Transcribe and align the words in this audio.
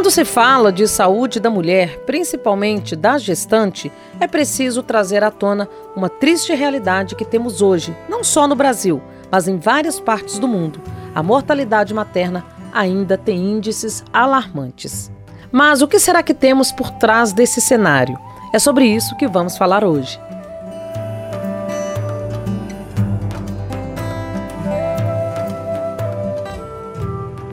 Quando 0.00 0.10
se 0.10 0.24
fala 0.24 0.72
de 0.72 0.88
saúde 0.88 1.38
da 1.38 1.50
mulher, 1.50 1.98
principalmente 2.06 2.96
da 2.96 3.18
gestante, 3.18 3.92
é 4.18 4.26
preciso 4.26 4.82
trazer 4.82 5.22
à 5.22 5.30
tona 5.30 5.68
uma 5.94 6.08
triste 6.08 6.54
realidade 6.54 7.14
que 7.14 7.22
temos 7.22 7.60
hoje, 7.60 7.94
não 8.08 8.24
só 8.24 8.48
no 8.48 8.56
Brasil, 8.56 9.02
mas 9.30 9.46
em 9.46 9.58
várias 9.58 10.00
partes 10.00 10.38
do 10.38 10.48
mundo. 10.48 10.80
A 11.14 11.22
mortalidade 11.22 11.92
materna 11.92 12.46
ainda 12.72 13.18
tem 13.18 13.52
índices 13.52 14.02
alarmantes. 14.10 15.12
Mas 15.52 15.82
o 15.82 15.86
que 15.86 15.98
será 15.98 16.22
que 16.22 16.32
temos 16.32 16.72
por 16.72 16.90
trás 16.92 17.34
desse 17.34 17.60
cenário? 17.60 18.18
É 18.54 18.58
sobre 18.58 18.86
isso 18.86 19.14
que 19.18 19.28
vamos 19.28 19.58
falar 19.58 19.84
hoje. 19.84 20.18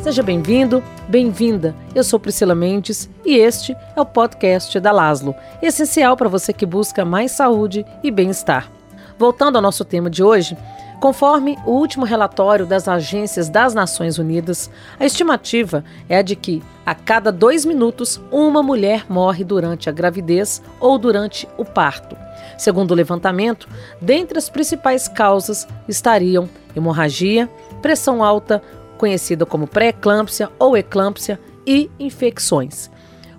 Seja 0.08 0.24
bem-vindo, 0.24 0.82
bem-vinda. 1.10 1.76
Eu 1.94 2.02
sou 2.02 2.18
Priscila 2.18 2.56
Mendes 2.56 3.10
e 3.26 3.36
este 3.36 3.76
é 3.94 4.00
o 4.00 4.06
podcast 4.06 4.80
da 4.80 4.90
Laslo, 4.90 5.36
essencial 5.62 6.16
para 6.16 6.30
você 6.30 6.54
que 6.54 6.66
busca 6.66 7.04
mais 7.04 7.34
saúde 7.34 7.86
e 8.02 8.10
bem-estar. 8.10 8.72
Voltando 9.20 9.58
ao 9.58 9.62
nosso 9.62 9.84
tema 9.84 10.10
de 10.10 10.24
hoje, 10.24 10.58
conforme 11.02 11.58
o 11.66 11.72
último 11.72 12.06
relatório 12.06 12.66
das 12.66 12.88
agências 12.88 13.50
das 13.50 13.74
Nações 13.74 14.18
Unidas, 14.18 14.72
a 14.98 15.06
estimativa 15.06 15.84
é 16.08 16.20
a 16.20 16.22
de 16.22 16.38
que 16.38 16.64
a 16.86 16.96
cada 16.96 17.30
dois 17.30 17.66
minutos 17.66 18.18
uma 18.32 18.64
mulher 18.64 19.06
morre 19.10 19.44
durante 19.44 19.90
a 19.90 19.92
gravidez 19.92 20.62
ou 20.80 20.98
durante 20.98 21.46
o 21.58 21.66
parto. 21.66 22.16
Segundo 22.58 22.92
o 22.92 22.96
levantamento, 22.96 23.68
dentre 24.00 24.38
as 24.38 24.48
principais 24.50 25.10
causas 25.10 25.68
estariam 25.86 26.48
hemorragia, 26.74 27.50
pressão 27.82 28.24
alta, 28.24 28.64
conhecida 28.98 29.46
como 29.46 29.68
pré-eclâmpsia 29.68 30.50
ou 30.60 30.76
eclâmpsia, 30.76 31.40
e 31.68 31.92
infecções. 32.00 32.90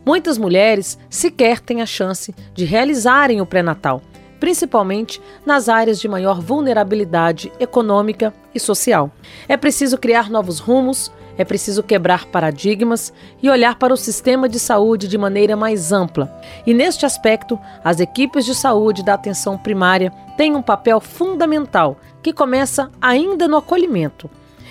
Muitas 0.04 0.36
mulheres 0.36 0.98
sequer 1.08 1.60
têm 1.60 1.80
a 1.80 1.86
chance 1.86 2.34
de 2.54 2.64
realizarem 2.66 3.40
o 3.40 3.46
pré-natal, 3.46 4.02
principalmente 4.38 5.20
nas 5.44 5.68
áreas 5.68 5.98
de 5.98 6.06
maior 6.06 6.40
vulnerabilidade 6.40 7.50
econômica 7.58 8.32
e 8.54 8.60
social. 8.60 9.10
É 9.48 9.56
preciso 9.56 9.98
criar 9.98 10.30
novos 10.30 10.58
rumos, 10.58 11.10
é 11.36 11.44
preciso 11.44 11.82
quebrar 11.82 12.26
paradigmas 12.26 13.12
e 13.42 13.48
olhar 13.48 13.78
para 13.78 13.94
o 13.94 13.96
sistema 13.96 14.48
de 14.48 14.58
saúde 14.58 15.08
de 15.08 15.16
maneira 15.16 15.56
mais 15.56 15.92
ampla. 15.92 16.30
E 16.66 16.74
neste 16.74 17.06
aspecto, 17.06 17.58
as 17.82 18.00
equipes 18.00 18.44
de 18.44 18.54
saúde 18.54 19.04
da 19.04 19.14
atenção 19.14 19.56
primária 19.56 20.12
têm 20.36 20.54
um 20.54 20.62
papel 20.62 21.00
fundamental 21.00 21.96
que 22.22 22.32
começa 22.32 22.90
ainda 23.00 23.46
no 23.46 23.56
acolhimento 23.56 24.28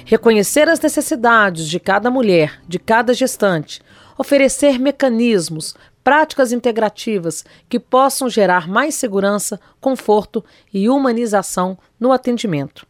reconhecer 0.07 0.69
as 0.69 0.79
necessidades 0.79 1.67
de 1.67 1.81
cada 1.81 2.09
mulher, 2.09 2.61
de 2.65 2.79
cada 2.79 3.13
gestante, 3.13 3.81
oferecer 4.17 4.79
mecanismos, 4.79 5.75
práticas 6.01 6.53
integrativas 6.53 7.43
que 7.67 7.77
possam 7.77 8.29
gerar 8.29 8.69
mais 8.69 8.95
segurança, 8.95 9.59
conforto 9.81 10.43
e 10.73 10.87
humanização 10.87 11.77
no 11.99 12.13
atendimento. 12.13 12.87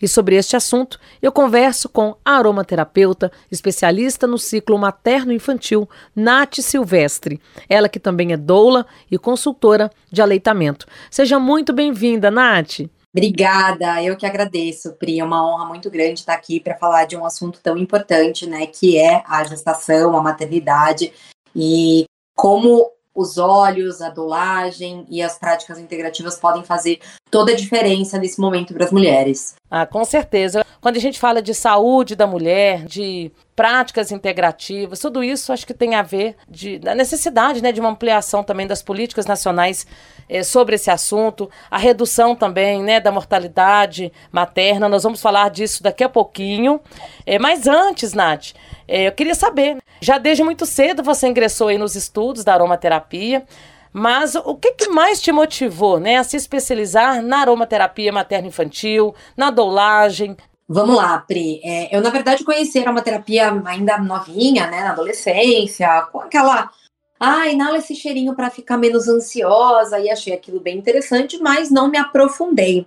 E 0.00 0.06
sobre 0.06 0.36
este 0.36 0.56
assunto, 0.56 1.00
eu 1.22 1.32
converso 1.32 1.88
com 1.88 2.14
a 2.22 2.32
aromaterapeuta, 2.32 3.32
especialista 3.50 4.26
no 4.26 4.36
ciclo 4.38 4.78
materno-infantil, 4.78 5.88
Nath 6.14 6.60
Silvestre. 6.60 7.40
Ela 7.66 7.88
que 7.88 7.98
também 7.98 8.34
é 8.34 8.36
doula 8.36 8.86
e 9.10 9.16
consultora 9.16 9.90
de 10.12 10.20
aleitamento. 10.20 10.86
Seja 11.10 11.38
muito 11.38 11.72
bem-vinda, 11.72 12.30
Nath. 12.30 12.80
Obrigada, 13.14 14.02
eu 14.02 14.16
que 14.16 14.26
agradeço, 14.26 14.92
Pri. 14.94 15.20
É 15.20 15.24
uma 15.24 15.46
honra 15.46 15.64
muito 15.64 15.90
grande 15.90 16.20
estar 16.20 16.34
aqui 16.34 16.60
para 16.60 16.76
falar 16.76 17.06
de 17.06 17.16
um 17.16 17.24
assunto 17.24 17.60
tão 17.62 17.76
importante, 17.76 18.46
né, 18.46 18.66
que 18.66 18.98
é 18.98 19.22
a 19.26 19.42
gestação, 19.44 20.16
a 20.16 20.22
maternidade 20.22 21.12
e 21.56 22.04
como 22.36 22.90
os 23.14 23.36
olhos, 23.36 24.00
a 24.00 24.10
dolagem 24.10 25.04
e 25.08 25.20
as 25.20 25.38
práticas 25.38 25.78
integrativas 25.78 26.38
podem 26.38 26.62
fazer 26.62 27.00
toda 27.30 27.52
a 27.52 27.56
diferença 27.56 28.18
nesse 28.18 28.40
momento 28.40 28.72
para 28.72 28.84
as 28.84 28.92
mulheres. 28.92 29.56
Ah, 29.70 29.84
com 29.84 30.04
certeza. 30.04 30.64
Quando 30.80 30.96
a 30.96 31.00
gente 31.00 31.18
fala 31.18 31.42
de 31.42 31.52
saúde 31.52 32.16
da 32.16 32.26
mulher, 32.26 32.84
de 32.84 33.30
práticas 33.54 34.10
integrativas, 34.12 35.00
tudo 35.00 35.22
isso 35.22 35.52
acho 35.52 35.66
que 35.66 35.74
tem 35.74 35.94
a 35.94 36.02
ver 36.02 36.36
de, 36.48 36.78
da 36.78 36.94
necessidade 36.94 37.60
né, 37.62 37.72
de 37.72 37.80
uma 37.80 37.90
ampliação 37.90 38.42
também 38.42 38.66
das 38.66 38.80
políticas 38.80 39.26
nacionais 39.26 39.86
eh, 40.28 40.42
sobre 40.42 40.76
esse 40.76 40.90
assunto, 40.90 41.50
a 41.70 41.76
redução 41.76 42.36
também 42.36 42.82
né, 42.82 43.00
da 43.00 43.10
mortalidade 43.10 44.12
materna. 44.30 44.88
Nós 44.88 45.02
vamos 45.02 45.20
falar 45.20 45.50
disso 45.50 45.82
daqui 45.82 46.04
a 46.04 46.08
pouquinho. 46.08 46.80
Eh, 47.26 47.38
mas 47.38 47.66
antes, 47.66 48.14
Nath, 48.14 48.52
eh, 48.86 49.08
eu 49.08 49.12
queria 49.12 49.34
saber, 49.34 49.78
já 50.00 50.16
desde 50.16 50.44
muito 50.44 50.64
cedo 50.64 51.02
você 51.02 51.26
ingressou 51.26 51.68
aí 51.68 51.76
nos 51.76 51.94
estudos 51.94 52.44
da 52.44 52.54
aromaterapia. 52.54 53.44
Mas 53.92 54.34
o 54.34 54.54
que, 54.54 54.72
que, 54.72 54.88
mais 54.88 55.20
te 55.20 55.32
motivou 55.32 55.98
né, 55.98 56.16
a 56.16 56.24
se 56.24 56.36
especializar 56.36 57.22
na 57.22 57.38
aromaterapia 57.40 58.12
materno-infantil, 58.12 59.14
na 59.36 59.50
doulagem, 59.50 60.36
Vamos 60.70 60.96
lá, 60.96 61.18
Pri. 61.20 61.62
É, 61.64 61.96
eu, 61.96 62.02
na 62.02 62.10
verdade, 62.10 62.44
conheci 62.44 62.78
a 62.78 62.82
aromaterapia 62.82 63.50
ainda 63.64 63.96
novinha, 63.96 64.66
né, 64.66 64.82
na 64.82 64.90
adolescência, 64.90 66.02
com 66.12 66.20
aquela. 66.20 66.70
Ah, 67.18 67.48
inala 67.48 67.78
esse 67.78 67.96
cheirinho 67.96 68.36
para 68.36 68.50
ficar 68.50 68.76
menos 68.76 69.08
ansiosa, 69.08 69.98
e 69.98 70.10
achei 70.10 70.34
aquilo 70.34 70.60
bem 70.60 70.76
interessante, 70.76 71.38
mas 71.38 71.70
não 71.70 71.88
me 71.88 71.96
aprofundei. 71.96 72.86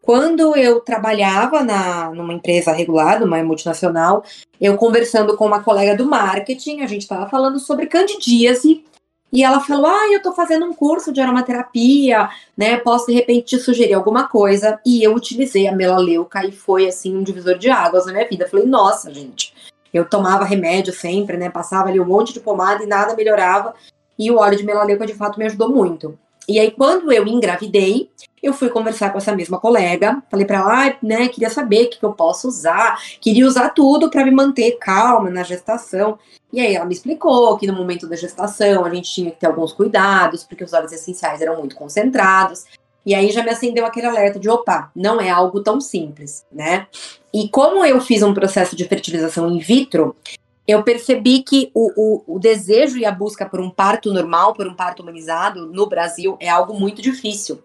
Quando 0.00 0.56
eu 0.56 0.80
trabalhava 0.80 1.64
na, 1.64 2.10
numa 2.12 2.32
empresa 2.32 2.70
regulada, 2.70 3.24
uma 3.24 3.42
multinacional, 3.42 4.22
eu 4.60 4.76
conversando 4.76 5.36
com 5.36 5.44
uma 5.44 5.64
colega 5.64 5.96
do 5.96 6.06
marketing, 6.06 6.80
a 6.80 6.86
gente 6.86 7.02
estava 7.02 7.28
falando 7.28 7.58
sobre 7.58 7.86
candidíase 7.86 8.84
e 9.32 9.42
ela 9.42 9.60
falou: 9.60 9.86
Ah, 9.86 10.12
eu 10.12 10.22
tô 10.22 10.32
fazendo 10.32 10.66
um 10.66 10.72
curso 10.72 11.12
de 11.12 11.20
aromaterapia, 11.20 12.28
né? 12.56 12.76
Posso 12.78 13.06
de 13.06 13.12
repente 13.12 13.56
te 13.56 13.58
sugerir 13.58 13.94
alguma 13.94 14.28
coisa. 14.28 14.80
E 14.84 15.02
eu 15.02 15.14
utilizei 15.14 15.66
a 15.66 15.72
melaleuca 15.72 16.44
e 16.44 16.52
foi 16.52 16.86
assim 16.86 17.16
um 17.16 17.22
divisor 17.22 17.58
de 17.58 17.68
águas 17.68 18.06
na 18.06 18.12
minha 18.12 18.28
vida. 18.28 18.44
Eu 18.44 18.48
falei, 18.48 18.66
nossa, 18.66 19.12
gente. 19.12 19.54
Eu 19.92 20.04
tomava 20.04 20.44
remédio 20.44 20.92
sempre, 20.92 21.36
né? 21.36 21.48
Passava 21.48 21.88
ali 21.88 21.98
um 21.98 22.04
monte 22.04 22.32
de 22.32 22.40
pomada 22.40 22.82
e 22.82 22.86
nada 22.86 23.16
melhorava. 23.16 23.74
E 24.18 24.30
o 24.30 24.36
óleo 24.36 24.56
de 24.56 24.64
melaleuca 24.64 25.06
de 25.06 25.14
fato 25.14 25.38
me 25.38 25.46
ajudou 25.46 25.68
muito. 25.70 26.18
E 26.48 26.58
aí, 26.60 26.70
quando 26.70 27.10
eu 27.12 27.26
engravidei, 27.26 28.10
eu 28.42 28.52
fui 28.52 28.68
conversar 28.68 29.10
com 29.10 29.18
essa 29.18 29.34
mesma 29.34 29.58
colega. 29.58 30.22
Falei 30.30 30.46
para 30.46 30.58
ela, 30.58 30.88
ah, 30.88 30.96
né, 31.02 31.28
queria 31.28 31.50
saber 31.50 31.86
o 31.86 31.90
que, 31.90 31.98
que 31.98 32.04
eu 32.04 32.12
posso 32.12 32.46
usar. 32.46 32.98
Queria 33.20 33.46
usar 33.46 33.70
tudo 33.70 34.10
para 34.10 34.24
me 34.24 34.30
manter 34.30 34.78
calma 34.78 35.28
na 35.30 35.42
gestação. 35.42 36.18
E 36.52 36.60
aí 36.60 36.74
ela 36.74 36.86
me 36.86 36.94
explicou 36.94 37.56
que 37.58 37.66
no 37.66 37.74
momento 37.74 38.08
da 38.08 38.16
gestação 38.16 38.84
a 38.84 38.94
gente 38.94 39.12
tinha 39.12 39.30
que 39.30 39.40
ter 39.40 39.46
alguns 39.46 39.72
cuidados, 39.72 40.44
porque 40.44 40.64
os 40.64 40.72
óleos 40.72 40.92
essenciais 40.92 41.40
eram 41.42 41.58
muito 41.58 41.74
concentrados. 41.74 42.64
E 43.04 43.14
aí 43.14 43.30
já 43.30 43.42
me 43.42 43.50
acendeu 43.50 43.86
aquele 43.86 44.06
alerta 44.06 44.38
de 44.38 44.48
opa, 44.48 44.90
não 44.94 45.20
é 45.20 45.30
algo 45.30 45.62
tão 45.62 45.80
simples, 45.80 46.44
né? 46.50 46.88
E 47.32 47.48
como 47.48 47.84
eu 47.84 48.00
fiz 48.00 48.20
um 48.20 48.34
processo 48.34 48.74
de 48.74 48.84
fertilização 48.84 49.48
in 49.48 49.60
vitro, 49.60 50.16
eu 50.66 50.82
percebi 50.82 51.42
que 51.42 51.70
o, 51.72 51.92
o, 51.96 52.36
o, 52.36 52.38
desejo 52.38 52.98
e 52.98 53.04
a 53.04 53.12
busca 53.12 53.46
por 53.46 53.60
um 53.60 53.70
parto 53.70 54.12
normal, 54.12 54.52
por 54.52 54.66
um 54.66 54.74
parto 54.74 55.02
humanizado 55.02 55.66
no 55.66 55.86
Brasil 55.86 56.36
é 56.40 56.48
algo 56.48 56.74
muito 56.74 57.00
difícil. 57.00 57.62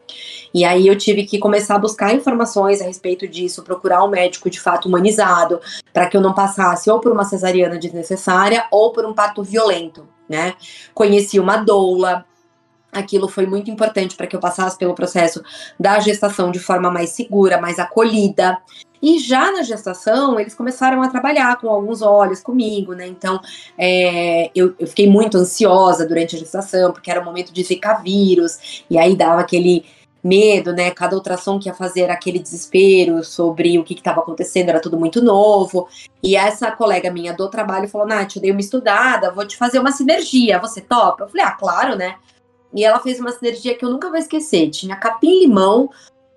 E 0.54 0.64
aí 0.64 0.88
eu 0.88 0.96
tive 0.96 1.26
que 1.26 1.40
começar 1.40 1.76
a 1.76 1.80
buscar 1.80 2.14
informações 2.14 2.80
a 2.80 2.86
respeito 2.86 3.28
disso, 3.28 3.64
procurar 3.64 4.04
um 4.04 4.10
médico 4.10 4.50
de 4.50 4.60
fato 4.60 4.88
humanizado, 4.88 5.60
para 5.92 6.06
que 6.06 6.16
eu 6.16 6.22
não 6.22 6.34
passasse 6.34 6.92
ou 6.92 7.00
por 7.00 7.12
uma 7.12 7.26
cesariana 7.26 7.80
desnecessária 7.80 8.66
ou 8.70 8.92
por 8.92 9.04
um 9.04 9.14
parto 9.14 9.42
violento, 9.42 10.08
né? 10.30 10.54
Conheci 10.94 11.40
uma 11.40 11.58
doula, 11.58 12.24
aquilo 12.92 13.28
foi 13.28 13.46
muito 13.46 13.72
importante 13.72 14.16
para 14.16 14.28
que 14.28 14.36
eu 14.36 14.40
passasse 14.40 14.78
pelo 14.78 14.94
processo 14.94 15.42
da 15.80 16.00
gestação 16.00 16.52
de 16.52 16.60
forma 16.60 16.92
mais 16.92 17.12
segura, 17.12 17.60
mais 17.60 17.80
acolhida. 17.80 18.60
E 19.02 19.20
já 19.20 19.52
na 19.52 19.64
gestação, 19.64 20.40
eles 20.40 20.54
começaram 20.54 21.02
a 21.02 21.10
trabalhar 21.10 21.60
com 21.60 21.70
alguns 21.70 22.02
olhos 22.02 22.42
comigo, 22.42 22.94
né? 22.94 23.08
Então, 23.08 23.40
é, 23.78 24.52
eu, 24.54 24.76
eu, 24.78 24.88
fiquei 24.88 25.10
muito 25.10 25.38
ansiosa 25.38 26.06
durante 26.06 26.36
a 26.36 26.40
gestação, 26.40 26.92
porque 26.92 27.10
era 27.10 27.20
o 27.20 27.26
momento 27.26 27.52
de 27.52 27.64
zika 27.64 27.96
vírus, 27.96 28.84
e 28.90 28.98
aí 28.98 29.16
dava 29.16 29.42
aquele 29.42 29.86
medo, 30.24 30.72
né? 30.72 30.92
Cada 30.92 31.16
ultrassom 31.16 31.60
que 31.60 31.68
ia 31.68 31.74
fazer 31.74 32.02
era 32.02 32.14
aquele 32.14 32.40
desespero 32.40 33.24
sobre 33.24 33.80
o 33.80 33.84
que 33.84 33.94
estava 33.94 34.22
acontecendo, 34.22 34.70
era 34.70 34.80
tudo 34.80 35.00
muito 35.00 35.22
novo. 35.22 35.88
E 36.22 36.36
essa 36.36 36.72
colega 36.72 37.12
minha 37.12 37.34
do 37.34 37.50
trabalho 37.50 37.88
falou: 37.88 38.08
Nath, 38.08 38.36
eu 38.36 38.42
dei 38.42 38.52
uma 38.52 38.62
estudada, 38.62 39.32
vou 39.32 39.46
te 39.48 39.58
fazer 39.58 39.80
uma 39.80 39.92
sinergia, 39.92 40.60
você 40.60 40.82
topa? 40.82 41.24
Eu 41.24 41.30
falei: 41.30 41.46
ah, 41.46 41.52
claro, 41.52 41.96
né? 41.96 42.16
E 42.74 42.86
ela 42.86 43.00
fez 43.00 43.20
uma 43.20 43.32
sinergia 43.32 43.76
que 43.76 43.84
eu 43.84 43.90
nunca 43.90 44.10
vou 44.10 44.18
esquecer. 44.18 44.70
Tinha 44.70 44.96
capim-limão, 44.96 45.90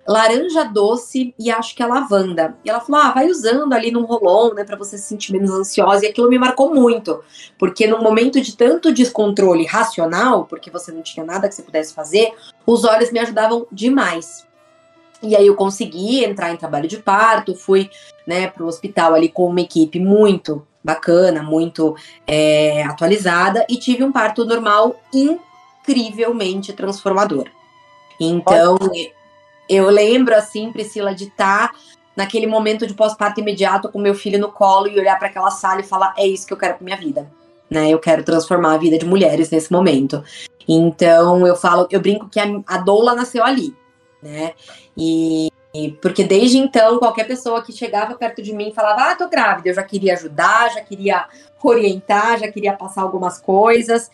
laranja 0.07 0.63
doce 0.63 1.33
e 1.37 1.49
acho 1.49 1.75
que 1.75 1.81
é 1.81 1.85
lavanda. 1.85 2.55
E 2.63 2.69
ela 2.69 2.79
falou: 2.79 3.01
ah, 3.01 3.11
vai 3.11 3.27
usando 3.27 3.73
ali 3.73 3.91
num 3.91 4.05
rolon, 4.05 4.53
né, 4.53 4.63
para 4.63 4.77
você 4.77 4.97
se 4.97 5.05
sentir 5.05 5.33
menos 5.33 5.51
ansiosa. 5.51 6.05
E 6.05 6.09
aquilo 6.09 6.29
me 6.29 6.37
marcou 6.37 6.73
muito, 6.73 7.23
porque 7.57 7.87
num 7.87 8.01
momento 8.01 8.39
de 8.39 8.55
tanto 8.55 8.93
descontrole 8.93 9.65
racional, 9.65 10.45
porque 10.45 10.69
você 10.69 10.91
não 10.91 11.01
tinha 11.01 11.25
nada 11.25 11.47
que 11.47 11.55
você 11.55 11.63
pudesse 11.63 11.93
fazer, 11.93 12.33
os 12.65 12.83
olhos 12.83 13.11
me 13.11 13.19
ajudavam 13.19 13.65
demais. 13.71 14.45
E 15.23 15.35
aí 15.35 15.47
eu 15.47 15.55
consegui 15.55 16.23
entrar 16.23 16.51
em 16.51 16.57
trabalho 16.57 16.87
de 16.87 16.97
parto, 16.97 17.55
fui, 17.55 17.89
né, 18.27 18.47
pro 18.47 18.67
hospital 18.67 19.15
ali 19.15 19.29
com 19.29 19.47
uma 19.47 19.61
equipe 19.61 19.99
muito 19.99 20.65
bacana, 20.83 21.41
muito 21.41 21.95
é, 22.27 22.83
atualizada, 22.83 23.65
e 23.67 23.77
tive 23.77 24.03
um 24.03 24.11
parto 24.11 24.45
normal 24.45 25.01
incrivelmente 25.11 26.73
transformador. 26.73 27.45
Então, 28.19 28.77
eu 29.69 29.89
lembro, 29.89 30.35
assim, 30.35 30.71
Priscila, 30.71 31.13
de 31.13 31.25
estar 31.25 31.71
tá 31.71 31.75
naquele 32.15 32.47
momento 32.47 32.87
de 32.87 32.93
pós-parto 32.93 33.41
imediato 33.41 33.89
com 33.89 33.99
meu 33.99 34.15
filho 34.15 34.39
no 34.39 34.51
colo 34.51 34.87
e 34.87 34.99
olhar 34.99 35.17
para 35.19 35.27
aquela 35.27 35.51
sala 35.51 35.81
e 35.81 35.83
falar: 35.83 36.13
é 36.17 36.25
isso 36.25 36.47
que 36.47 36.53
eu 36.53 36.57
quero 36.57 36.75
para 36.75 36.85
minha 36.85 36.97
vida. 36.97 37.31
Né? 37.69 37.89
Eu 37.89 37.99
quero 37.99 38.23
transformar 38.23 38.73
a 38.73 38.77
vida 38.77 38.97
de 38.97 39.05
mulheres 39.05 39.49
nesse 39.49 39.71
momento. 39.71 40.23
Então, 40.67 41.45
eu 41.45 41.55
falo, 41.55 41.87
eu 41.91 41.99
brinco 41.99 42.29
que 42.29 42.39
a, 42.39 42.45
a 42.67 42.77
doula 42.77 43.15
nasceu 43.15 43.43
ali, 43.43 43.75
né? 44.21 44.53
E, 44.95 45.51
porque 46.01 46.23
desde 46.23 46.57
então, 46.57 46.99
qualquer 46.99 47.27
pessoa 47.27 47.61
que 47.61 47.73
chegava 47.73 48.15
perto 48.15 48.41
de 48.41 48.53
mim 48.53 48.71
falava: 48.73 49.11
Ah, 49.11 49.15
tô 49.15 49.27
grávida. 49.27 49.69
Eu 49.69 49.73
já 49.73 49.83
queria 49.83 50.13
ajudar, 50.13 50.71
já 50.73 50.81
queria 50.81 51.25
orientar, 51.61 52.39
já 52.39 52.51
queria 52.51 52.73
passar 52.73 53.01
algumas 53.01 53.41
coisas. 53.41 54.09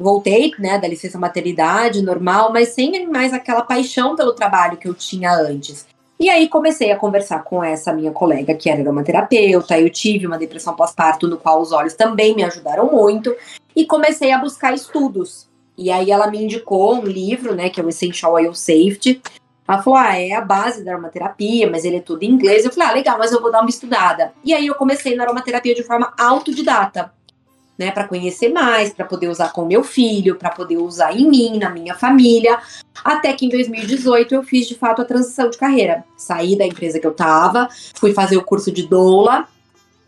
Voltei, 0.00 0.52
né, 0.58 0.78
da 0.78 0.88
licença 0.88 1.18
maternidade 1.18 2.00
normal, 2.00 2.50
mas 2.52 2.70
sem 2.70 3.06
mais 3.06 3.34
aquela 3.34 3.60
paixão 3.60 4.16
pelo 4.16 4.32
trabalho 4.32 4.78
que 4.78 4.88
eu 4.88 4.94
tinha 4.94 5.30
antes. 5.30 5.86
E 6.18 6.30
aí 6.30 6.48
comecei 6.48 6.90
a 6.90 6.96
conversar 6.96 7.44
com 7.44 7.62
essa 7.62 7.92
minha 7.92 8.10
colega, 8.10 8.54
que 8.54 8.70
era 8.70 8.90
uma 8.90 9.02
terapeuta. 9.04 9.78
Eu 9.78 9.90
tive 9.90 10.26
uma 10.26 10.38
depressão 10.38 10.74
pós-parto, 10.74 11.28
no 11.28 11.36
qual 11.36 11.60
os 11.60 11.70
olhos 11.70 11.92
também 11.92 12.34
me 12.34 12.42
ajudaram 12.42 12.90
muito. 12.90 13.34
E 13.76 13.84
comecei 13.84 14.32
a 14.32 14.38
buscar 14.38 14.72
estudos. 14.72 15.46
E 15.76 15.90
aí 15.90 16.10
ela 16.10 16.30
me 16.30 16.42
indicou 16.42 16.94
um 16.94 17.04
livro, 17.04 17.54
né, 17.54 17.68
que 17.68 17.78
é 17.78 17.84
o 17.84 17.88
Essential 17.88 18.32
Oil 18.32 18.54
Safety, 18.54 19.20
ela 19.70 19.82
falou: 19.82 19.98
ah, 19.98 20.18
é 20.18 20.32
a 20.32 20.40
base 20.40 20.84
da 20.84 20.92
aromaterapia, 20.92 21.70
mas 21.70 21.84
ele 21.84 21.96
é 21.96 22.00
tudo 22.00 22.24
em 22.24 22.30
inglês. 22.30 22.64
Eu 22.64 22.72
falei: 22.72 22.88
ah, 22.88 22.92
legal, 22.92 23.18
mas 23.18 23.30
eu 23.30 23.40
vou 23.40 23.52
dar 23.52 23.60
uma 23.60 23.70
estudada. 23.70 24.32
E 24.44 24.52
aí 24.52 24.66
eu 24.66 24.74
comecei 24.74 25.14
na 25.14 25.22
aromaterapia 25.22 25.74
de 25.74 25.84
forma 25.84 26.12
autodidata, 26.18 27.12
né, 27.80 27.90
para 27.90 28.06
conhecer 28.06 28.50
mais, 28.50 28.92
para 28.92 29.06
poder 29.06 29.28
usar 29.28 29.54
com 29.54 29.64
meu 29.64 29.82
filho, 29.82 30.36
para 30.36 30.50
poder 30.50 30.76
usar 30.76 31.16
em 31.16 31.26
mim, 31.26 31.58
na 31.58 31.70
minha 31.70 31.94
família. 31.94 32.58
Até 33.02 33.32
que 33.32 33.46
em 33.46 33.48
2018 33.48 34.34
eu 34.34 34.42
fiz 34.42 34.68
de 34.68 34.74
fato 34.74 35.00
a 35.00 35.04
transição 35.06 35.48
de 35.48 35.56
carreira. 35.56 36.04
Saí 36.14 36.58
da 36.58 36.66
empresa 36.66 37.00
que 37.00 37.06
eu 37.06 37.14
tava, 37.14 37.70
fui 37.94 38.12
fazer 38.12 38.36
o 38.36 38.44
curso 38.44 38.70
de 38.70 38.86
doula 38.86 39.48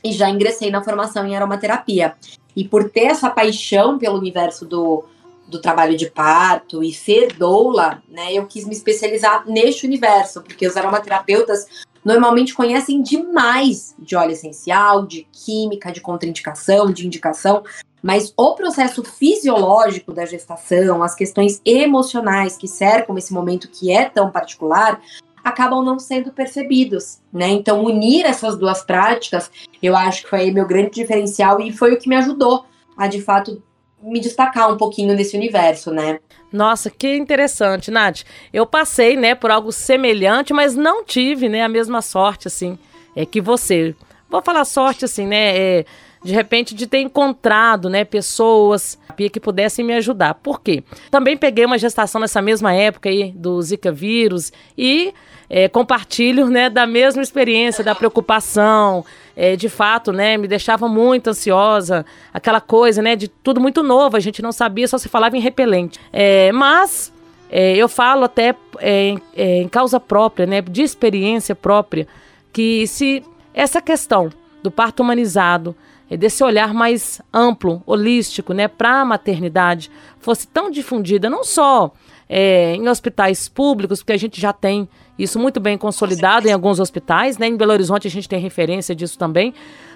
e 0.04 0.12
já 0.12 0.28
ingressei 0.28 0.70
na 0.70 0.84
formação 0.84 1.26
em 1.26 1.34
aromaterapia. 1.34 2.14
E 2.54 2.62
por 2.62 2.90
ter 2.90 3.04
essa 3.04 3.30
paixão 3.30 3.98
pelo 3.98 4.18
universo 4.18 4.66
do 4.66 5.04
do 5.48 5.60
trabalho 5.60 5.96
de 5.96 6.08
parto 6.08 6.82
e 6.82 6.94
ser 6.94 7.34
doula, 7.34 8.02
né, 8.08 8.32
eu 8.32 8.46
quis 8.46 8.64
me 8.64 8.72
especializar 8.72 9.44
neste 9.46 9.84
universo, 9.84 10.40
porque 10.40 10.66
os 10.66 10.76
aromaterapeutas 10.78 11.66
normalmente 12.04 12.54
conhecem 12.54 13.02
demais 13.02 13.94
de 13.98 14.16
óleo 14.16 14.32
essencial, 14.32 15.06
de 15.06 15.26
química, 15.32 15.92
de 15.92 16.00
contraindicação, 16.00 16.92
de 16.92 17.06
indicação, 17.06 17.62
mas 18.02 18.32
o 18.36 18.54
processo 18.54 19.04
fisiológico 19.04 20.12
da 20.12 20.26
gestação, 20.26 21.02
as 21.02 21.14
questões 21.14 21.60
emocionais 21.64 22.56
que 22.56 22.66
cercam 22.66 23.16
esse 23.16 23.32
momento 23.32 23.68
que 23.68 23.92
é 23.92 24.04
tão 24.08 24.30
particular, 24.30 25.00
acabam 25.44 25.84
não 25.84 25.98
sendo 25.98 26.32
percebidos, 26.32 27.20
né? 27.32 27.48
Então, 27.48 27.84
unir 27.84 28.24
essas 28.24 28.56
duas 28.56 28.82
práticas, 28.82 29.50
eu 29.82 29.96
acho 29.96 30.22
que 30.22 30.30
foi 30.30 30.50
meu 30.50 30.66
grande 30.66 30.90
diferencial 30.90 31.60
e 31.60 31.72
foi 31.72 31.92
o 31.92 31.98
que 31.98 32.08
me 32.08 32.16
ajudou 32.16 32.64
a, 32.96 33.06
de 33.06 33.20
fato, 33.20 33.62
me 34.02 34.20
destacar 34.20 34.72
um 34.72 34.76
pouquinho 34.76 35.14
nesse 35.14 35.36
universo, 35.36 35.90
né? 35.90 36.18
Nossa, 36.52 36.90
que 36.90 37.16
interessante, 37.16 37.90
Nath. 37.90 38.22
Eu 38.52 38.66
passei, 38.66 39.16
né, 39.16 39.34
por 39.34 39.50
algo 39.50 39.72
semelhante, 39.72 40.52
mas 40.52 40.74
não 40.74 41.04
tive, 41.04 41.48
né, 41.48 41.62
a 41.62 41.68
mesma 41.68 42.02
sorte, 42.02 42.48
assim, 42.48 42.78
é 43.16 43.24
que 43.24 43.40
você. 43.40 43.94
Vou 44.28 44.42
falar 44.42 44.64
sorte, 44.64 45.04
assim, 45.04 45.26
né, 45.26 45.56
é, 45.56 45.84
de 46.22 46.32
repente 46.32 46.74
de 46.74 46.86
ter 46.86 46.98
encontrado, 46.98 47.88
né, 47.88 48.04
pessoas 48.04 48.98
que 49.30 49.38
pudessem 49.38 49.84
me 49.84 49.92
ajudar. 49.94 50.34
Por 50.34 50.60
quê? 50.60 50.82
Também 51.10 51.36
peguei 51.36 51.64
uma 51.64 51.78
gestação 51.78 52.20
nessa 52.20 52.42
mesma 52.42 52.72
época 52.74 53.08
aí 53.08 53.30
do 53.30 53.60
Zika 53.62 53.92
vírus 53.92 54.52
e 54.76 55.14
é, 55.54 55.68
compartilho, 55.68 56.48
né, 56.48 56.70
da 56.70 56.86
mesma 56.86 57.22
experiência, 57.22 57.84
da 57.84 57.94
preocupação, 57.94 59.04
é, 59.36 59.54
de 59.54 59.68
fato, 59.68 60.10
né, 60.10 60.38
me 60.38 60.48
deixava 60.48 60.88
muito 60.88 61.28
ansiosa, 61.28 62.06
aquela 62.32 62.58
coisa, 62.58 63.02
né, 63.02 63.14
de 63.14 63.28
tudo 63.28 63.60
muito 63.60 63.82
novo, 63.82 64.16
a 64.16 64.20
gente 64.20 64.40
não 64.40 64.50
sabia, 64.50 64.88
só 64.88 64.96
se 64.96 65.10
falava 65.10 65.36
em 65.36 65.40
repelente. 65.40 66.00
É, 66.10 66.50
mas 66.52 67.12
é, 67.50 67.76
eu 67.76 67.86
falo 67.86 68.24
até 68.24 68.54
é, 68.78 69.14
é, 69.36 69.58
em 69.58 69.68
causa 69.68 70.00
própria, 70.00 70.46
né, 70.46 70.62
de 70.62 70.80
experiência 70.80 71.54
própria, 71.54 72.08
que 72.50 72.86
se 72.86 73.22
essa 73.52 73.82
questão 73.82 74.30
do 74.62 74.70
parto 74.70 75.02
humanizado, 75.02 75.76
desse 76.08 76.42
olhar 76.42 76.72
mais 76.72 77.20
amplo, 77.32 77.82
holístico, 77.84 78.54
né, 78.54 78.68
para 78.68 79.02
a 79.02 79.04
maternidade, 79.04 79.90
fosse 80.18 80.46
tão 80.46 80.70
difundida, 80.70 81.28
não 81.28 81.44
só 81.44 81.92
é, 82.26 82.74
em 82.74 82.88
hospitais 82.88 83.48
públicos, 83.48 84.00
porque 84.00 84.12
a 84.12 84.18
gente 84.18 84.40
já 84.40 84.54
tem 84.54 84.88
isso 85.22 85.38
muito 85.38 85.60
bem 85.60 85.78
consolidado 85.78 86.48
em 86.48 86.52
alguns 86.52 86.80
hospitais, 86.80 87.38
né? 87.38 87.46
Em 87.46 87.56
Belo 87.56 87.72
Horizonte 87.72 88.08
a 88.08 88.10
gente 88.10 88.28
tem 88.28 88.40
referência 88.40 88.94
disso 88.94 89.18
também, 89.18 89.54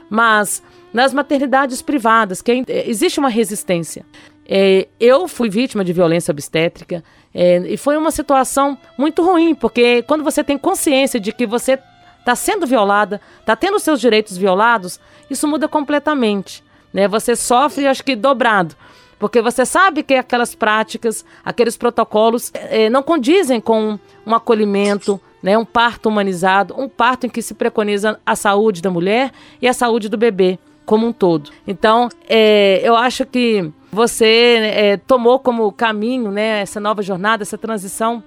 mas 0.08 0.62
nas 0.92 1.12
maternidades 1.12 1.82
privadas, 1.82 2.40
que 2.40 2.64
é, 2.68 2.88
existe 2.88 3.18
uma 3.18 3.28
resistência. 3.28 4.06
É, 4.48 4.86
eu 5.00 5.26
fui 5.26 5.50
vítima 5.50 5.84
de 5.84 5.92
violência 5.92 6.30
obstétrica 6.30 7.02
é, 7.34 7.58
e 7.66 7.76
foi 7.76 7.96
uma 7.96 8.12
situação 8.12 8.78
muito 8.96 9.22
ruim, 9.22 9.54
porque 9.54 10.02
quando 10.02 10.22
você 10.22 10.44
tem 10.44 10.56
consciência 10.56 11.18
de 11.18 11.32
que 11.32 11.46
você 11.46 11.78
está 12.20 12.34
sendo 12.34 12.66
violada, 12.66 13.20
está 13.40 13.56
tendo 13.56 13.78
seus 13.78 14.00
direitos 14.00 14.36
violados, 14.36 15.00
isso 15.28 15.46
muda 15.48 15.68
completamente. 15.68 16.62
Né? 16.92 17.08
Você 17.08 17.34
sofre, 17.34 17.86
acho 17.86 18.04
que 18.04 18.14
dobrado. 18.14 18.76
Porque 19.18 19.40
você 19.40 19.64
sabe 19.64 20.02
que 20.02 20.14
aquelas 20.14 20.54
práticas, 20.54 21.24
aqueles 21.44 21.76
protocolos 21.76 22.50
é, 22.54 22.90
não 22.90 23.02
condizem 23.02 23.60
com 23.60 23.98
um 24.26 24.34
acolhimento, 24.34 25.20
né, 25.42 25.56
um 25.56 25.64
parto 25.64 26.08
humanizado, 26.08 26.74
um 26.78 26.88
parto 26.88 27.26
em 27.26 27.30
que 27.30 27.40
se 27.40 27.54
preconiza 27.54 28.20
a 28.26 28.36
saúde 28.36 28.82
da 28.82 28.90
mulher 28.90 29.32
e 29.60 29.68
a 29.68 29.72
saúde 29.72 30.08
do 30.08 30.18
bebê 30.18 30.58
como 30.84 31.06
um 31.06 31.12
todo. 31.12 31.50
Então, 31.66 32.08
é, 32.28 32.80
eu 32.82 32.94
acho 32.94 33.24
que 33.26 33.70
você 33.90 35.00
tomou 35.06 35.38
como 35.38 35.72
caminho 35.72 36.30
né, 36.30 36.60
essa 36.60 36.78
nova 36.78 37.02
jornada, 37.02 37.42
essa 37.42 37.58
transição 37.58 38.22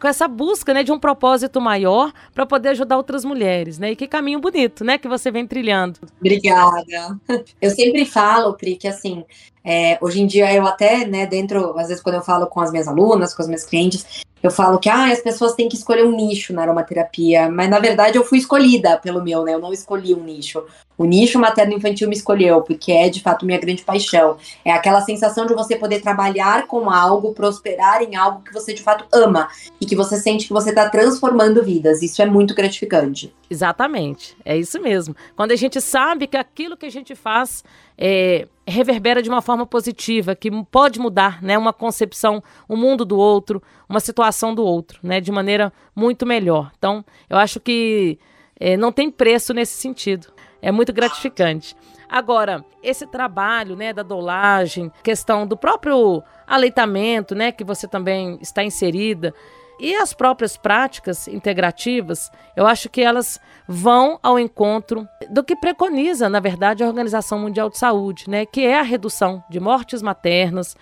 com 0.00 0.08
essa 0.08 0.28
busca, 0.28 0.72
né, 0.72 0.82
de 0.82 0.92
um 0.92 0.98
propósito 0.98 1.60
maior 1.60 2.12
para 2.34 2.46
poder 2.46 2.70
ajudar 2.70 2.96
outras 2.96 3.24
mulheres, 3.24 3.78
né? 3.78 3.92
E 3.92 3.96
que 3.96 4.06
caminho 4.06 4.40
bonito, 4.40 4.84
né, 4.84 4.98
que 4.98 5.08
você 5.08 5.30
vem 5.30 5.46
trilhando. 5.46 5.98
Obrigada. 6.20 7.18
Eu 7.60 7.70
sempre 7.70 8.04
falo, 8.04 8.54
Pri, 8.54 8.76
que 8.76 8.88
assim, 8.88 9.24
é, 9.64 9.98
hoje 10.00 10.20
em 10.20 10.26
dia 10.26 10.52
eu 10.52 10.66
até, 10.66 11.06
né, 11.06 11.26
dentro, 11.26 11.78
às 11.78 11.88
vezes 11.88 12.02
quando 12.02 12.16
eu 12.16 12.22
falo 12.22 12.46
com 12.46 12.60
as 12.60 12.70
minhas 12.70 12.88
alunas, 12.88 13.34
com 13.34 13.42
as 13.42 13.48
minhas 13.48 13.64
clientes, 13.64 14.22
eu 14.42 14.50
falo 14.50 14.78
que 14.78 14.88
ah, 14.88 15.12
as 15.12 15.20
pessoas 15.20 15.54
têm 15.54 15.68
que 15.68 15.76
escolher 15.76 16.04
um 16.04 16.16
nicho 16.16 16.52
na 16.52 16.62
aromaterapia, 16.62 17.48
mas 17.48 17.70
na 17.70 17.78
verdade 17.78 18.18
eu 18.18 18.24
fui 18.24 18.38
escolhida 18.38 18.98
pelo 18.98 19.22
meu, 19.22 19.44
né? 19.44 19.54
Eu 19.54 19.60
não 19.60 19.72
escolhi 19.72 20.14
um 20.14 20.22
nicho. 20.22 20.64
O 20.98 21.04
nicho 21.04 21.38
materno-infantil 21.38 22.08
me 22.08 22.14
escolheu, 22.14 22.60
porque 22.62 22.92
é 22.92 23.08
de 23.08 23.20
fato 23.20 23.46
minha 23.46 23.58
grande 23.58 23.82
paixão. 23.82 24.36
É 24.64 24.70
aquela 24.70 25.00
sensação 25.00 25.46
de 25.46 25.54
você 25.54 25.76
poder 25.76 26.00
trabalhar 26.00 26.66
com 26.66 26.90
algo, 26.90 27.32
prosperar 27.32 28.02
em 28.02 28.14
algo 28.14 28.42
que 28.42 28.52
você 28.52 28.74
de 28.74 28.82
fato 28.82 29.04
ama 29.12 29.48
e 29.80 29.86
que 29.86 29.96
você 29.96 30.16
sente 30.16 30.46
que 30.46 30.52
você 30.52 30.70
está 30.70 30.88
transformando 30.88 31.62
vidas. 31.62 32.02
Isso 32.02 32.20
é 32.20 32.26
muito 32.26 32.54
gratificante. 32.54 33.34
Exatamente, 33.48 34.36
é 34.44 34.56
isso 34.56 34.80
mesmo. 34.80 35.14
Quando 35.34 35.52
a 35.52 35.56
gente 35.56 35.80
sabe 35.80 36.26
que 36.26 36.36
aquilo 36.36 36.76
que 36.76 36.86
a 36.86 36.90
gente 36.90 37.14
faz 37.14 37.64
é, 38.04 38.48
reverbera 38.66 39.22
de 39.22 39.28
uma 39.28 39.40
forma 39.40 39.64
positiva, 39.64 40.34
que 40.34 40.50
pode 40.64 40.98
mudar, 40.98 41.40
né, 41.40 41.56
uma 41.56 41.72
concepção, 41.72 42.42
o 42.68 42.74
um 42.74 42.76
mundo 42.76 43.04
do 43.04 43.16
outro, 43.16 43.62
uma 43.88 44.00
situação 44.00 44.52
do 44.52 44.64
outro, 44.64 44.98
né, 45.04 45.20
de 45.20 45.30
maneira 45.30 45.72
muito 45.94 46.26
melhor. 46.26 46.72
Então, 46.76 47.04
eu 47.30 47.38
acho 47.38 47.60
que 47.60 48.18
é, 48.58 48.76
não 48.76 48.90
tem 48.90 49.08
preço 49.08 49.54
nesse 49.54 49.74
sentido. 49.74 50.32
É 50.60 50.72
muito 50.72 50.92
gratificante. 50.92 51.76
Agora, 52.08 52.64
esse 52.82 53.06
trabalho, 53.06 53.76
né, 53.76 53.92
da 53.92 54.02
dolagem, 54.02 54.90
questão 55.04 55.46
do 55.46 55.56
próprio 55.56 56.24
aleitamento, 56.44 57.36
né, 57.36 57.52
que 57.52 57.62
você 57.62 57.86
também 57.86 58.36
está 58.42 58.64
inserida, 58.64 59.32
e 59.78 59.94
as 59.94 60.12
próprias 60.12 60.56
práticas 60.56 61.26
integrativas, 61.28 62.30
eu 62.56 62.66
acho 62.66 62.88
que 62.88 63.00
elas 63.00 63.40
vão 63.66 64.18
ao 64.22 64.38
encontro 64.38 65.06
do 65.30 65.42
que 65.42 65.56
preconiza, 65.56 66.28
na 66.28 66.40
verdade, 66.40 66.84
a 66.84 66.86
Organização 66.86 67.38
Mundial 67.38 67.68
de 67.68 67.78
Saúde, 67.78 68.28
né, 68.28 68.46
que 68.46 68.60
é 68.62 68.78
a 68.78 68.82
redução 68.82 69.42
de 69.50 69.58
mortes 69.58 70.02
maternas, 70.02 70.76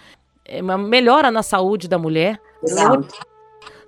é 0.44 0.60
uma 0.60 0.76
melhora 0.76 1.30
na 1.30 1.42
saúde 1.42 1.88
da 1.88 1.98
mulher. 1.98 2.40
Exato. 2.62 3.08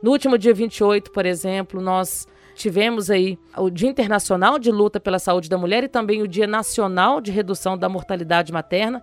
No 0.02 0.10
último 0.10 0.38
dia 0.38 0.54
28, 0.54 1.10
por 1.10 1.26
exemplo, 1.26 1.80
nós 1.80 2.26
tivemos 2.54 3.10
aí 3.10 3.38
o 3.56 3.70
Dia 3.70 3.88
Internacional 3.88 4.58
de 4.58 4.70
Luta 4.70 5.00
pela 5.00 5.18
Saúde 5.18 5.48
da 5.48 5.58
Mulher 5.58 5.84
e 5.84 5.88
também 5.88 6.22
o 6.22 6.28
Dia 6.28 6.46
Nacional 6.46 7.20
de 7.20 7.30
Redução 7.30 7.76
da 7.76 7.88
Mortalidade 7.88 8.52
Materna. 8.52 9.02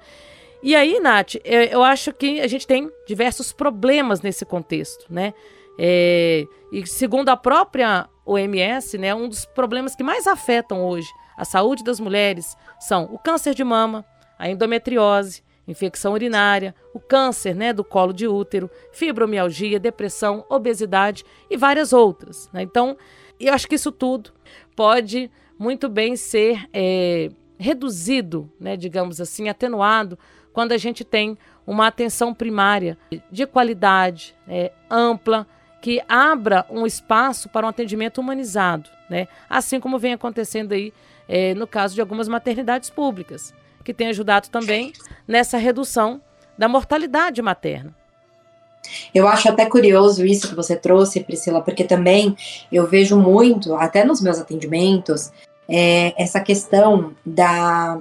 E 0.61 0.75
aí, 0.75 0.99
Nath, 0.99 1.35
eu 1.45 1.81
acho 1.83 2.13
que 2.13 2.41
a 2.41 2.47
gente 2.47 2.67
tem 2.67 2.91
diversos 3.07 3.53
problemas 3.53 4.21
nesse 4.21 4.45
contexto, 4.45 5.05
né? 5.09 5.33
É, 5.81 6.45
e 6.73 6.85
segundo 6.85 7.29
a 7.29 7.37
própria 7.37 8.09
OMS, 8.25 8.97
né, 8.97 9.15
um 9.15 9.29
dos 9.29 9.45
problemas 9.45 9.95
que 9.95 10.03
mais 10.03 10.27
afetam 10.27 10.83
hoje 10.83 11.09
a 11.37 11.45
saúde 11.45 11.85
das 11.85 12.01
mulheres 12.01 12.57
são 12.81 13.05
o 13.05 13.17
câncer 13.17 13.53
de 13.55 13.63
mama, 13.63 14.03
a 14.37 14.49
endometriose, 14.49 15.41
infecção 15.65 16.11
urinária, 16.11 16.75
o 16.93 16.99
câncer 16.99 17.55
né, 17.55 17.71
do 17.71 17.81
colo 17.81 18.11
de 18.11 18.27
útero, 18.27 18.69
fibromialgia, 18.91 19.79
depressão, 19.79 20.45
obesidade 20.49 21.23
e 21.49 21.55
várias 21.55 21.93
outras. 21.93 22.49
Né? 22.51 22.61
Então, 22.63 22.97
eu 23.39 23.53
acho 23.53 23.69
que 23.69 23.75
isso 23.75 23.89
tudo 23.89 24.33
pode 24.75 25.31
muito 25.57 25.87
bem 25.87 26.17
ser 26.17 26.67
é, 26.73 27.29
reduzido, 27.57 28.51
né, 28.59 28.75
digamos 28.75 29.21
assim, 29.21 29.47
atenuado, 29.47 30.19
quando 30.51 30.73
a 30.73 30.77
gente 30.77 31.05
tem 31.05 31.37
uma 31.65 31.87
atenção 31.87 32.33
primária 32.33 32.97
de 33.31 33.47
qualidade, 33.47 34.35
é, 34.45 34.73
ampla, 34.89 35.47
que 35.81 36.01
abra 36.07 36.65
um 36.69 36.85
espaço 36.85 37.49
para 37.49 37.65
um 37.65 37.69
atendimento 37.69 38.19
humanizado, 38.19 38.89
né? 39.09 39.27
assim 39.49 39.79
como 39.79 39.97
vem 39.99 40.13
acontecendo 40.13 40.73
aí 40.73 40.93
é, 41.27 41.53
no 41.53 41.67
caso 41.67 41.95
de 41.95 42.01
algumas 42.01 42.27
maternidades 42.27 42.89
públicas 42.89 43.53
que 43.83 43.93
tem 43.93 44.07
ajudado 44.07 44.49
também 44.49 44.93
nessa 45.27 45.57
redução 45.57 46.21
da 46.57 46.67
mortalidade 46.67 47.41
materna. 47.41 47.95
Eu 49.13 49.27
acho 49.27 49.49
até 49.49 49.65
curioso 49.65 50.25
isso 50.25 50.47
que 50.47 50.55
você 50.55 50.75
trouxe, 50.75 51.19
Priscila, 51.21 51.61
porque 51.61 51.83
também 51.83 52.35
eu 52.71 52.87
vejo 52.87 53.17
muito, 53.17 53.75
até 53.75 54.03
nos 54.03 54.21
meus 54.21 54.39
atendimentos, 54.39 55.31
é, 55.67 56.13
essa 56.21 56.39
questão 56.39 57.13
da 57.25 57.99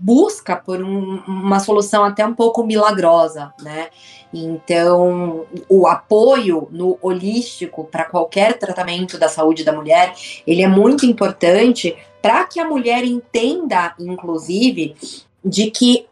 busca 0.00 0.56
por 0.56 0.82
um, 0.82 1.22
uma 1.26 1.60
solução 1.60 2.02
até 2.02 2.26
um 2.26 2.32
pouco 2.32 2.64
milagrosa, 2.64 3.52
né? 3.60 3.88
Então, 4.32 5.44
o 5.68 5.86
apoio 5.86 6.68
no 6.70 6.96
holístico 7.02 7.84
para 7.84 8.04
qualquer 8.04 8.58
tratamento 8.58 9.18
da 9.18 9.28
saúde 9.28 9.62
da 9.62 9.72
mulher, 9.72 10.14
ele 10.46 10.62
é 10.62 10.68
muito 10.68 11.04
importante 11.04 11.96
para 12.22 12.44
que 12.44 12.58
a 12.58 12.64
mulher 12.64 13.04
entenda, 13.04 13.94
inclusive, 13.98 14.96
de 15.44 15.70
que 15.70 16.06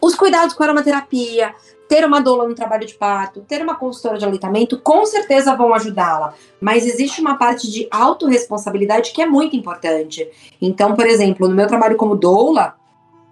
os 0.00 0.14
cuidados 0.14 0.54
com 0.54 0.62
a 0.62 0.66
aromaterapia, 0.66 1.54
ter 1.88 2.04
uma 2.06 2.20
doula 2.20 2.48
no 2.48 2.54
trabalho 2.54 2.86
de 2.86 2.94
parto, 2.94 3.40
ter 3.42 3.62
uma 3.62 3.74
consultora 3.74 4.18
de 4.18 4.24
aleitamento, 4.24 4.78
com 4.78 5.04
certeza 5.04 5.54
vão 5.54 5.74
ajudá-la. 5.74 6.34
Mas 6.60 6.86
existe 6.86 7.20
uma 7.20 7.36
parte 7.36 7.70
de 7.70 7.86
autorresponsabilidade 7.90 9.12
que 9.12 9.20
é 9.20 9.26
muito 9.26 9.54
importante. 9.54 10.26
Então, 10.60 10.94
por 10.94 11.06
exemplo, 11.06 11.46
no 11.46 11.54
meu 11.54 11.66
trabalho 11.66 11.96
como 11.96 12.16
doula, 12.16 12.76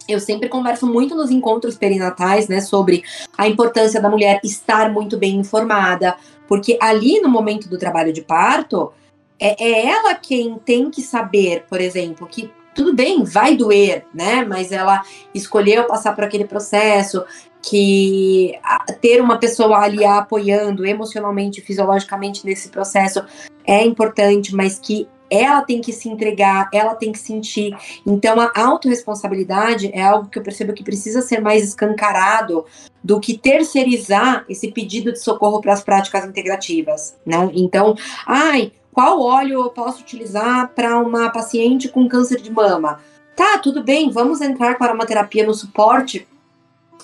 eu 0.09 0.19
sempre 0.21 0.49
converso 0.49 0.87
muito 0.87 1.15
nos 1.15 1.31
encontros 1.31 1.77
perinatais, 1.77 2.49
né, 2.49 2.61
sobre 2.61 3.05
a 3.37 3.49
importância 3.49 4.01
da 4.01 4.09
mulher 4.09 4.41
estar 4.43 4.91
muito 4.91 5.17
bem 5.17 5.37
informada, 5.37 6.17
porque 6.49 6.77
ali 6.81 7.21
no 7.21 7.29
momento 7.29 7.69
do 7.69 7.79
trabalho 7.79 8.13
de 8.13 8.23
parto, 8.23 8.93
é, 9.39 9.63
é 9.63 9.87
ela 9.87 10.15
quem 10.15 10.59
tem 10.59 10.91
que 10.91 11.03
saber, 11.03 11.65
por 11.69 11.81
exemplo, 11.81 12.27
que 12.27 12.51
tudo 12.75 12.95
bem, 12.95 13.25
vai 13.25 13.57
doer, 13.57 14.07
né? 14.15 14.45
Mas 14.45 14.71
ela 14.71 15.03
escolheu 15.35 15.85
passar 15.85 16.15
por 16.15 16.25
aquele 16.25 16.45
processo, 16.45 17.25
que 17.63 18.59
ter 19.01 19.21
uma 19.21 19.39
pessoa 19.39 19.79
ali 19.79 20.05
apoiando 20.05 20.87
emocionalmente, 20.87 21.61
fisiologicamente 21.61 22.45
nesse 22.47 22.69
processo 22.69 23.23
é 23.67 23.85
importante, 23.85 24.55
mas 24.55 24.79
que 24.79 25.07
ela 25.31 25.63
tem 25.63 25.81
que 25.81 25.93
se 25.93 26.09
entregar, 26.09 26.69
ela 26.73 26.95
tem 26.95 27.13
que 27.13 27.19
sentir. 27.19 27.75
Então, 28.05 28.41
a 28.41 28.51
autorresponsabilidade 28.55 29.91
é 29.95 30.03
algo 30.03 30.29
que 30.29 30.39
eu 30.39 30.43
percebo 30.43 30.73
que 30.73 30.83
precisa 30.83 31.23
ser 31.23 31.41
mais 31.41 31.63
escancarado 31.65 32.65
do 33.03 33.21
que 33.21 33.39
terceirizar 33.39 34.45
esse 34.49 34.71
pedido 34.73 35.13
de 35.13 35.21
socorro 35.21 35.61
para 35.61 35.73
as 35.73 35.83
práticas 35.83 36.25
integrativas, 36.25 37.17
né? 37.25 37.51
Então, 37.55 37.95
ai, 38.27 38.73
qual 38.93 39.21
óleo 39.21 39.63
eu 39.63 39.71
posso 39.71 40.03
utilizar 40.03 40.73
para 40.75 40.99
uma 40.99 41.31
paciente 41.31 41.89
com 41.89 42.09
câncer 42.09 42.41
de 42.41 42.51
mama? 42.51 43.01
Tá, 43.37 43.57
tudo 43.59 43.83
bem, 43.83 44.11
vamos 44.11 44.41
entrar 44.41 44.75
com 44.77 44.85
aromaterapia 44.85 45.47
no 45.47 45.55
suporte 45.55 46.27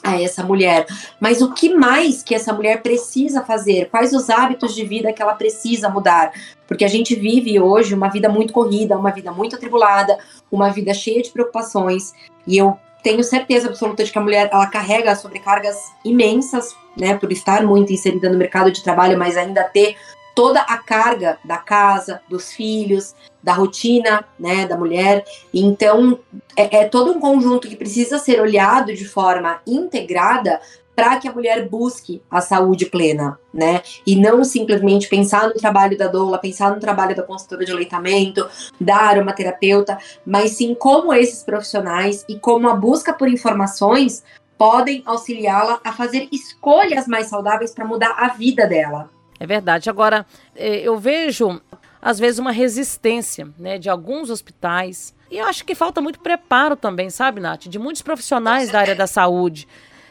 a 0.07 0.21
essa 0.21 0.43
mulher. 0.43 0.87
Mas 1.19 1.43
o 1.43 1.53
que 1.53 1.75
mais 1.75 2.23
que 2.23 2.35
essa 2.35 2.53
mulher 2.53 2.83
precisa 2.83 3.43
fazer? 3.43 3.89
Quais 3.91 4.13
os 4.13 4.31
hábitos 4.31 4.75
de 4.75 4.85
vida 4.85 5.13
que 5.13 5.21
ela 5.21 5.35
precisa 5.35 5.89
mudar? 5.89 6.33
Porque 6.69 6.85
a 6.85 6.89
gente 6.89 7.15
vive 7.15 7.59
hoje 7.61 7.95
uma 7.95 8.09
vida 8.09 8.29
muito 8.29 8.53
corrida, 8.53 8.97
uma 8.97 9.11
vida 9.11 9.33
muito 9.33 9.57
atribulada, 9.57 10.19
uma 10.51 10.71
vida 10.71 10.95
cheia 10.95 11.23
de 11.23 11.31
preocupações. 11.31 12.15
E 12.47 12.57
eu 12.57 12.79
tenho 13.03 13.23
certeza 13.23 13.69
absoluta 13.69 14.05
de 14.05 14.13
que 14.13 14.19
a 14.19 14.23
mulher 14.23 14.49
ela 14.53 14.67
carrega 14.67 15.15
sobrecargas 15.15 15.77
imensas, 16.05 16.77
né, 16.97 17.17
por 17.17 17.31
estar 17.31 17.63
muito 17.63 17.93
inserida 17.93 18.29
no 18.29 18.39
mercado 18.39 18.71
de 18.71 18.83
trabalho, 18.83 19.19
mas 19.19 19.37
ainda 19.37 19.63
ter 19.65 19.97
toda 20.37 20.61
a 20.61 20.77
carga 20.77 21.39
da 21.43 21.57
casa, 21.57 22.21
dos 22.29 22.53
filhos, 22.53 23.15
da 23.43 23.55
rotina, 23.55 24.23
né, 24.39 24.67
da 24.67 24.77
mulher. 24.77 25.25
Então, 25.53 26.19
é, 26.55 26.83
é 26.83 26.85
todo 26.85 27.11
um 27.11 27.19
conjunto 27.19 27.67
que 27.67 27.75
precisa 27.75 28.19
ser 28.19 28.39
olhado 28.39 28.95
de 28.95 29.07
forma 29.07 29.63
integrada 29.67 30.61
para 30.95 31.17
que 31.19 31.27
a 31.27 31.33
mulher 31.33 31.67
busque 31.69 32.23
a 32.31 32.43
saúde 32.43 32.87
plena, 32.87 33.39
né? 33.53 33.83
E 34.07 34.17
não 34.17 34.43
simplesmente 34.45 35.09
pensar 35.09 35.49
no 35.49 35.55
trabalho 35.55 35.97
da 35.97 36.07
doula, 36.07 36.39
pensar 36.39 36.75
no 36.75 36.81
trabalho 36.81 37.15
da 37.15 37.23
consultora 37.23 37.65
de 37.65 37.73
aleitamento, 37.73 38.47
da 38.81 38.97
aromaterapeuta, 38.97 39.99
mas 40.25 40.53
sim 40.53 40.75
como 40.75 41.13
esses 41.13 41.43
profissionais 41.43 42.25
e 42.29 42.39
como 42.39 42.69
a 42.69 42.75
busca 42.75 43.13
por 43.13 43.29
informações 43.29 44.23
podem 44.57 45.03
auxiliá-la 45.05 45.81
a 45.85 45.93
fazer 45.93 46.29
escolhas 46.33 47.07
mais 47.07 47.27
saudáveis 47.27 47.73
para 47.73 47.85
mudar 47.85 48.15
a 48.19 48.29
vida 48.29 48.67
dela. 48.67 49.16
É 49.39 49.47
verdade. 49.47 49.91
Agora, 49.91 50.27
é, 50.55 50.81
eu 50.81 50.99
vejo, 50.99 51.61
às 52.01 52.19
vezes, 52.19 52.39
uma 52.39 52.53
resistência 52.53 53.49
né, 53.59 53.79
de 53.79 53.89
alguns 53.89 54.31
hospitais. 54.31 55.15
E 55.31 55.39
eu 55.39 55.47
acho 55.47 55.65
que 55.65 55.75
falta 55.75 56.01
muito 56.01 56.21
preparo 56.21 56.77
também, 56.77 57.11
sabe, 57.11 57.41
Nath? 57.41 57.67
De 57.67 57.79
muitos 57.79 58.03
profissionais 58.03 58.71
da 58.71 58.81
área 58.81 58.95
da 58.95 59.07
saúde. 59.07 59.67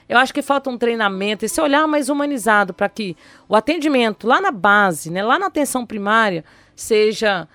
Eu 0.08 0.20
acho 0.20 0.34
que 0.34 0.42
falta 0.42 0.70
um 0.70 0.78
treinamento, 0.78 1.46
esse 1.46 1.60
olhar 1.60 1.88
mais 1.88 2.10
humanizado 2.10 2.74
para 2.74 2.88
que 2.88 3.18
o 3.50 3.56
atendimento 3.56 4.28
lá 4.28 4.40
na 4.40 4.52
base, 4.52 5.10
né, 5.10 5.24
lá 5.24 5.40
na 5.40 5.48
atenção 5.48 5.84
primária, 5.84 6.46
seja 6.76 7.48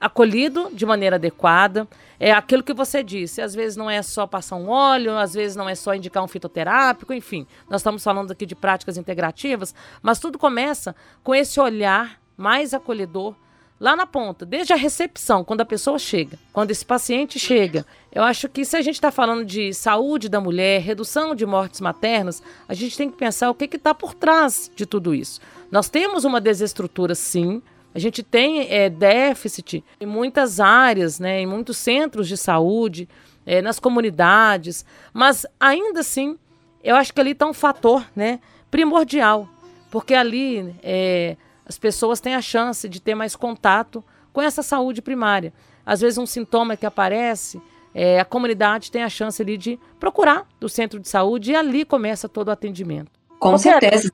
acolhido 0.00 0.70
de 0.72 0.84
maneira 0.84 1.16
adequada. 1.16 1.88
É 2.18 2.32
aquilo 2.32 2.62
que 2.62 2.72
você 2.72 3.02
disse, 3.02 3.40
às 3.40 3.54
vezes 3.54 3.76
não 3.76 3.90
é 3.90 4.02
só 4.02 4.26
passar 4.26 4.56
um 4.56 4.68
óleo, 4.68 5.16
às 5.16 5.34
vezes 5.34 5.56
não 5.56 5.68
é 5.68 5.74
só 5.74 5.94
indicar 5.94 6.22
um 6.22 6.28
fitoterápico, 6.28 7.12
enfim. 7.12 7.46
Nós 7.68 7.80
estamos 7.80 8.02
falando 8.02 8.30
aqui 8.30 8.46
de 8.46 8.54
práticas 8.54 8.96
integrativas, 8.96 9.74
mas 10.02 10.18
tudo 10.18 10.38
começa 10.38 10.94
com 11.22 11.34
esse 11.34 11.60
olhar 11.60 12.20
mais 12.36 12.72
acolhedor 12.72 13.34
lá 13.78 13.96
na 13.96 14.06
ponta, 14.06 14.46
desde 14.46 14.72
a 14.72 14.76
recepção, 14.76 15.44
quando 15.44 15.60
a 15.60 15.64
pessoa 15.64 15.98
chega, 15.98 16.38
quando 16.52 16.70
esse 16.70 16.84
paciente 16.84 17.38
chega. 17.38 17.84
Eu 18.12 18.22
acho 18.22 18.48
que 18.48 18.64
se 18.64 18.76
a 18.76 18.82
gente 18.82 18.94
está 18.94 19.10
falando 19.10 19.44
de 19.44 19.74
saúde 19.74 20.28
da 20.28 20.40
mulher, 20.40 20.80
redução 20.80 21.34
de 21.34 21.44
mortes 21.44 21.80
maternas, 21.80 22.42
a 22.68 22.74
gente 22.74 22.96
tem 22.96 23.10
que 23.10 23.16
pensar 23.16 23.50
o 23.50 23.54
que 23.54 23.64
está 23.76 23.92
por 23.92 24.14
trás 24.14 24.70
de 24.74 24.86
tudo 24.86 25.14
isso. 25.14 25.40
Nós 25.70 25.88
temos 25.88 26.24
uma 26.24 26.40
desestrutura, 26.40 27.14
sim, 27.14 27.60
a 27.94 27.98
gente 27.98 28.22
tem 28.22 28.66
é, 28.70 28.90
déficit 28.90 29.84
em 30.00 30.06
muitas 30.06 30.58
áreas, 30.58 31.20
né, 31.20 31.40
em 31.40 31.46
muitos 31.46 31.76
centros 31.76 32.26
de 32.26 32.36
saúde, 32.36 33.08
é, 33.46 33.62
nas 33.62 33.78
comunidades, 33.78 34.84
mas 35.12 35.46
ainda 35.60 36.00
assim, 36.00 36.38
eu 36.82 36.96
acho 36.96 37.12
que 37.14 37.20
ali 37.20 37.30
está 37.30 37.46
um 37.46 37.52
fator 37.52 38.04
né, 38.16 38.40
primordial, 38.70 39.48
porque 39.90 40.14
ali 40.14 40.74
é, 40.82 41.36
as 41.64 41.78
pessoas 41.78 42.20
têm 42.20 42.34
a 42.34 42.42
chance 42.42 42.88
de 42.88 43.00
ter 43.00 43.14
mais 43.14 43.36
contato 43.36 44.02
com 44.32 44.42
essa 44.42 44.62
saúde 44.62 45.00
primária. 45.00 45.52
Às 45.86 46.00
vezes, 46.00 46.18
um 46.18 46.26
sintoma 46.26 46.76
que 46.76 46.86
aparece, 46.86 47.60
é, 47.94 48.18
a 48.18 48.24
comunidade 48.24 48.90
tem 48.90 49.02
a 49.02 49.08
chance 49.08 49.40
ali 49.40 49.56
de 49.56 49.78
procurar 50.00 50.48
o 50.60 50.68
centro 50.68 50.98
de 50.98 51.08
saúde 51.08 51.52
e 51.52 51.56
ali 51.56 51.84
começa 51.84 52.28
todo 52.28 52.48
o 52.48 52.50
atendimento. 52.50 53.12
Com 53.38 53.56
certeza. 53.56 54.10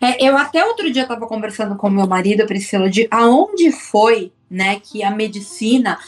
É, 0.00 0.24
eu 0.24 0.36
até 0.36 0.64
outro 0.64 0.90
dia 0.90 1.02
estava 1.02 1.26
conversando 1.26 1.76
com 1.76 1.88
meu 1.88 2.06
marido, 2.06 2.46
Priscila, 2.46 2.90
de 2.90 3.06
aonde 3.10 3.70
foi, 3.70 4.32
né, 4.50 4.80
que 4.80 5.02
a 5.02 5.10
medicina 5.10 5.98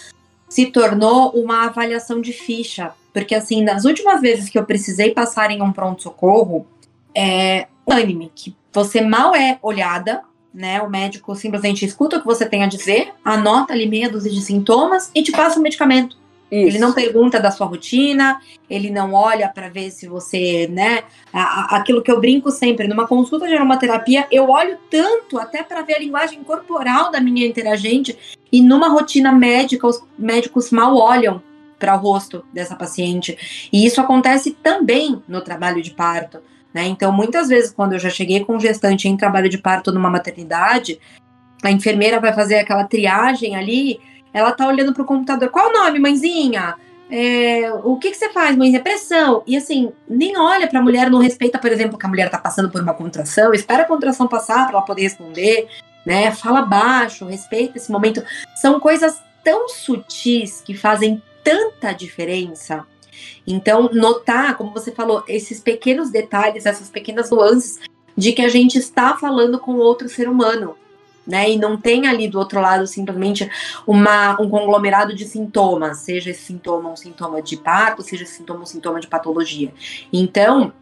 se 0.48 0.66
tornou 0.66 1.30
uma 1.30 1.66
avaliação 1.66 2.20
de 2.20 2.32
ficha. 2.32 2.92
Porque, 3.12 3.34
assim, 3.34 3.62
nas 3.62 3.84
últimas 3.84 4.20
vezes 4.20 4.48
que 4.48 4.58
eu 4.58 4.64
precisei 4.64 5.12
passar 5.12 5.50
em 5.50 5.62
um 5.62 5.72
pronto-socorro, 5.72 6.66
é 7.14 7.66
unânime, 7.86 8.30
que 8.34 8.54
você 8.72 9.00
mal 9.00 9.34
é 9.34 9.58
olhada, 9.62 10.22
né? 10.54 10.80
O 10.80 10.88
médico 10.88 11.34
simplesmente 11.34 11.84
escuta 11.84 12.16
o 12.16 12.20
que 12.20 12.26
você 12.26 12.46
tem 12.46 12.62
a 12.62 12.68
dizer, 12.68 13.12
anota 13.24 13.72
ali 13.72 13.88
meia 13.88 14.08
dúzia 14.08 14.30
de 14.30 14.40
sintomas 14.40 15.10
e 15.14 15.22
te 15.22 15.32
passa 15.32 15.58
o 15.58 15.62
medicamento. 15.62 16.16
Isso. 16.50 16.68
Ele 16.68 16.78
não 16.78 16.92
pergunta 16.92 17.38
da 17.38 17.50
sua 17.50 17.66
rotina, 17.66 18.40
ele 18.68 18.90
não 18.90 19.14
olha 19.14 19.48
para 19.48 19.68
ver 19.68 19.90
se 19.90 20.08
você, 20.08 20.66
né? 20.68 21.04
aquilo 21.32 22.02
que 22.02 22.10
eu 22.10 22.20
brinco 22.20 22.50
sempre, 22.50 22.88
numa 22.88 23.06
consulta 23.06 23.46
de 23.46 23.54
aromaterapia, 23.54 24.26
eu 24.32 24.50
olho 24.50 24.76
tanto 24.90 25.38
até 25.38 25.62
para 25.62 25.82
ver 25.82 25.94
a 25.94 25.98
linguagem 26.00 26.42
corporal 26.42 27.10
da 27.10 27.20
minha 27.20 27.46
interagente, 27.46 28.18
e 28.50 28.60
numa 28.60 28.88
rotina 28.88 29.30
médica, 29.30 29.86
os 29.86 30.02
médicos 30.18 30.72
mal 30.72 30.96
olham 30.96 31.40
para 31.78 31.94
o 31.94 31.98
rosto 31.98 32.44
dessa 32.52 32.74
paciente. 32.74 33.68
E 33.72 33.86
isso 33.86 34.00
acontece 34.00 34.50
também 34.50 35.22
no 35.26 35.40
trabalho 35.40 35.80
de 35.80 35.92
parto. 35.92 36.40
Né? 36.74 36.86
Então, 36.86 37.10
muitas 37.12 37.48
vezes, 37.48 37.72
quando 37.72 37.94
eu 37.94 37.98
já 37.98 38.10
cheguei 38.10 38.44
com 38.44 38.58
gestante 38.58 39.08
em 39.08 39.16
trabalho 39.16 39.48
de 39.48 39.56
parto 39.56 39.92
numa 39.92 40.10
maternidade, 40.10 41.00
a 41.62 41.70
enfermeira 41.70 42.20
vai 42.20 42.32
fazer 42.32 42.56
aquela 42.56 42.84
triagem 42.84 43.56
ali, 43.56 44.00
ela 44.32 44.52
tá 44.52 44.66
olhando 44.66 44.92
pro 44.92 45.04
computador. 45.04 45.48
Qual 45.50 45.70
o 45.70 45.72
nome, 45.72 45.98
mãezinha? 45.98 46.76
É, 47.10 47.72
o 47.82 47.96
que, 47.96 48.10
que 48.10 48.16
você 48.16 48.28
faz, 48.30 48.56
mãezinha? 48.56 48.80
Pressão. 48.80 49.42
E 49.46 49.56
assim, 49.56 49.92
nem 50.08 50.38
olha 50.38 50.68
pra 50.68 50.80
mulher, 50.80 51.10
não 51.10 51.18
respeita, 51.18 51.58
por 51.58 51.70
exemplo, 51.72 51.98
que 51.98 52.06
a 52.06 52.08
mulher 52.08 52.30
tá 52.30 52.38
passando 52.38 52.70
por 52.70 52.80
uma 52.80 52.94
contração, 52.94 53.52
espera 53.52 53.82
a 53.82 53.86
contração 53.86 54.28
passar 54.28 54.66
para 54.66 54.76
ela 54.76 54.86
poder 54.86 55.02
responder, 55.02 55.68
né? 56.06 56.30
Fala 56.30 56.62
baixo, 56.62 57.26
respeita 57.26 57.78
esse 57.78 57.90
momento. 57.90 58.22
São 58.54 58.78
coisas 58.78 59.20
tão 59.42 59.68
sutis 59.68 60.62
que 60.64 60.74
fazem 60.74 61.20
tanta 61.42 61.92
diferença. 61.92 62.86
Então, 63.46 63.90
notar, 63.92 64.56
como 64.56 64.72
você 64.72 64.92
falou, 64.92 65.24
esses 65.26 65.60
pequenos 65.60 66.10
detalhes, 66.10 66.66
essas 66.66 66.88
pequenas 66.88 67.30
nuances 67.30 67.80
de 68.16 68.32
que 68.32 68.42
a 68.42 68.48
gente 68.48 68.78
está 68.78 69.16
falando 69.16 69.58
com 69.58 69.76
outro 69.76 70.08
ser 70.08 70.28
humano 70.28 70.76
né? 71.26 71.50
E 71.50 71.56
não 71.58 71.76
tem 71.76 72.06
ali 72.06 72.28
do 72.28 72.38
outro 72.38 72.60
lado 72.60 72.86
simplesmente 72.86 73.48
uma, 73.86 74.40
um 74.40 74.48
conglomerado 74.48 75.14
de 75.14 75.24
sintomas, 75.24 75.98
seja 75.98 76.30
esse 76.30 76.42
sintoma 76.42 76.90
um 76.90 76.96
sintoma 76.96 77.42
de 77.42 77.56
parto, 77.56 78.02
seja 78.02 78.24
esse 78.24 78.34
sintoma 78.34 78.62
um 78.62 78.66
sintoma 78.66 79.00
de 79.00 79.06
patologia. 79.06 79.72
Então, 80.12 80.72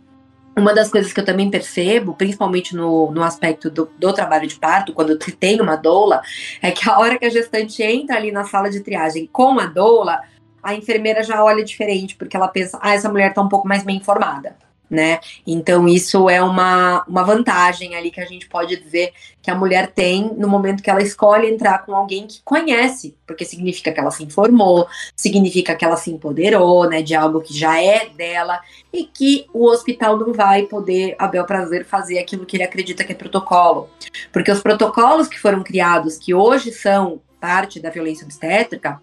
uma 0.56 0.74
das 0.74 0.90
coisas 0.90 1.12
que 1.12 1.20
eu 1.20 1.24
também 1.24 1.50
percebo, 1.50 2.14
principalmente 2.14 2.74
no, 2.74 3.10
no 3.12 3.22
aspecto 3.22 3.70
do, 3.70 3.88
do 3.98 4.12
trabalho 4.12 4.46
de 4.46 4.56
parto, 4.56 4.92
quando 4.92 5.16
tem 5.16 5.60
uma 5.60 5.76
doula, 5.76 6.20
é 6.60 6.70
que 6.70 6.88
a 6.88 6.98
hora 6.98 7.18
que 7.18 7.24
a 7.24 7.30
gestante 7.30 7.82
entra 7.82 8.16
ali 8.16 8.32
na 8.32 8.44
sala 8.44 8.68
de 8.68 8.80
triagem 8.80 9.28
com 9.32 9.58
a 9.60 9.66
doula, 9.66 10.20
a 10.62 10.74
enfermeira 10.74 11.22
já 11.22 11.42
olha 11.44 11.64
diferente, 11.64 12.16
porque 12.16 12.36
ela 12.36 12.48
pensa, 12.48 12.78
ah, 12.82 12.94
essa 12.94 13.08
mulher 13.08 13.32
tá 13.32 13.40
um 13.40 13.48
pouco 13.48 13.68
mais 13.68 13.84
bem 13.84 13.96
informada 13.96 14.67
né? 14.90 15.20
Então 15.46 15.86
isso 15.86 16.28
é 16.30 16.42
uma, 16.42 17.04
uma 17.06 17.22
vantagem 17.22 17.94
ali 17.94 18.10
que 18.10 18.20
a 18.20 18.24
gente 18.24 18.48
pode 18.48 18.76
dizer 18.76 19.12
que 19.42 19.50
a 19.50 19.54
mulher 19.54 19.92
tem 19.92 20.34
no 20.36 20.48
momento 20.48 20.82
que 20.82 20.90
ela 20.90 21.02
escolhe 21.02 21.48
entrar 21.48 21.84
com 21.84 21.94
alguém 21.94 22.26
que 22.26 22.40
conhece, 22.42 23.14
porque 23.26 23.44
significa 23.44 23.92
que 23.92 24.00
ela 24.00 24.10
se 24.10 24.24
informou, 24.24 24.86
significa 25.16 25.74
que 25.74 25.84
ela 25.84 25.96
se 25.96 26.10
empoderou, 26.10 26.88
né, 26.88 27.02
de 27.02 27.14
algo 27.14 27.40
que 27.40 27.56
já 27.56 27.80
é 27.82 28.08
dela 28.10 28.60
e 28.92 29.04
que 29.04 29.46
o 29.52 29.66
hospital 29.66 30.18
não 30.18 30.32
vai 30.32 30.64
poder, 30.64 31.14
a 31.18 31.26
bel 31.26 31.44
prazer, 31.44 31.84
fazer 31.84 32.18
aquilo 32.18 32.46
que 32.46 32.56
ele 32.56 32.64
acredita 32.64 33.04
que 33.04 33.12
é 33.12 33.14
protocolo. 33.14 33.88
Porque 34.32 34.50
os 34.50 34.60
protocolos 34.60 35.28
que 35.28 35.38
foram 35.38 35.62
criados, 35.62 36.18
que 36.18 36.34
hoje 36.34 36.72
são 36.72 37.20
parte 37.40 37.80
da 37.80 37.90
violência 37.90 38.24
obstétrica, 38.24 39.00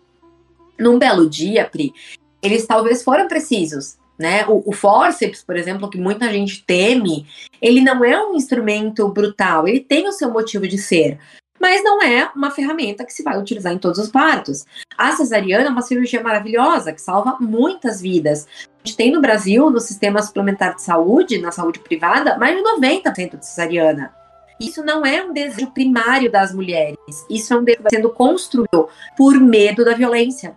num 0.78 1.00
belo 1.00 1.30
dia, 1.30 1.66
Pri, 1.66 1.94
eles 2.42 2.66
talvez 2.68 3.02
foram 3.02 3.28
precisos, 3.28 3.98
né? 4.18 4.46
O, 4.48 4.64
o 4.66 4.72
forceps, 4.72 5.44
por 5.44 5.56
exemplo, 5.56 5.90
que 5.90 5.98
muita 5.98 6.32
gente 6.32 6.64
teme, 6.64 7.26
ele 7.62 7.82
não 7.82 8.04
é 8.04 8.22
um 8.26 8.36
instrumento 8.36 9.08
brutal, 9.10 9.68
ele 9.68 9.80
tem 9.80 10.08
o 10.08 10.12
seu 10.12 10.32
motivo 10.32 10.68
de 10.68 10.78
ser, 10.78 11.20
mas 11.60 11.84
não 11.84 12.02
é 12.02 12.30
uma 12.36 12.52
ferramenta 12.52 13.06
que 13.06 13.14
se 13.14 13.24
vai 13.24 13.40
utilizar 13.40 13.74
em 13.74 13.78
todos 13.78 14.00
os 14.00 14.10
partos. 14.10 14.66
A 14.98 15.12
cesariana 15.14 15.66
é 15.66 15.70
uma 15.70 15.82
cirurgia 15.82 16.22
maravilhosa 16.22 16.94
que 16.94 17.02
salva 17.02 17.38
muitas 17.40 18.02
vidas. 18.02 18.48
A 18.84 18.88
gente 18.88 18.98
tem 18.98 19.12
no 19.12 19.22
Brasil, 19.22 19.70
no 19.70 19.80
sistema 19.80 20.22
suplementar 20.22 20.76
de 20.76 20.82
saúde, 20.82 21.40
na 21.40 21.52
saúde 21.52 21.80
privada, 21.80 22.38
mais 22.38 22.56
de 22.56 22.64
90% 22.64 23.40
de 23.40 23.46
cesariana. 23.46 24.14
Isso 24.60 24.84
não 24.84 25.06
é 25.06 25.24
um 25.24 25.34
desejo 25.34 25.72
primário 25.72 26.32
das 26.32 26.54
mulheres, 26.54 26.98
isso 27.30 27.54
é 27.54 27.58
um 27.58 27.64
desejo 27.64 27.84
sendo 27.90 28.10
construído 28.10 28.88
por 29.18 29.38
medo 29.40 29.84
da 29.84 29.94
violência. 29.94 30.56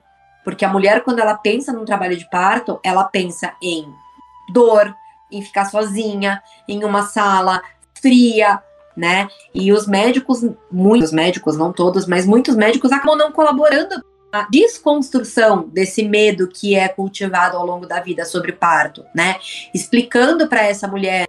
Porque 0.49 0.65
a 0.65 0.69
mulher, 0.71 1.05
quando 1.05 1.19
ela 1.19 1.37
pensa 1.37 1.75
num 1.75 1.85
trabalho 1.85 2.17
de 2.17 2.27
parto, 2.31 2.81
ela 2.83 3.05
pensa 3.05 3.53
em 3.63 3.87
dor, 4.51 4.97
em 5.31 5.43
ficar 5.43 5.67
sozinha, 5.67 6.43
em 6.67 6.85
uma 6.85 7.03
sala 7.03 7.61
fria, 8.01 8.59
né? 8.97 9.29
E 9.55 9.71
os 9.71 9.87
médicos, 9.87 10.43
muitos 10.73 11.13
médicos, 11.13 11.59
não 11.59 11.71
todos, 11.71 12.07
mas 12.07 12.25
muitos 12.25 12.57
médicos 12.57 12.93
acabam 12.93 13.15
não 13.15 13.31
colaborando 13.31 14.03
a 14.33 14.49
desconstrução 14.51 15.69
desse 15.69 16.03
medo 16.03 16.49
que 16.49 16.75
é 16.75 16.89
cultivado 16.89 17.59
ao 17.59 17.67
longo 17.67 17.87
da 17.87 18.01
vida 18.01 18.25
sobre 18.25 18.53
parto, 18.53 19.05
né? 19.15 19.37
Explicando 19.75 20.49
para 20.49 20.63
essa 20.63 20.89
mulher 20.89 21.29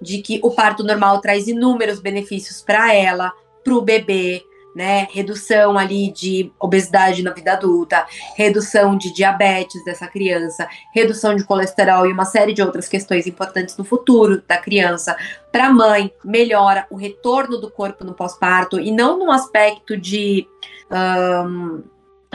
de 0.00 0.22
que 0.22 0.40
o 0.42 0.50
parto 0.50 0.82
normal 0.82 1.20
traz 1.20 1.46
inúmeros 1.46 2.00
benefícios 2.00 2.62
para 2.62 2.94
ela, 2.94 3.34
para 3.62 3.74
o 3.74 3.82
bebê, 3.82 4.42
né? 4.76 5.08
Redução 5.10 5.78
ali 5.78 6.12
de 6.12 6.52
obesidade 6.60 7.22
na 7.22 7.32
vida 7.32 7.54
adulta, 7.54 8.06
redução 8.36 8.94
de 8.94 9.10
diabetes 9.10 9.82
dessa 9.86 10.06
criança, 10.06 10.68
redução 10.94 11.34
de 11.34 11.44
colesterol 11.44 12.06
e 12.06 12.12
uma 12.12 12.26
série 12.26 12.52
de 12.52 12.60
outras 12.60 12.86
questões 12.86 13.26
importantes 13.26 13.74
no 13.78 13.84
futuro 13.84 14.42
da 14.46 14.58
criança. 14.58 15.16
Para 15.50 15.68
a 15.68 15.72
mãe, 15.72 16.12
melhora 16.22 16.86
o 16.90 16.96
retorno 16.96 17.56
do 17.56 17.70
corpo 17.70 18.04
no 18.04 18.12
pós-parto 18.12 18.78
e 18.78 18.90
não 18.90 19.18
no 19.18 19.30
aspecto 19.32 19.96
de. 19.96 20.46
Um, 20.90 21.82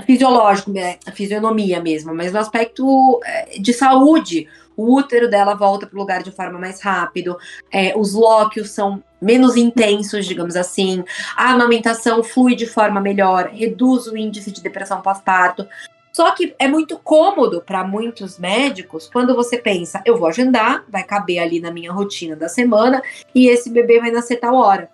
fisiológico, 0.01 0.71
né? 0.71 0.97
fisionomia 1.13 1.81
mesmo, 1.81 2.13
mas 2.13 2.31
no 2.31 2.39
aspecto 2.39 3.19
eh, 3.23 3.59
de 3.59 3.73
saúde, 3.73 4.47
o 4.75 4.95
útero 4.95 5.29
dela 5.29 5.53
volta 5.53 5.85
para 5.85 5.95
o 5.95 5.99
lugar 5.99 6.23
de 6.23 6.31
forma 6.31 6.57
mais 6.57 6.81
rápido, 6.81 7.37
é, 7.71 7.93
os 7.95 8.13
lóquios 8.13 8.71
são 8.71 9.03
menos 9.21 9.55
intensos, 9.55 10.25
digamos 10.25 10.55
assim, 10.55 11.03
a 11.35 11.51
amamentação 11.51 12.23
flui 12.23 12.55
de 12.55 12.65
forma 12.65 12.99
melhor, 12.99 13.49
reduz 13.53 14.07
o 14.07 14.17
índice 14.17 14.51
de 14.51 14.61
depressão 14.61 15.01
pós-parto. 15.01 15.67
Só 16.11 16.31
que 16.31 16.53
é 16.59 16.67
muito 16.67 16.97
cômodo 16.97 17.61
para 17.61 17.85
muitos 17.85 18.37
médicos 18.37 19.09
quando 19.11 19.33
você 19.33 19.57
pensa, 19.57 20.01
eu 20.05 20.17
vou 20.17 20.27
agendar, 20.27 20.83
vai 20.89 21.03
caber 21.03 21.39
ali 21.39 21.61
na 21.61 21.71
minha 21.71 21.91
rotina 21.91 22.35
da 22.35 22.49
semana 22.49 23.01
e 23.33 23.47
esse 23.47 23.69
bebê 23.69 23.99
vai 23.99 24.11
nascer 24.11 24.37
tal 24.37 24.55
hora, 24.55 24.89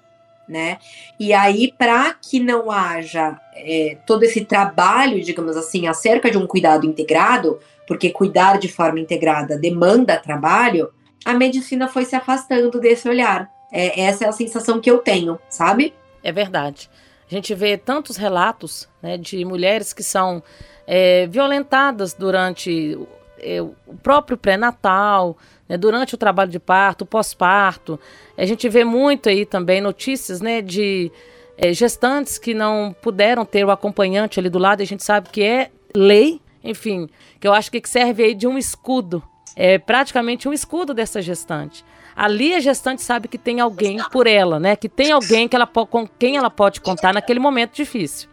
né? 0.47 0.77
E 1.19 1.33
aí, 1.33 1.73
para 1.77 2.13
que 2.13 2.39
não 2.39 2.71
haja 2.71 3.39
é, 3.55 3.97
todo 4.05 4.23
esse 4.23 4.45
trabalho, 4.45 5.21
digamos 5.21 5.57
assim, 5.57 5.87
acerca 5.87 6.31
de 6.31 6.37
um 6.37 6.47
cuidado 6.47 6.85
integrado, 6.85 7.59
porque 7.87 8.09
cuidar 8.09 8.57
de 8.57 8.67
forma 8.67 8.99
integrada 8.99 9.57
demanda 9.57 10.17
trabalho, 10.17 10.91
a 11.25 11.33
medicina 11.33 11.87
foi 11.87 12.05
se 12.05 12.15
afastando 12.15 12.79
desse 12.79 13.07
olhar. 13.07 13.49
É, 13.71 14.01
essa 14.01 14.25
é 14.25 14.27
a 14.27 14.31
sensação 14.31 14.79
que 14.79 14.89
eu 14.89 14.99
tenho, 14.99 15.39
sabe? 15.49 15.93
É 16.23 16.31
verdade. 16.31 16.89
A 17.29 17.33
gente 17.33 17.53
vê 17.53 17.77
tantos 17.77 18.15
relatos 18.15 18.87
né, 19.01 19.17
de 19.17 19.43
mulheres 19.43 19.91
que 19.91 20.03
são 20.03 20.41
é, 20.85 21.27
violentadas 21.27 22.13
durante 22.13 22.97
é, 23.39 23.61
o 23.61 23.75
próprio 24.01 24.37
pré-natal, 24.37 25.37
né, 25.67 25.77
durante 25.77 26.15
o 26.15 26.17
trabalho 26.17 26.51
de 26.51 26.59
parto, 26.59 27.05
pós-parto. 27.05 27.99
A 28.37 28.45
gente 28.45 28.67
vê 28.69 28.83
muito 28.83 29.29
aí 29.29 29.45
também 29.45 29.81
notícias 29.81 30.41
né, 30.41 30.61
de 30.61 31.11
é, 31.57 31.73
gestantes 31.73 32.37
que 32.37 32.53
não 32.53 32.95
puderam 33.01 33.45
ter 33.45 33.65
o 33.65 33.71
acompanhante 33.71 34.39
ali 34.39 34.49
do 34.49 34.59
lado. 34.59 34.81
A 34.81 34.85
gente 34.85 35.03
sabe 35.03 35.29
que 35.29 35.43
é 35.43 35.71
lei 35.95 36.41
enfim, 36.63 37.09
que 37.39 37.47
eu 37.47 37.53
acho 37.53 37.71
que 37.71 37.81
serve 37.87 38.23
aí 38.23 38.33
de 38.33 38.47
um 38.47 38.57
escudo. 38.57 39.23
É 39.55 39.77
praticamente 39.79 40.47
um 40.47 40.53
escudo 40.53 40.93
dessa 40.93 41.21
gestante. 41.21 41.83
Ali 42.15 42.53
a 42.53 42.59
gestante 42.59 43.01
sabe 43.01 43.27
que 43.27 43.37
tem 43.37 43.59
alguém 43.59 43.97
por 44.11 44.27
ela, 44.27 44.59
né? 44.59 44.75
Que 44.75 44.89
tem 44.89 45.11
alguém 45.11 45.47
que 45.47 45.55
ela, 45.55 45.67
com 45.67 46.07
quem 46.07 46.35
ela 46.35 46.49
pode 46.49 46.81
contar 46.81 47.13
naquele 47.13 47.39
momento 47.39 47.75
difícil. 47.75 48.29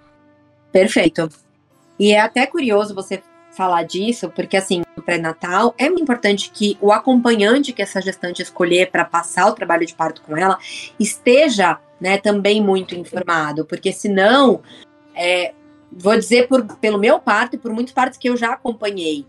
Perfeito. 0.72 1.28
E 1.98 2.12
é 2.12 2.20
até 2.20 2.46
curioso 2.46 2.94
você 2.94 3.22
falar 3.54 3.84
disso, 3.84 4.30
porque 4.34 4.56
assim, 4.56 4.82
pré-natal 5.04 5.74
é 5.78 5.88
muito 5.88 6.02
importante 6.02 6.50
que 6.50 6.76
o 6.80 6.90
acompanhante 6.90 7.72
que 7.72 7.82
essa 7.82 8.00
gestante 8.00 8.42
escolher 8.42 8.90
para 8.90 9.04
passar 9.04 9.46
o 9.46 9.52
trabalho 9.52 9.86
de 9.86 9.94
parto 9.94 10.22
com 10.22 10.36
ela 10.36 10.58
esteja, 10.98 11.78
né, 12.00 12.18
também 12.18 12.62
muito 12.62 12.94
informado, 12.94 13.64
porque 13.64 13.92
senão 13.92 14.62
é, 15.14 15.52
vou 15.92 16.16
dizer 16.16 16.48
por, 16.48 16.64
pelo 16.78 16.98
meu 16.98 17.20
parto 17.20 17.54
e 17.54 17.58
por 17.58 17.72
muitas 17.72 17.94
partes 17.94 18.18
que 18.18 18.28
eu 18.28 18.36
já 18.36 18.52
acompanhei. 18.52 19.26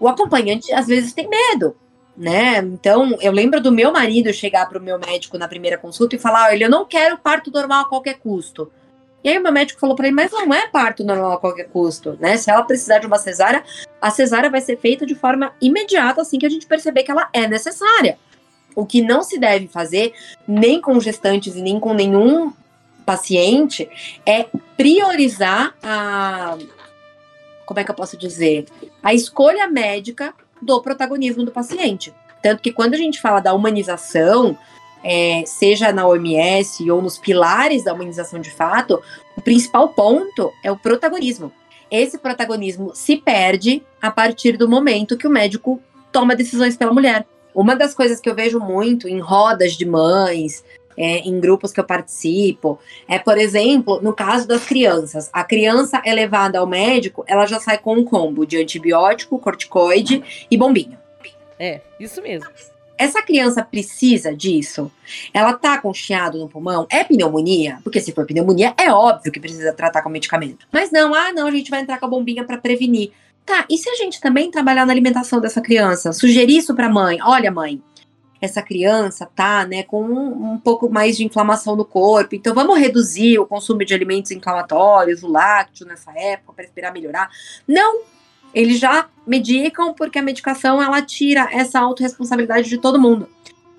O 0.00 0.08
acompanhante 0.08 0.72
às 0.72 0.86
vezes 0.86 1.12
tem 1.12 1.28
medo, 1.28 1.76
né? 2.16 2.58
Então, 2.58 3.16
eu 3.20 3.32
lembro 3.32 3.60
do 3.60 3.72
meu 3.72 3.92
marido 3.92 4.32
chegar 4.32 4.68
para 4.68 4.78
o 4.78 4.82
meu 4.82 4.98
médico 4.98 5.38
na 5.38 5.48
primeira 5.48 5.76
consulta 5.76 6.14
e 6.14 6.18
falar: 6.18 6.50
olha, 6.50 6.64
eu 6.64 6.70
não 6.70 6.84
quero 6.84 7.18
parto 7.18 7.50
normal 7.50 7.82
a 7.82 7.88
qualquer 7.88 8.18
custo. 8.18 8.70
E 9.22 9.28
aí 9.28 9.38
o 9.38 9.42
meu 9.42 9.52
médico 9.52 9.80
falou 9.80 9.96
para 9.96 10.06
ele: 10.06 10.14
mas 10.14 10.30
não 10.30 10.52
é 10.54 10.68
parto 10.68 11.04
normal 11.04 11.32
a 11.32 11.38
qualquer 11.38 11.68
custo, 11.68 12.16
né? 12.20 12.36
Se 12.36 12.50
ela 12.50 12.62
precisar 12.62 12.98
de 12.98 13.06
uma 13.06 13.18
cesárea, 13.18 13.64
a 14.00 14.10
cesárea 14.10 14.50
vai 14.50 14.60
ser 14.60 14.78
feita 14.78 15.04
de 15.04 15.14
forma 15.14 15.52
imediata 15.60 16.20
assim 16.20 16.38
que 16.38 16.46
a 16.46 16.50
gente 16.50 16.66
perceber 16.66 17.02
que 17.02 17.10
ela 17.10 17.28
é 17.32 17.46
necessária. 17.46 18.18
O 18.74 18.86
que 18.86 19.02
não 19.02 19.22
se 19.22 19.38
deve 19.38 19.66
fazer, 19.66 20.12
nem 20.46 20.80
com 20.80 21.00
gestantes 21.00 21.56
e 21.56 21.62
nem 21.62 21.80
com 21.80 21.92
nenhum 21.92 22.52
paciente 23.04 23.88
é 24.24 24.46
priorizar 24.76 25.74
a. 25.82 26.56
Como 27.66 27.80
é 27.80 27.84
que 27.84 27.90
eu 27.90 27.94
posso 27.94 28.16
dizer? 28.16 28.66
A 29.02 29.12
escolha 29.12 29.66
médica 29.66 30.32
do 30.62 30.80
protagonismo 30.80 31.44
do 31.44 31.50
paciente. 31.50 32.14
Tanto 32.42 32.62
que 32.62 32.72
quando 32.72 32.94
a 32.94 32.96
gente 32.96 33.20
fala 33.20 33.40
da 33.40 33.52
humanização, 33.52 34.56
é, 35.02 35.42
seja 35.46 35.92
na 35.92 36.06
OMS 36.06 36.90
ou 36.90 37.00
nos 37.02 37.18
pilares 37.18 37.84
da 37.84 37.92
humanização 37.92 38.40
de 38.40 38.50
fato, 38.50 39.02
o 39.36 39.40
principal 39.40 39.88
ponto 39.90 40.52
é 40.62 40.70
o 40.70 40.76
protagonismo. 40.76 41.52
Esse 41.90 42.18
protagonismo 42.18 42.92
se 42.94 43.16
perde 43.16 43.82
a 44.00 44.10
partir 44.10 44.56
do 44.56 44.68
momento 44.68 45.16
que 45.16 45.26
o 45.26 45.30
médico 45.30 45.80
toma 46.12 46.36
decisões 46.36 46.76
pela 46.76 46.92
mulher. 46.92 47.26
Uma 47.54 47.74
das 47.74 47.94
coisas 47.94 48.20
que 48.20 48.28
eu 48.28 48.34
vejo 48.34 48.60
muito 48.60 49.08
em 49.08 49.20
rodas 49.20 49.72
de 49.72 49.86
mães, 49.86 50.62
é, 50.98 51.18
em 51.20 51.38
grupos 51.38 51.72
que 51.72 51.78
eu 51.78 51.84
participo. 51.84 52.78
É, 53.08 53.18
por 53.18 53.38
exemplo, 53.38 54.00
no 54.02 54.12
caso 54.12 54.46
das 54.46 54.66
crianças, 54.66 55.30
a 55.32 55.44
criança 55.44 56.02
é 56.04 56.12
levada 56.12 56.58
ao 56.58 56.66
médico, 56.66 57.24
ela 57.26 57.46
já 57.46 57.60
sai 57.60 57.78
com 57.78 57.94
um 57.94 58.04
combo 58.04 58.44
de 58.44 58.58
antibiótico, 58.58 59.38
corticoide 59.38 60.22
e 60.50 60.56
bombinha. 60.56 61.00
É, 61.58 61.80
isso 61.98 62.20
mesmo. 62.20 62.48
Essa 62.98 63.22
criança 63.22 63.62
precisa 63.62 64.34
disso? 64.34 64.90
Ela 65.32 65.52
tá 65.52 65.78
com 65.78 65.94
chiado 65.94 66.38
no 66.38 66.48
pulmão? 66.48 66.86
É 66.90 67.04
pneumonia? 67.04 67.78
Porque 67.84 68.00
se 68.00 68.12
for 68.12 68.26
pneumonia, 68.26 68.74
é 68.76 68.92
óbvio 68.92 69.32
que 69.32 69.38
precisa 69.38 69.72
tratar 69.72 70.02
com 70.02 70.10
medicamento. 70.10 70.66
Mas 70.72 70.90
não, 70.90 71.14
ah, 71.14 71.32
não, 71.32 71.46
a 71.46 71.50
gente 71.50 71.70
vai 71.70 71.80
entrar 71.80 71.98
com 71.98 72.06
a 72.06 72.08
bombinha 72.08 72.44
para 72.44 72.58
prevenir. 72.58 73.12
Tá, 73.46 73.64
e 73.70 73.78
se 73.78 73.88
a 73.88 73.94
gente 73.94 74.20
também 74.20 74.50
trabalhar 74.50 74.84
na 74.84 74.92
alimentação 74.92 75.40
dessa 75.40 75.62
criança? 75.62 76.12
Sugerir 76.12 76.58
isso 76.58 76.74
pra 76.74 76.88
mãe? 76.88 77.18
Olha, 77.22 77.50
mãe, 77.50 77.80
essa 78.40 78.62
criança 78.62 79.26
tá, 79.34 79.66
né, 79.66 79.82
com 79.82 80.02
um, 80.02 80.52
um, 80.52 80.58
pouco 80.58 80.90
mais 80.90 81.16
de 81.16 81.24
inflamação 81.24 81.74
no 81.74 81.84
corpo, 81.84 82.34
então 82.34 82.54
vamos 82.54 82.78
reduzir 82.78 83.38
o 83.38 83.46
consumo 83.46 83.84
de 83.84 83.94
alimentos 83.94 84.30
inflamatórios, 84.30 85.22
o 85.22 85.28
lácteo 85.28 85.86
nessa 85.86 86.12
época 86.12 86.52
para 86.52 86.64
esperar 86.64 86.92
melhorar. 86.92 87.30
Não, 87.66 88.02
eles 88.54 88.78
já 88.78 89.08
medicam 89.26 89.92
porque 89.94 90.18
a 90.18 90.22
medicação 90.22 90.82
ela 90.82 91.02
tira 91.02 91.48
essa 91.52 91.80
autorresponsabilidade 91.80 92.68
de 92.68 92.78
todo 92.78 93.00
mundo. 93.00 93.28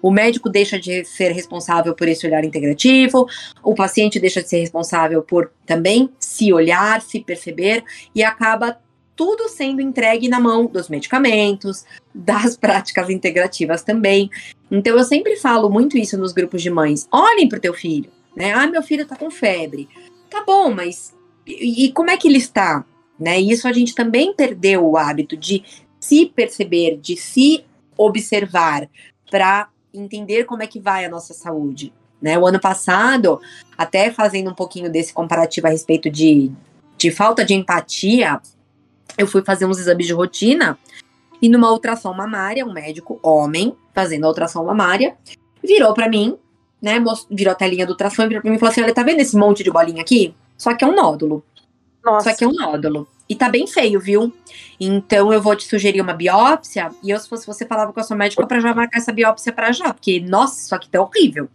O 0.02 0.12
médico 0.12 0.50
deixa 0.50 0.80
de 0.80 1.04
ser 1.04 1.32
responsável 1.32 1.94
por 1.94 2.08
esse 2.08 2.26
olhar 2.26 2.44
integrativo, 2.44 3.28
o 3.62 3.76
paciente 3.76 4.20
deixa 4.20 4.42
de 4.42 4.48
ser 4.48 4.60
responsável 4.60 5.22
por 5.22 5.52
também 5.66 6.10
se 6.18 6.54
olhar, 6.54 7.02
se 7.02 7.20
perceber 7.20 7.84
e 8.16 8.24
acaba 8.24 8.80
tudo 9.16 9.50
sendo 9.50 9.82
entregue 9.82 10.30
na 10.30 10.40
mão 10.40 10.66
dos 10.66 10.88
medicamentos, 10.88 11.84
das 12.16 12.56
práticas 12.56 13.10
integrativas 13.10 13.84
também. 13.84 14.30
Então 14.72 14.98
eu 14.98 15.04
sempre 15.04 15.36
falo 15.36 15.70
muito 15.70 15.98
isso 15.98 16.18
nos 16.18 16.32
grupos 16.32 16.62
de 16.62 16.70
mães. 16.70 17.08
Olhem 17.12 17.50
para 17.50 17.58
o 17.58 17.62
teu 17.62 17.74
filho, 17.74 18.10
né? 18.34 18.54
Ah, 18.54 18.68
meu 18.68 18.82
filho 18.82 19.04
está 19.04 19.18
com 19.18 19.30
febre. 19.30 19.90
Tá 20.30 20.44
bom, 20.46 20.72
mas 20.74 21.14
e, 21.46 21.86
e 21.86 21.92
como 21.92 22.10
é 22.10 22.16
que 22.16 22.28
ele 22.28 22.38
está? 22.38 22.86
Né? 23.20 23.40
Isso 23.40 23.68
a 23.68 23.74
gente 23.74 23.94
também 23.94 24.34
perdeu 24.34 24.88
o 24.88 24.98
hábito 24.98 25.36
de 25.36 25.64
se 26.00 26.26
perceber, 26.28 26.98
de 26.98 27.18
se 27.18 27.66
observar 27.98 28.88
para 29.30 29.68
entender 29.94 30.46
como 30.46 30.64
é 30.64 30.68
que 30.68 30.80
vai 30.80 31.04
a 31.04 31.10
nossa 31.10 31.34
saúde. 31.34 31.92
Né? 32.22 32.38
O 32.38 32.48
ano 32.48 32.60
passado, 32.60 33.42
até 33.78 34.12
fazendo 34.12 34.50
um 34.50 34.56
pouquinho 34.56 34.90
desse 34.90 35.14
comparativo 35.14 35.68
a 35.68 35.70
respeito 35.70 36.10
de, 36.10 36.52
de 36.98 37.12
falta 37.12 37.44
de 37.44 37.54
empatia, 37.54 38.40
eu 39.18 39.28
fui 39.28 39.44
fazer 39.44 39.66
uns 39.66 39.80
exames 39.80 40.08
de 40.08 40.14
rotina 40.14 40.78
e 41.42 41.50
numa 41.50 41.72
ultrassom 41.72 42.14
mamária, 42.14 42.66
um 42.66 42.74
médico 42.74 43.20
homem 43.24 43.76
fazendo 43.94 44.26
a 44.26 44.28
ultrassom 44.28 44.64
mamária, 44.64 45.16
virou 45.64 45.94
para 45.94 46.10
mim, 46.10 46.38
né, 46.82 47.04
virou 47.30 47.52
a 47.52 47.56
telinha 47.56 47.86
do 47.86 47.92
ultrassom 47.92 48.24
e 48.24 48.28
virou 48.28 48.42
pra 48.42 48.52
mim 48.52 48.58
e 48.58 48.60
falou 48.60 48.72
assim, 48.72 48.82
olha, 48.82 48.94
tá 48.94 49.04
vendo 49.04 49.20
esse 49.20 49.36
monte 49.36 49.64
de 49.64 49.72
bolinha 49.72 50.02
aqui? 50.02 50.34
Só 50.58 50.74
que 50.74 50.84
é 50.84 50.88
um 50.88 50.96
nódulo. 50.96 51.44
Nossa. 52.10 52.30
Só 52.30 52.36
que 52.36 52.44
é 52.44 52.48
um 52.48 52.54
nódulo. 52.54 53.08
E 53.28 53.36
tá 53.36 53.48
bem 53.48 53.68
feio, 53.68 54.00
viu? 54.00 54.34
Então 54.80 55.32
eu 55.32 55.42
vou 55.42 55.56
te 55.56 55.68
sugerir 55.68 56.02
uma 56.02 56.14
biópsia. 56.14 56.90
E 57.04 57.12
eu, 57.12 57.20
se 57.20 57.30
fosse 57.30 57.46
você, 57.46 57.66
falava 57.66 57.94
com 57.94 58.00
a 58.00 58.04
sua 58.04 58.18
médica 58.18 58.46
pra 58.46 58.60
já 58.60 58.74
marcar 58.74 58.98
essa 58.98 59.12
biópsia 59.12 59.54
pra 59.54 59.72
já. 59.72 59.94
Porque, 59.94 60.20
nossa, 60.20 60.60
isso 60.60 60.74
aqui 60.74 60.90
tá 60.90 61.02
horrível. 61.02 61.48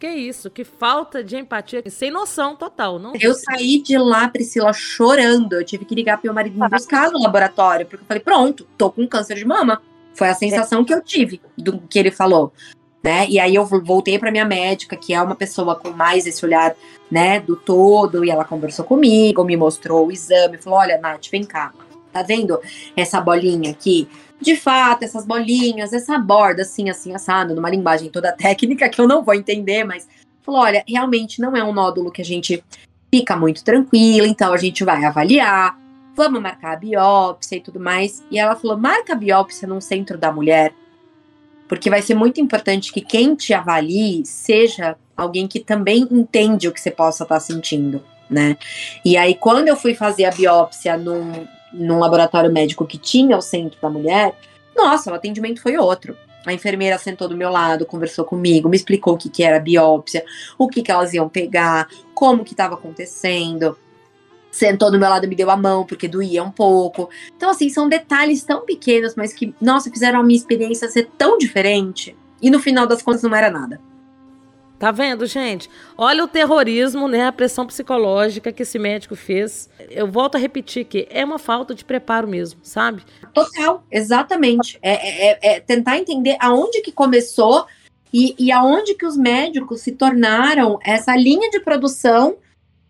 Que 0.00 0.08
isso, 0.08 0.50
que 0.50 0.64
falta 0.64 1.22
de 1.22 1.36
empatia, 1.36 1.82
sem 1.90 2.10
noção 2.10 2.56
total, 2.56 2.98
não? 2.98 3.12
Eu 3.20 3.34
saí 3.34 3.82
de 3.82 3.98
lá, 3.98 4.28
Priscila, 4.28 4.72
chorando. 4.72 5.52
Eu 5.52 5.64
tive 5.64 5.84
que 5.84 5.94
ligar 5.94 6.16
pro 6.16 6.26
meu 6.26 6.34
marido 6.34 6.58
me 6.58 6.68
buscar 6.68 7.10
no 7.10 7.22
laboratório, 7.22 7.84
porque 7.84 8.02
eu 8.02 8.06
falei, 8.08 8.22
pronto, 8.22 8.66
tô 8.78 8.90
com 8.90 9.06
câncer 9.06 9.36
de 9.36 9.44
mama. 9.44 9.80
Foi 10.14 10.28
a 10.28 10.34
sensação 10.34 10.84
que 10.84 10.92
eu 10.92 11.02
tive 11.02 11.40
do 11.56 11.78
que 11.80 11.98
ele 11.98 12.10
falou 12.10 12.52
né? 13.02 13.26
E 13.28 13.38
aí 13.38 13.54
eu 13.54 13.64
voltei 13.64 14.18
para 14.18 14.30
minha 14.30 14.44
médica, 14.44 14.96
que 14.96 15.14
é 15.14 15.22
uma 15.22 15.34
pessoa 15.34 15.74
com 15.74 15.90
mais 15.90 16.26
esse 16.26 16.44
olhar, 16.44 16.74
né, 17.10 17.40
do 17.40 17.56
todo, 17.56 18.24
e 18.24 18.30
ela 18.30 18.44
conversou 18.44 18.84
comigo, 18.84 19.44
me 19.44 19.56
mostrou 19.56 20.06
o 20.06 20.12
exame, 20.12 20.58
falou: 20.58 20.78
"Olha, 20.78 20.98
Nath, 20.98 21.28
vem 21.30 21.44
cá. 21.44 21.72
Tá 22.12 22.22
vendo 22.22 22.58
essa 22.96 23.20
bolinha 23.20 23.70
aqui? 23.70 24.08
De 24.40 24.56
fato, 24.56 25.04
essas 25.04 25.26
bolinhas, 25.26 25.92
essa 25.92 26.18
borda 26.18 26.62
assim, 26.62 26.90
assim, 26.90 27.14
assado, 27.14 27.54
numa 27.54 27.70
linguagem 27.70 28.10
toda 28.10 28.32
técnica 28.36 28.88
que 28.88 29.00
eu 29.00 29.08
não 29.08 29.24
vou 29.24 29.34
entender, 29.34 29.84
mas 29.84 30.08
falou: 30.42 30.60
"Olha, 30.60 30.84
realmente 30.86 31.40
não 31.40 31.56
é 31.56 31.64
um 31.64 31.72
nódulo 31.72 32.10
que 32.10 32.22
a 32.22 32.24
gente 32.24 32.62
fica 33.12 33.36
muito 33.36 33.64
tranquila, 33.64 34.26
então 34.26 34.52
a 34.52 34.56
gente 34.56 34.84
vai 34.84 35.04
avaliar, 35.04 35.76
vamos 36.14 36.40
marcar 36.40 36.74
a 36.74 36.76
biópsia 36.76 37.56
e 37.56 37.60
tudo 37.60 37.80
mais". 37.80 38.22
E 38.30 38.38
ela 38.38 38.56
falou: 38.56 38.76
"Marca 38.76 39.14
a 39.14 39.16
biópsia 39.16 39.66
num 39.66 39.80
centro 39.80 40.18
da 40.18 40.30
mulher" 40.32 40.74
porque 41.70 41.88
vai 41.88 42.02
ser 42.02 42.16
muito 42.16 42.40
importante 42.40 42.92
que 42.92 43.00
quem 43.00 43.36
te 43.36 43.54
avalie 43.54 44.26
seja 44.26 44.96
alguém 45.16 45.46
que 45.46 45.60
também 45.60 46.04
entende 46.10 46.66
o 46.66 46.72
que 46.72 46.80
você 46.80 46.90
possa 46.90 47.22
estar 47.22 47.36
tá 47.36 47.40
sentindo, 47.40 48.02
né? 48.28 48.56
E 49.04 49.16
aí, 49.16 49.36
quando 49.36 49.68
eu 49.68 49.76
fui 49.76 49.94
fazer 49.94 50.24
a 50.24 50.32
biópsia 50.32 50.96
num, 50.96 51.46
num 51.72 52.00
laboratório 52.00 52.52
médico 52.52 52.84
que 52.84 52.98
tinha 52.98 53.36
o 53.36 53.40
centro 53.40 53.80
da 53.80 53.88
mulher, 53.88 54.34
nossa, 54.76 55.12
o 55.12 55.14
atendimento 55.14 55.62
foi 55.62 55.76
outro. 55.76 56.16
A 56.44 56.52
enfermeira 56.52 56.98
sentou 56.98 57.28
do 57.28 57.36
meu 57.36 57.50
lado, 57.50 57.86
conversou 57.86 58.24
comigo, 58.24 58.68
me 58.68 58.76
explicou 58.76 59.14
o 59.14 59.16
que, 59.16 59.30
que 59.30 59.44
era 59.44 59.60
biópsia, 59.60 60.24
o 60.58 60.66
que, 60.66 60.82
que 60.82 60.90
elas 60.90 61.14
iam 61.14 61.28
pegar, 61.28 61.86
como 62.12 62.44
que 62.44 62.52
estava 62.52 62.74
acontecendo 62.74 63.76
sentou 64.50 64.90
do 64.90 64.98
meu 64.98 65.08
lado 65.08 65.24
e 65.24 65.28
me 65.28 65.36
deu 65.36 65.50
a 65.50 65.56
mão, 65.56 65.84
porque 65.84 66.08
doía 66.08 66.42
um 66.42 66.50
pouco. 66.50 67.08
Então, 67.36 67.50
assim, 67.50 67.68
são 67.68 67.88
detalhes 67.88 68.42
tão 68.42 68.64
pequenos, 68.64 69.14
mas 69.14 69.32
que, 69.32 69.54
nossa, 69.60 69.90
fizeram 69.90 70.20
a 70.20 70.22
minha 70.22 70.38
experiência 70.38 70.88
ser 70.88 71.08
tão 71.16 71.38
diferente. 71.38 72.16
E 72.42 72.50
no 72.50 72.58
final 72.58 72.86
das 72.86 73.02
contas 73.02 73.22
não 73.22 73.34
era 73.34 73.50
nada. 73.50 73.80
Tá 74.80 74.90
vendo, 74.90 75.26
gente? 75.26 75.68
Olha 75.96 76.24
o 76.24 76.26
terrorismo, 76.26 77.06
né? 77.06 77.26
A 77.26 77.32
pressão 77.32 77.66
psicológica 77.66 78.50
que 78.50 78.62
esse 78.62 78.78
médico 78.78 79.14
fez. 79.14 79.68
Eu 79.90 80.10
volto 80.10 80.36
a 80.36 80.38
repetir 80.38 80.86
que 80.86 81.06
é 81.10 81.22
uma 81.22 81.38
falta 81.38 81.74
de 81.74 81.84
preparo 81.84 82.26
mesmo, 82.26 82.60
sabe? 82.62 83.02
Total, 83.34 83.84
exatamente. 83.90 84.78
É, 84.80 84.92
é, 84.92 85.30
é, 85.32 85.56
é 85.56 85.60
tentar 85.60 85.98
entender 85.98 86.34
aonde 86.40 86.80
que 86.80 86.92
começou 86.92 87.66
e, 88.10 88.34
e 88.38 88.50
aonde 88.50 88.94
que 88.94 89.04
os 89.04 89.18
médicos 89.18 89.82
se 89.82 89.92
tornaram 89.92 90.78
essa 90.82 91.14
linha 91.14 91.50
de 91.50 91.60
produção 91.60 92.38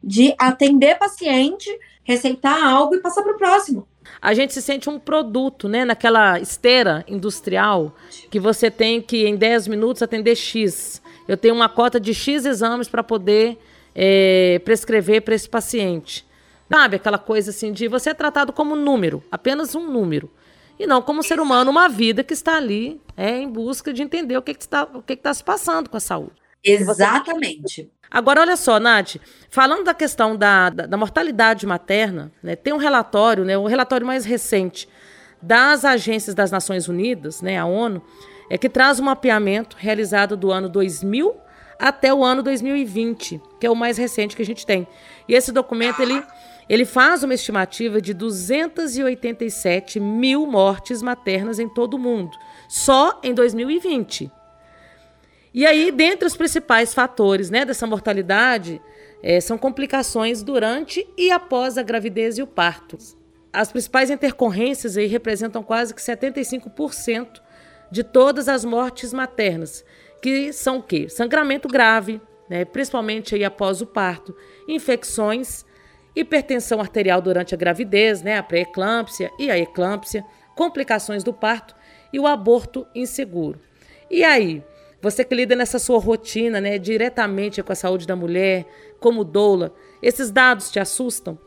de 0.02 0.34
atender 0.38 0.98
paciente, 0.98 1.68
receitar 2.02 2.62
algo 2.62 2.94
e 2.94 3.00
passar 3.00 3.22
para 3.22 3.34
o 3.34 3.38
próximo. 3.38 3.86
A 4.20 4.34
gente 4.34 4.52
se 4.52 4.62
sente 4.62 4.88
um 4.88 4.98
produto, 4.98 5.68
né? 5.68 5.84
Naquela 5.84 6.40
esteira 6.40 7.04
industrial 7.06 7.94
que 8.30 8.40
você 8.40 8.70
tem 8.70 9.00
que, 9.00 9.26
em 9.26 9.36
10 9.36 9.68
minutos, 9.68 10.02
atender 10.02 10.34
X. 10.34 11.02
Eu 11.28 11.36
tenho 11.36 11.54
uma 11.54 11.68
cota 11.68 12.00
de 12.00 12.12
X 12.12 12.44
exames 12.44 12.88
para 12.88 13.02
poder 13.02 13.58
é, 13.94 14.60
prescrever 14.64 15.22
para 15.22 15.34
esse 15.34 15.48
paciente. 15.48 16.26
Sabe, 16.70 16.96
aquela 16.96 17.18
coisa 17.18 17.50
assim 17.50 17.72
de 17.72 17.88
você 17.88 18.10
é 18.10 18.14
tratado 18.14 18.52
como 18.52 18.76
número, 18.76 19.22
apenas 19.30 19.74
um 19.74 19.90
número. 19.90 20.30
E 20.78 20.86
não 20.86 21.02
como 21.02 21.22
ser 21.22 21.40
humano, 21.40 21.70
uma 21.70 21.88
vida 21.88 22.22
que 22.22 22.32
está 22.32 22.56
ali 22.56 23.00
é, 23.16 23.38
em 23.38 23.48
busca 23.48 23.92
de 23.92 24.02
entender 24.02 24.36
o 24.36 24.42
que 24.42 24.52
está 24.52 24.86
que 24.86 25.16
que 25.16 25.22
tá 25.22 25.34
se 25.34 25.42
passando 25.42 25.90
com 25.90 25.96
a 25.96 26.00
saúde. 26.00 26.32
Exatamente. 26.64 27.90
Agora, 28.10 28.40
olha 28.40 28.56
só, 28.56 28.80
Nath, 28.80 29.16
falando 29.48 29.84
da 29.84 29.94
questão 29.94 30.36
da, 30.36 30.68
da, 30.68 30.86
da 30.86 30.96
mortalidade 30.96 31.64
materna, 31.64 32.32
né, 32.42 32.56
tem 32.56 32.72
um 32.72 32.78
relatório, 32.78 33.44
né, 33.44 33.56
o 33.56 33.66
relatório 33.66 34.04
mais 34.04 34.24
recente 34.24 34.88
das 35.40 35.84
agências 35.84 36.34
das 36.34 36.50
Nações 36.50 36.88
Unidas, 36.88 37.40
né, 37.40 37.56
a 37.56 37.64
ONU, 37.64 38.02
é 38.50 38.58
que 38.58 38.68
traz 38.68 38.98
um 38.98 39.04
mapeamento 39.04 39.76
realizado 39.78 40.36
do 40.36 40.50
ano 40.50 40.68
2000 40.68 41.36
até 41.78 42.12
o 42.12 42.24
ano 42.24 42.42
2020, 42.42 43.40
que 43.60 43.66
é 43.66 43.70
o 43.70 43.76
mais 43.76 43.96
recente 43.96 44.34
que 44.34 44.42
a 44.42 44.46
gente 44.46 44.66
tem. 44.66 44.88
E 45.28 45.34
esse 45.34 45.52
documento 45.52 46.02
ele, 46.02 46.20
ele 46.68 46.84
faz 46.84 47.22
uma 47.22 47.32
estimativa 47.32 48.00
de 48.00 48.12
287 48.12 50.00
mil 50.00 50.46
mortes 50.46 51.00
maternas 51.00 51.60
em 51.60 51.68
todo 51.68 51.94
o 51.94 51.98
mundo, 51.98 52.36
só 52.68 53.20
em 53.22 53.32
2020. 53.32 54.30
E 55.52 55.66
aí, 55.66 55.90
dentre 55.90 56.26
os 56.26 56.36
principais 56.36 56.94
fatores 56.94 57.50
né, 57.50 57.64
dessa 57.64 57.86
mortalidade, 57.86 58.80
é, 59.22 59.40
são 59.40 59.58
complicações 59.58 60.42
durante 60.42 61.06
e 61.16 61.30
após 61.30 61.76
a 61.76 61.82
gravidez 61.82 62.38
e 62.38 62.42
o 62.42 62.46
parto. 62.46 62.96
As 63.52 63.72
principais 63.72 64.10
intercorrências 64.10 64.96
aí 64.96 65.06
representam 65.06 65.62
quase 65.62 65.92
que 65.92 66.00
75% 66.00 67.40
de 67.90 68.04
todas 68.04 68.48
as 68.48 68.64
mortes 68.64 69.12
maternas, 69.12 69.84
que 70.22 70.52
são 70.52 70.78
o 70.78 70.82
quê? 70.82 71.08
Sangramento 71.08 71.66
grave, 71.66 72.20
né, 72.48 72.64
principalmente 72.64 73.34
aí 73.34 73.44
após 73.44 73.80
o 73.80 73.86
parto, 73.86 74.34
infecções, 74.68 75.64
hipertensão 76.14 76.80
arterial 76.80 77.20
durante 77.20 77.54
a 77.54 77.58
gravidez, 77.58 78.22
né, 78.22 78.38
a 78.38 78.42
pré-eclâmpsia 78.42 79.30
e 79.38 79.50
a 79.50 79.58
eclâmpsia, 79.58 80.24
complicações 80.54 81.24
do 81.24 81.32
parto 81.32 81.74
e 82.12 82.20
o 82.20 82.26
aborto 82.26 82.86
inseguro. 82.94 83.60
E 84.08 84.24
aí, 84.24 84.62
você 85.02 85.24
que 85.24 85.34
lida 85.34 85.56
nessa 85.56 85.78
sua 85.78 85.98
rotina, 85.98 86.60
né, 86.60 86.78
diretamente 86.78 87.62
com 87.62 87.72
a 87.72 87.76
saúde 87.76 88.06
da 88.06 88.16
mulher, 88.16 88.66
como 88.98 89.24
doula, 89.24 89.74
esses 90.02 90.30
dados 90.30 90.70
te 90.70 90.78
assustam? 90.78 91.38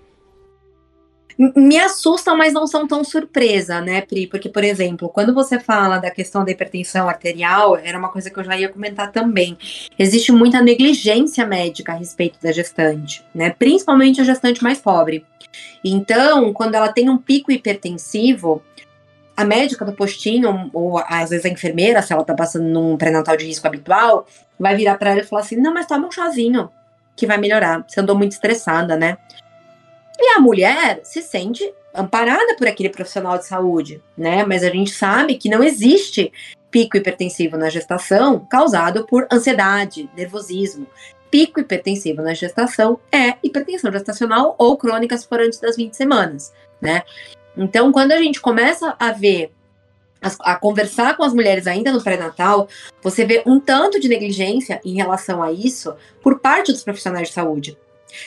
Me 1.38 1.80
assustam, 1.80 2.38
mas 2.38 2.54
não 2.54 2.68
são 2.68 2.88
tão 2.88 3.04
surpresa, 3.04 3.82
né, 3.82 4.02
Pri? 4.02 4.28
Porque, 4.28 4.50
por 4.50 4.64
exemplo, 4.64 5.10
quando 5.10 5.34
você 5.34 5.60
fala 5.60 5.98
da 5.98 6.12
questão 6.12 6.46
da 6.46 6.52
hipertensão 6.52 7.10
arterial, 7.10 7.76
era 7.76 7.98
uma 7.98 8.10
coisa 8.10 8.30
que 8.30 8.40
eu 8.40 8.44
já 8.44 8.56
ia 8.58 8.70
comentar 8.70 9.12
também. 9.12 9.58
Existe 9.98 10.32
muita 10.32 10.62
negligência 10.62 11.46
médica 11.46 11.92
a 11.92 11.96
respeito 11.96 12.40
da 12.42 12.52
gestante, 12.52 13.26
né? 13.34 13.50
Principalmente 13.50 14.22
a 14.22 14.24
gestante 14.24 14.62
mais 14.62 14.80
pobre. 14.80 15.26
Então, 15.84 16.54
quando 16.54 16.76
ela 16.76 16.92
tem 16.92 17.10
um 17.10 17.18
pico 17.18 17.52
hipertensivo, 17.52 18.62
a 19.36 19.44
médica 19.44 19.84
do 19.84 19.94
postinho, 19.94 20.70
ou 20.74 20.98
às 21.00 21.32
vezes 21.32 21.46
a 21.46 21.50
enfermeira, 21.50 22.02
se 22.02 22.14
ela 22.14 22.24
tá 22.24 22.34
passando 22.34 22.66
num 22.66 22.98
pré-natal 22.98 23.36
de 23.36 23.46
risco 23.46 23.66
habitual, 23.66 24.28
vai 24.60 24.76
virar 24.76 24.98
para 24.98 25.12
ela 25.12 25.22
e 25.22 25.26
falar 25.26 25.42
assim: 25.42 25.56
não, 25.56 25.74
mas 25.74 25.88
toma 25.88 26.08
um 26.08 26.12
chazinho, 26.12 26.70
que 27.16 27.26
vai 27.26 27.38
melhorar. 27.38 27.84
Você 27.88 28.00
andou 28.00 28.18
muito 28.18 28.34
estressada, 28.34 28.96
né? 28.96 29.18
E 30.20 30.38
a 30.38 30.40
mulher 30.40 31.02
se 31.04 31.22
sente 31.22 31.74
amparada 31.94 32.56
por 32.56 32.68
aquele 32.68 32.90
profissional 32.90 33.38
de 33.38 33.46
saúde, 33.46 34.02
né? 34.18 34.46
Mas 34.46 34.64
a 34.64 34.70
gente 34.70 34.92
sabe 34.92 35.36
que 35.36 35.50
não 35.50 35.64
existe 35.64 36.32
pico 36.70 36.98
hipertensivo 36.98 37.58
na 37.58 37.70
gestação 37.70 38.40
causado 38.50 39.06
por 39.06 39.28
ansiedade, 39.32 40.10
nervosismo. 40.16 40.88
Pico 41.30 41.60
hipertensivo 41.60 42.22
na 42.22 42.34
gestação 42.34 43.00
é 43.12 43.36
hipertensão 43.44 43.92
gestacional 43.92 44.56
ou 44.58 44.78
crônica 44.78 45.18
se 45.18 45.28
for 45.28 45.40
antes 45.40 45.60
das 45.60 45.76
20 45.76 45.96
semanas, 45.96 46.54
né? 46.80 47.04
Então, 47.58 47.92
quando 47.92 48.12
a 48.12 48.18
gente 48.18 48.42
começa 48.42 48.96
a 49.00 49.12
ver 49.12 49.52
a, 50.42 50.56
conversar 50.56 51.18
com 51.18 51.24
as 51.24 51.34
mulheres 51.34 51.68
ainda 51.68 51.92
no 51.92 52.02
pré-natal, 52.02 52.68
você 53.02 53.26
vê 53.26 53.44
um 53.46 53.60
tanto 53.60 54.00
de 54.00 54.08
negligência 54.08 54.80
em 54.86 54.96
relação 54.96 55.44
a 55.44 55.52
isso 55.52 55.96
por 56.22 56.40
parte 56.40 56.72
dos 56.72 56.84
profissionais 56.84 57.28
de 57.28 57.34
saúde. 57.34 57.78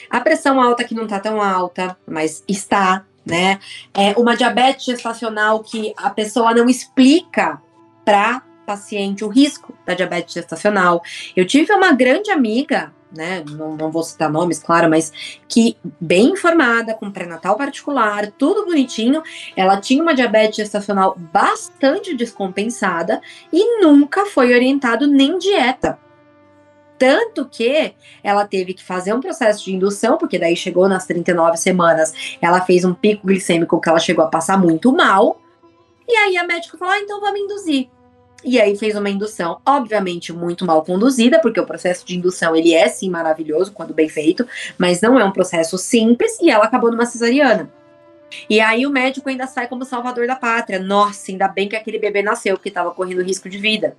A 0.09 0.19
pressão 0.19 0.61
alta 0.61 0.83
que 0.83 0.93
não 0.93 1.03
está 1.03 1.19
tão 1.19 1.41
alta, 1.41 1.97
mas 2.05 2.43
está, 2.47 3.05
né? 3.25 3.59
É 3.93 4.11
uma 4.17 4.35
diabetes 4.35 4.85
gestacional 4.85 5.61
que 5.61 5.93
a 5.97 6.09
pessoa 6.09 6.53
não 6.53 6.69
explica 6.69 7.61
para 8.05 8.43
paciente 8.65 9.23
o 9.23 9.29
risco 9.29 9.73
da 9.85 9.93
diabetes 9.93 10.33
gestacional. 10.33 11.01
Eu 11.35 11.47
tive 11.47 11.71
uma 11.73 11.93
grande 11.93 12.29
amiga 12.29 12.93
né, 13.11 13.43
não, 13.49 13.75
não 13.75 13.91
vou 13.91 14.03
citar 14.03 14.29
nomes, 14.29 14.59
claro, 14.59 14.89
mas 14.89 15.11
que 15.47 15.77
bem 15.99 16.31
informada, 16.31 16.93
com 16.93 17.11
pré-natal 17.11 17.55
particular, 17.55 18.31
tudo 18.37 18.65
bonitinho, 18.65 19.21
ela 19.55 19.79
tinha 19.79 20.01
uma 20.01 20.13
diabetes 20.13 20.57
gestacional 20.57 21.15
bastante 21.17 22.15
descompensada 22.15 23.21
e 23.51 23.81
nunca 23.81 24.25
foi 24.25 24.53
orientado 24.53 25.07
nem 25.07 25.37
dieta. 25.37 25.97
Tanto 26.97 27.47
que 27.47 27.93
ela 28.23 28.45
teve 28.45 28.73
que 28.73 28.83
fazer 28.83 29.13
um 29.13 29.21
processo 29.21 29.63
de 29.65 29.75
indução, 29.75 30.17
porque 30.17 30.39
daí 30.39 30.55
chegou 30.55 30.89
nas 30.89 31.05
39 31.05 31.55
semanas, 31.57 32.37
ela 32.41 32.61
fez 32.61 32.83
um 32.83 32.93
pico 32.93 33.27
glicêmico 33.27 33.79
que 33.79 33.87
ela 33.87 33.99
chegou 33.99 34.25
a 34.25 34.29
passar 34.29 34.57
muito 34.57 34.91
mal. 34.91 35.39
E 36.07 36.15
aí 36.15 36.37
a 36.37 36.43
médica 36.43 36.77
falou: 36.77 36.93
ah, 36.95 36.99
então 36.99 37.21
vamos 37.21 37.39
induzir. 37.39 37.87
E 38.47 38.61
aí 38.61 38.77
fez 38.77 38.95
uma 38.95 39.09
indução, 39.09 39.59
obviamente 39.65 40.31
muito 40.31 40.65
mal 40.65 40.81
conduzida, 40.81 41.37
porque 41.37 41.59
o 41.59 41.65
processo 41.65 42.05
de 42.05 42.15
indução 42.15 42.55
ele 42.55 42.73
é 42.73 42.87
sim 42.87 43.09
maravilhoso 43.09 43.73
quando 43.73 43.93
bem 43.93 44.07
feito, 44.07 44.47
mas 44.77 45.01
não 45.01 45.19
é 45.19 45.25
um 45.25 45.33
processo 45.33 45.77
simples 45.77 46.39
e 46.39 46.49
ela 46.49 46.63
acabou 46.63 46.89
numa 46.89 47.05
cesariana. 47.05 47.69
E 48.49 48.61
aí 48.61 48.87
o 48.87 48.89
médico 48.89 49.27
ainda 49.27 49.47
sai 49.47 49.67
como 49.67 49.83
salvador 49.83 50.27
da 50.27 50.35
pátria. 50.37 50.79
Nossa, 50.79 51.29
ainda 51.29 51.49
bem 51.49 51.67
que 51.67 51.75
aquele 51.75 51.99
bebê 51.99 52.21
nasceu, 52.21 52.55
porque 52.55 52.69
estava 52.69 52.91
correndo 52.91 53.21
risco 53.21 53.49
de 53.49 53.57
vida. 53.57 53.97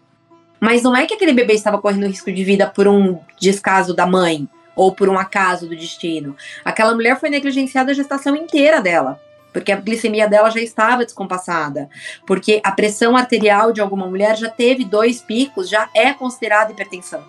Mas 0.59 0.83
não 0.83 0.97
é 0.97 1.07
que 1.07 1.13
aquele 1.13 1.35
bebê 1.35 1.53
estava 1.53 1.79
correndo 1.79 2.07
risco 2.07 2.33
de 2.33 2.43
vida 2.43 2.67
por 2.67 2.89
um 2.89 3.19
descaso 3.39 3.95
da 3.95 4.07
mãe 4.07 4.49
ou 4.75 4.95
por 4.95 5.11
um 5.11 5.19
acaso 5.19 5.69
do 5.69 5.77
destino. 5.77 6.35
Aquela 6.65 6.95
mulher 6.95 7.21
foi 7.21 7.29
negligenciada 7.29 7.91
a 7.91 7.95
gestação 7.95 8.35
inteira 8.35 8.81
dela 8.81 9.21
porque 9.59 9.73
a 9.73 9.77
glicemia 9.77 10.29
dela 10.29 10.51
já 10.51 10.61
estava 10.61 11.05
descompassada, 11.05 11.89
porque 12.27 12.61
a 12.63 12.73
pressão 12.73 13.17
arterial 13.17 13.73
de 13.73 13.81
alguma 13.81 14.07
mulher 14.07 14.37
já 14.37 14.49
teve 14.49 14.85
dois 14.85 15.21
picos, 15.21 15.69
já 15.69 15.89
é 15.95 16.13
considerada 16.13 16.73
hipertensão. 16.73 17.25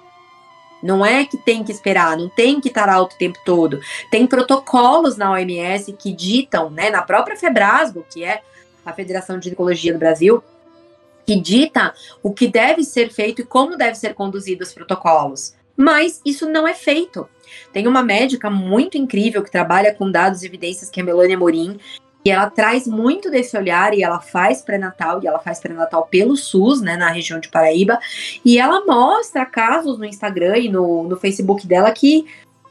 Não 0.82 1.06
é 1.06 1.26
que 1.26 1.38
tem 1.38 1.64
que 1.64 1.72
esperar, 1.72 2.18
não 2.18 2.30
tem 2.30 2.62
que 2.62 2.70
estar 2.70 2.88
alto 2.88 3.16
o 3.16 3.18
tempo 3.18 3.38
todo. 3.44 3.82
Tem 4.10 4.26
protocolos 4.26 5.18
na 5.18 5.32
OMS 5.32 5.92
que 5.94 6.14
ditam, 6.14 6.70
né, 6.70 6.90
na 6.90 7.02
própria 7.02 7.36
Febrasgo, 7.36 8.06
que 8.10 8.24
é 8.24 8.42
a 8.86 8.94
Federação 8.94 9.38
de 9.38 9.46
Ginecologia 9.46 9.92
do 9.92 10.00
Brasil, 10.00 10.42
que 11.26 11.36
dita 11.36 11.94
o 12.24 12.34
que 12.34 12.48
deve 12.48 12.84
ser 12.84 13.12
feito 13.12 13.42
e 13.42 13.46
como 13.46 13.76
deve 13.76 13.96
ser 13.96 14.14
conduzido 14.14 14.64
os 14.64 14.74
protocolos. 14.74 15.54
Mas 15.76 16.22
isso 16.26 16.50
não 16.50 16.68
é 16.68 16.74
feito. 16.74 17.28
Tem 17.74 17.88
uma 17.88 18.04
médica 18.04 18.50
muito 18.50 18.98
incrível 18.98 19.44
que 19.44 19.52
trabalha 19.52 19.94
com 19.94 20.10
dados 20.10 20.44
e 20.44 20.46
evidências, 20.46 20.90
que 20.90 21.00
é 21.00 21.04
a 21.04 21.06
Melania 21.06 21.38
Morim, 21.38 21.80
e 22.24 22.30
ela 22.30 22.50
traz 22.50 22.86
muito 22.86 23.32
desse 23.32 23.58
olhar 23.58 23.94
e 23.94 24.04
ela 24.04 24.20
faz 24.20 24.62
pré-natal, 24.62 25.22
e 25.24 25.28
ela 25.28 25.40
faz 25.40 25.60
pré-natal 25.60 26.06
pelo 26.08 26.36
SUS, 26.36 26.82
né, 26.82 26.98
na 26.98 27.10
região 27.10 27.40
de 27.40 27.50
Paraíba. 27.50 27.98
E 28.44 28.60
ela 28.60 28.86
mostra 28.86 29.46
casos 29.46 29.98
no 29.98 30.06
Instagram 30.06 30.58
e 30.58 30.70
no, 30.70 31.04
no 31.04 31.18
Facebook 31.18 31.66
dela 31.66 31.92
que 31.92 32.26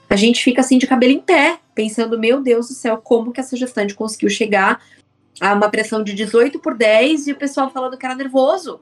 a 0.08 0.16
gente 0.16 0.42
fica 0.42 0.60
assim 0.60 0.78
de 0.78 0.86
cabelo 0.86 1.12
em 1.12 1.20
pé, 1.20 1.58
pensando, 1.74 2.18
meu 2.18 2.42
Deus 2.42 2.68
do 2.68 2.74
céu, 2.74 2.98
como 2.98 3.32
que 3.32 3.40
essa 3.40 3.56
gestante 3.56 3.94
conseguiu 3.94 4.30
chegar 4.30 4.80
a 5.40 5.54
uma 5.54 5.70
pressão 5.70 6.02
de 6.02 6.14
18 6.14 6.58
por 6.58 6.76
10 6.76 7.28
e 7.28 7.32
o 7.32 7.36
pessoal 7.36 7.70
falando 7.70 7.96
que 7.96 8.04
era 8.04 8.14
nervoso. 8.14 8.80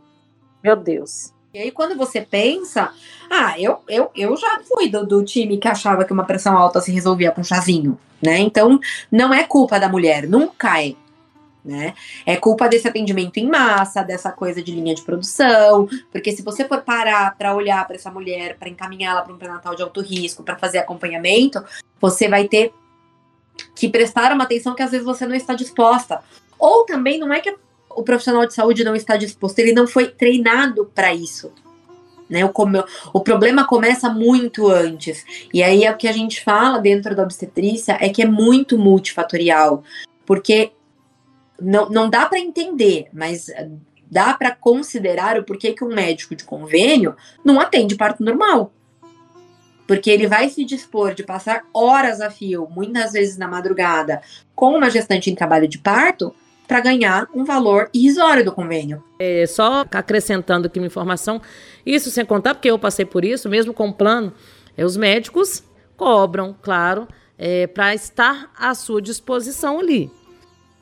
Meu 0.62 0.74
Deus. 0.74 1.35
E 1.56 1.58
aí, 1.58 1.70
quando 1.70 1.96
você 1.96 2.20
pensa, 2.20 2.92
ah, 3.30 3.58
eu, 3.58 3.78
eu, 3.88 4.10
eu 4.14 4.36
já 4.36 4.60
fui 4.60 4.90
do, 4.90 5.06
do 5.06 5.24
time 5.24 5.56
que 5.56 5.66
achava 5.66 6.04
que 6.04 6.12
uma 6.12 6.26
pressão 6.26 6.54
alta 6.54 6.82
se 6.82 6.92
resolvia 6.92 7.32
com 7.32 7.42
chazinho, 7.42 7.98
né? 8.20 8.36
Então, 8.40 8.78
não 9.10 9.32
é 9.32 9.42
culpa 9.42 9.80
da 9.80 9.88
mulher, 9.88 10.28
nunca 10.28 10.84
é. 10.84 10.92
Né? 11.64 11.94
É 12.26 12.36
culpa 12.36 12.68
desse 12.68 12.86
atendimento 12.86 13.38
em 13.38 13.48
massa, 13.48 14.02
dessa 14.02 14.30
coisa 14.30 14.62
de 14.62 14.70
linha 14.70 14.94
de 14.94 15.00
produção, 15.00 15.88
porque 16.12 16.30
se 16.30 16.42
você 16.42 16.62
for 16.68 16.82
parar 16.82 17.34
para 17.38 17.54
olhar 17.54 17.86
para 17.86 17.96
essa 17.96 18.10
mulher, 18.10 18.58
para 18.58 18.68
encaminhá-la 18.68 19.22
para 19.22 19.32
um 19.32 19.38
pré-natal 19.38 19.74
de 19.74 19.82
alto 19.82 20.02
risco, 20.02 20.42
para 20.42 20.58
fazer 20.58 20.76
acompanhamento, 20.76 21.64
você 21.98 22.28
vai 22.28 22.46
ter 22.46 22.70
que 23.74 23.88
prestar 23.88 24.30
uma 24.30 24.44
atenção 24.44 24.74
que 24.74 24.82
às 24.82 24.90
vezes 24.90 25.06
você 25.06 25.24
não 25.24 25.34
está 25.34 25.54
disposta. 25.54 26.22
Ou 26.58 26.84
também 26.84 27.18
não 27.18 27.32
é 27.32 27.40
que 27.40 27.56
o 27.96 28.02
profissional 28.02 28.46
de 28.46 28.54
saúde 28.54 28.84
não 28.84 28.94
está 28.94 29.16
disposto, 29.16 29.58
ele 29.58 29.72
não 29.72 29.86
foi 29.86 30.08
treinado 30.08 30.90
para 30.94 31.14
isso. 31.14 31.50
Né, 32.28 32.44
o, 32.44 32.52
o 33.12 33.20
problema 33.20 33.66
começa 33.66 34.10
muito 34.10 34.68
antes. 34.68 35.24
E 35.54 35.62
aí 35.62 35.84
é 35.84 35.90
o 35.90 35.96
que 35.96 36.08
a 36.08 36.12
gente 36.12 36.42
fala 36.42 36.78
dentro 36.78 37.14
da 37.14 37.22
obstetrícia 37.22 37.96
é 38.00 38.08
que 38.08 38.20
é 38.20 38.26
muito 38.26 38.76
multifatorial. 38.76 39.84
Porque 40.24 40.72
não, 41.60 41.88
não 41.88 42.10
dá 42.10 42.26
para 42.26 42.40
entender, 42.40 43.06
mas 43.12 43.46
dá 44.10 44.34
para 44.34 44.54
considerar 44.54 45.38
o 45.38 45.44
porquê 45.44 45.72
que 45.72 45.84
um 45.84 45.94
médico 45.94 46.34
de 46.34 46.44
convênio 46.44 47.14
não 47.44 47.60
atende 47.60 47.94
parto 47.94 48.24
normal. 48.24 48.72
Porque 49.86 50.10
ele 50.10 50.26
vai 50.26 50.48
se 50.48 50.64
dispor 50.64 51.14
de 51.14 51.22
passar 51.22 51.64
horas 51.72 52.20
a 52.20 52.28
fio, 52.28 52.68
muitas 52.68 53.12
vezes 53.12 53.36
na 53.38 53.46
madrugada, 53.46 54.20
com 54.52 54.76
uma 54.76 54.90
gestante 54.90 55.30
em 55.30 55.34
trabalho 55.34 55.68
de 55.68 55.78
parto, 55.78 56.34
para 56.66 56.80
ganhar 56.80 57.28
um 57.34 57.44
valor 57.44 57.88
irrisório 57.94 58.44
do 58.44 58.52
convênio. 58.52 59.02
É, 59.18 59.46
só 59.46 59.84
acrescentando 59.90 60.66
aqui 60.66 60.78
uma 60.78 60.86
informação, 60.86 61.40
isso 61.84 62.10
sem 62.10 62.24
contar, 62.24 62.54
porque 62.54 62.70
eu 62.70 62.78
passei 62.78 63.04
por 63.04 63.24
isso, 63.24 63.48
mesmo 63.48 63.72
com 63.72 63.88
o 63.88 63.92
plano, 63.92 64.32
é, 64.76 64.84
os 64.84 64.96
médicos 64.96 65.62
cobram, 65.96 66.54
claro, 66.60 67.08
é, 67.38 67.66
para 67.66 67.94
estar 67.94 68.50
à 68.58 68.74
sua 68.74 69.00
disposição 69.00 69.78
ali. 69.80 70.10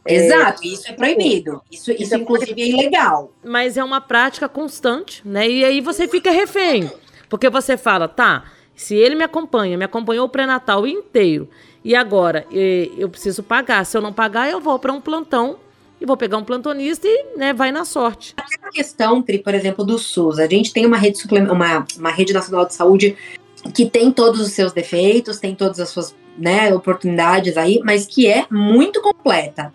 Exato, 0.06 0.62
é, 0.62 0.66
isso 0.66 0.88
é 0.88 0.92
proibido. 0.92 1.62
Isso, 1.70 1.90
isso, 1.90 2.02
isso 2.02 2.14
é 2.14 2.18
inclusive 2.18 2.60
é 2.60 2.68
ilegal. 2.68 3.32
Mas 3.42 3.76
é 3.76 3.84
uma 3.84 4.00
prática 4.00 4.48
constante, 4.48 5.22
né? 5.24 5.48
E 5.48 5.64
aí 5.64 5.80
você 5.80 6.06
fica 6.06 6.30
refém. 6.30 6.90
Porque 7.28 7.48
você 7.48 7.76
fala, 7.76 8.06
tá, 8.06 8.44
se 8.76 8.94
ele 8.94 9.14
me 9.14 9.24
acompanha, 9.24 9.78
me 9.78 9.84
acompanhou 9.84 10.26
o 10.26 10.28
pré-natal 10.28 10.86
inteiro, 10.86 11.48
e 11.82 11.94
agora 11.94 12.46
eu 12.50 13.08
preciso 13.08 13.42
pagar. 13.42 13.84
Se 13.84 13.96
eu 13.96 14.00
não 14.00 14.12
pagar, 14.12 14.50
eu 14.50 14.60
vou 14.60 14.78
para 14.78 14.92
um 14.92 15.00
plantão 15.00 15.58
e 16.04 16.06
vou 16.06 16.18
pegar 16.18 16.36
um 16.36 16.44
plantonista 16.44 17.08
e 17.08 17.36
né, 17.36 17.54
vai 17.54 17.72
na 17.72 17.84
sorte. 17.84 18.34
A 18.62 18.70
questão, 18.70 19.22
Pri, 19.22 19.38
por 19.38 19.54
exemplo, 19.54 19.82
do 19.82 19.98
SUS, 19.98 20.38
a 20.38 20.46
gente 20.46 20.72
tem 20.72 20.84
uma 20.84 20.98
rede, 20.98 21.18
uma, 21.50 21.86
uma 21.96 22.10
rede 22.10 22.32
nacional 22.32 22.66
de 22.66 22.74
saúde 22.74 23.16
que 23.74 23.86
tem 23.86 24.12
todos 24.12 24.38
os 24.40 24.52
seus 24.52 24.72
defeitos, 24.72 25.40
tem 25.40 25.54
todas 25.54 25.80
as 25.80 25.88
suas 25.88 26.14
né, 26.36 26.74
oportunidades 26.74 27.56
aí, 27.56 27.80
mas 27.82 28.06
que 28.06 28.26
é 28.26 28.44
muito 28.50 29.00
completa. 29.00 29.72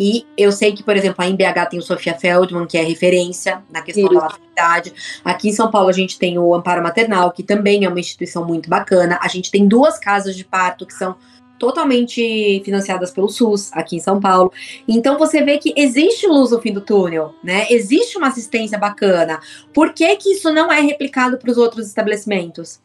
E 0.00 0.26
eu 0.36 0.50
sei 0.50 0.72
que, 0.72 0.82
por 0.82 0.96
exemplo, 0.96 1.22
a 1.22 1.28
MBH 1.28 1.66
tem 1.70 1.78
o 1.78 1.82
Sofia 1.82 2.14
Feldman, 2.14 2.66
que 2.66 2.76
é 2.76 2.82
referência 2.82 3.62
na 3.70 3.80
questão 3.80 4.08
Sim. 4.08 4.14
da 4.14 4.20
maternidade. 4.22 4.92
Aqui 5.24 5.50
em 5.50 5.52
São 5.52 5.70
Paulo 5.70 5.88
a 5.88 5.92
gente 5.92 6.18
tem 6.18 6.38
o 6.38 6.52
Amparo 6.54 6.82
Maternal, 6.82 7.30
que 7.30 7.44
também 7.44 7.84
é 7.84 7.88
uma 7.88 8.00
instituição 8.00 8.44
muito 8.44 8.68
bacana. 8.68 9.18
A 9.22 9.28
gente 9.28 9.50
tem 9.50 9.68
duas 9.68 9.96
casas 9.96 10.36
de 10.36 10.44
parto 10.44 10.86
que 10.86 10.94
são 10.94 11.14
totalmente 11.58 12.62
financiadas 12.64 13.10
pelo 13.10 13.28
SUS 13.28 13.70
aqui 13.72 13.96
em 13.96 14.00
São 14.00 14.20
Paulo. 14.20 14.52
Então 14.86 15.18
você 15.18 15.42
vê 15.42 15.58
que 15.58 15.72
existe 15.76 16.26
luz 16.26 16.50
no 16.50 16.60
fim 16.60 16.72
do 16.72 16.80
túnel, 16.80 17.34
né? 17.42 17.66
Existe 17.70 18.16
uma 18.16 18.28
assistência 18.28 18.78
bacana. 18.78 19.40
Por 19.72 19.92
que, 19.92 20.16
que 20.16 20.32
isso 20.32 20.52
não 20.52 20.72
é 20.72 20.80
replicado 20.80 21.38
para 21.38 21.50
os 21.50 21.58
outros 21.58 21.86
estabelecimentos? 21.86 22.80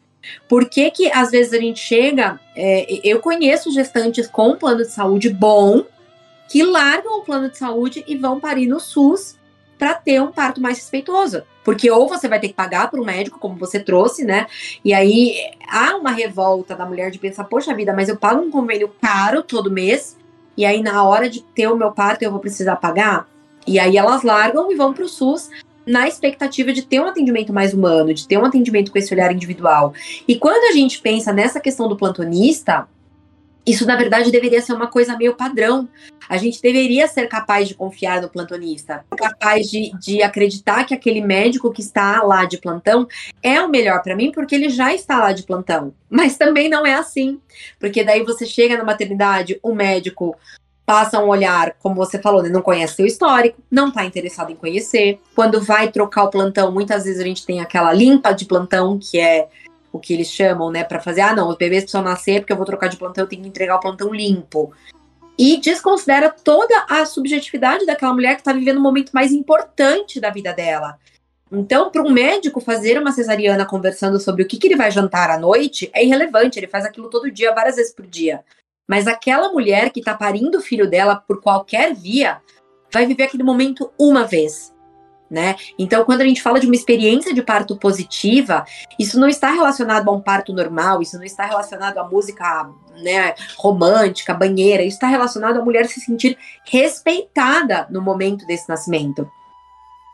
Por 0.48 0.68
que, 0.68 0.90
que 0.90 1.10
às 1.12 1.30
vezes 1.30 1.52
a 1.52 1.58
gente 1.58 1.80
chega. 1.80 2.40
É, 2.56 3.00
eu 3.04 3.20
conheço 3.20 3.70
gestantes 3.70 4.26
com 4.26 4.56
plano 4.56 4.82
de 4.82 4.90
saúde 4.90 5.28
bom 5.28 5.84
que 6.48 6.62
largam 6.62 7.18
o 7.18 7.22
plano 7.22 7.50
de 7.50 7.58
saúde 7.58 8.04
e 8.06 8.16
vão 8.16 8.38
parir 8.38 8.66
no 8.66 8.78
SUS 8.78 9.36
para 9.78 9.94
ter 9.94 10.20
um 10.20 10.30
parto 10.30 10.60
mais 10.60 10.78
respeitoso. 10.78 11.42
Porque 11.64 11.90
ou 11.90 12.08
você 12.08 12.28
vai 12.28 12.38
ter 12.38 12.48
que 12.48 12.54
pagar 12.54 12.90
para 12.90 13.00
o 13.00 13.04
médico, 13.04 13.38
como 13.38 13.56
você 13.56 13.80
trouxe, 13.80 14.24
né? 14.24 14.46
E 14.84 14.92
aí 14.92 15.34
há 15.66 15.96
uma 15.96 16.10
revolta 16.10 16.76
da 16.76 16.84
mulher 16.84 17.10
de 17.10 17.18
pensar, 17.18 17.44
poxa 17.44 17.74
vida, 17.74 17.92
mas 17.92 18.08
eu 18.08 18.16
pago 18.16 18.42
um 18.42 18.50
convênio 18.50 18.92
caro 19.00 19.42
todo 19.42 19.70
mês, 19.70 20.16
e 20.56 20.64
aí 20.64 20.82
na 20.82 21.02
hora 21.02 21.28
de 21.28 21.42
ter 21.42 21.66
o 21.68 21.76
meu 21.76 21.90
parto 21.90 22.22
eu 22.22 22.30
vou 22.30 22.40
precisar 22.40 22.76
pagar? 22.76 23.26
E 23.66 23.78
aí 23.78 23.96
elas 23.96 24.22
largam 24.22 24.70
e 24.70 24.74
vão 24.74 24.92
para 24.92 25.04
o 25.04 25.08
SUS 25.08 25.48
na 25.86 26.06
expectativa 26.06 26.72
de 26.72 26.82
ter 26.82 27.00
um 27.00 27.06
atendimento 27.06 27.52
mais 27.52 27.74
humano, 27.74 28.14
de 28.14 28.26
ter 28.26 28.38
um 28.38 28.44
atendimento 28.44 28.90
com 28.92 28.98
esse 28.98 29.12
olhar 29.12 29.32
individual. 29.32 29.92
E 30.26 30.36
quando 30.36 30.70
a 30.70 30.72
gente 30.72 31.00
pensa 31.00 31.32
nessa 31.32 31.60
questão 31.60 31.88
do 31.88 31.96
plantonista, 31.96 32.86
isso, 33.66 33.86
na 33.86 33.96
verdade, 33.96 34.30
deveria 34.30 34.60
ser 34.60 34.74
uma 34.74 34.86
coisa 34.86 35.16
meio 35.16 35.34
padrão. 35.34 35.88
A 36.28 36.36
gente 36.36 36.60
deveria 36.60 37.06
ser 37.06 37.28
capaz 37.28 37.68
de 37.68 37.74
confiar 37.74 38.20
no 38.22 38.28
plantonista, 38.28 39.04
capaz 39.16 39.70
de, 39.70 39.92
de 39.98 40.22
acreditar 40.22 40.84
que 40.84 40.94
aquele 40.94 41.20
médico 41.20 41.72
que 41.72 41.80
está 41.80 42.22
lá 42.22 42.44
de 42.44 42.58
plantão 42.58 43.06
é 43.42 43.60
o 43.60 43.68
melhor 43.68 44.02
para 44.02 44.16
mim, 44.16 44.32
porque 44.32 44.54
ele 44.54 44.68
já 44.68 44.94
está 44.94 45.18
lá 45.18 45.32
de 45.32 45.42
plantão. 45.42 45.92
Mas 46.08 46.36
também 46.36 46.68
não 46.68 46.86
é 46.86 46.94
assim, 46.94 47.40
porque 47.78 48.04
daí 48.04 48.22
você 48.22 48.46
chega 48.46 48.76
na 48.78 48.84
maternidade, 48.84 49.58
o 49.62 49.74
médico 49.74 50.36
passa 50.86 51.18
um 51.18 51.28
olhar, 51.28 51.74
como 51.82 51.94
você 51.94 52.20
falou, 52.20 52.42
né, 52.42 52.48
não 52.48 52.60
conhece 52.60 52.96
seu 52.96 53.06
histórico, 53.06 53.60
não 53.70 53.88
está 53.88 54.04
interessado 54.04 54.50
em 54.50 54.56
conhecer. 54.56 55.18
Quando 55.34 55.60
vai 55.60 55.90
trocar 55.90 56.24
o 56.24 56.30
plantão, 56.30 56.70
muitas 56.70 57.04
vezes 57.04 57.20
a 57.20 57.24
gente 57.24 57.46
tem 57.46 57.60
aquela 57.60 57.92
limpa 57.92 58.32
de 58.32 58.44
plantão, 58.44 58.98
que 58.98 59.18
é 59.18 59.48
o 59.90 59.98
que 59.98 60.12
eles 60.12 60.28
chamam, 60.28 60.70
né, 60.70 60.84
para 60.84 61.00
fazer, 61.00 61.20
ah, 61.20 61.34
não, 61.34 61.48
os 61.48 61.56
bebês 61.56 61.84
precisam 61.84 62.02
nascer 62.02 62.40
porque 62.40 62.52
eu 62.52 62.56
vou 62.56 62.66
trocar 62.66 62.88
de 62.88 62.96
plantão, 62.96 63.24
eu 63.24 63.28
tenho 63.28 63.42
que 63.42 63.48
entregar 63.48 63.76
o 63.76 63.80
plantão 63.80 64.12
limpo. 64.12 64.72
E 65.38 65.56
desconsidera 65.60 66.30
toda 66.30 66.86
a 66.88 67.04
subjetividade 67.04 67.86
daquela 67.86 68.12
mulher 68.12 68.34
que 68.34 68.40
está 68.40 68.52
vivendo 68.52 68.78
o 68.78 68.82
momento 68.82 69.10
mais 69.12 69.32
importante 69.32 70.20
da 70.20 70.30
vida 70.30 70.52
dela. 70.52 70.98
Então, 71.50 71.90
para 71.90 72.02
um 72.02 72.10
médico 72.10 72.60
fazer 72.60 72.98
uma 72.98 73.12
cesariana 73.12 73.64
conversando 73.64 74.18
sobre 74.18 74.42
o 74.42 74.46
que, 74.46 74.58
que 74.58 74.66
ele 74.66 74.76
vai 74.76 74.90
jantar 74.90 75.30
à 75.30 75.38
noite 75.38 75.90
é 75.94 76.04
irrelevante, 76.04 76.58
ele 76.58 76.66
faz 76.66 76.84
aquilo 76.84 77.08
todo 77.08 77.30
dia, 77.30 77.54
várias 77.54 77.76
vezes 77.76 77.94
por 77.94 78.06
dia. 78.06 78.44
Mas 78.88 79.06
aquela 79.06 79.52
mulher 79.52 79.90
que 79.90 80.00
está 80.00 80.14
parindo 80.14 80.58
o 80.58 80.62
filho 80.62 80.88
dela 80.88 81.16
por 81.16 81.40
qualquer 81.40 81.94
via 81.94 82.40
vai 82.92 83.06
viver 83.06 83.24
aquele 83.24 83.42
momento 83.42 83.90
uma 83.98 84.24
vez 84.24 84.73
né? 85.30 85.56
Então, 85.78 86.04
quando 86.04 86.20
a 86.20 86.24
gente 86.24 86.42
fala 86.42 86.60
de 86.60 86.66
uma 86.66 86.74
experiência 86.74 87.34
de 87.34 87.42
parto 87.42 87.76
positiva, 87.76 88.64
isso 88.98 89.18
não 89.18 89.28
está 89.28 89.50
relacionado 89.50 90.08
a 90.08 90.12
um 90.12 90.20
parto 90.20 90.52
normal, 90.52 91.02
isso 91.02 91.16
não 91.16 91.24
está 91.24 91.44
relacionado 91.44 91.98
à 91.98 92.04
música, 92.04 92.70
né, 93.02 93.34
romântica, 93.56 94.34
banheira, 94.34 94.82
isso 94.82 94.96
está 94.96 95.08
relacionado 95.08 95.58
à 95.58 95.64
mulher 95.64 95.86
se 95.86 96.00
sentir 96.00 96.38
respeitada 96.64 97.86
no 97.90 98.00
momento 98.00 98.46
desse 98.46 98.68
nascimento. 98.68 99.28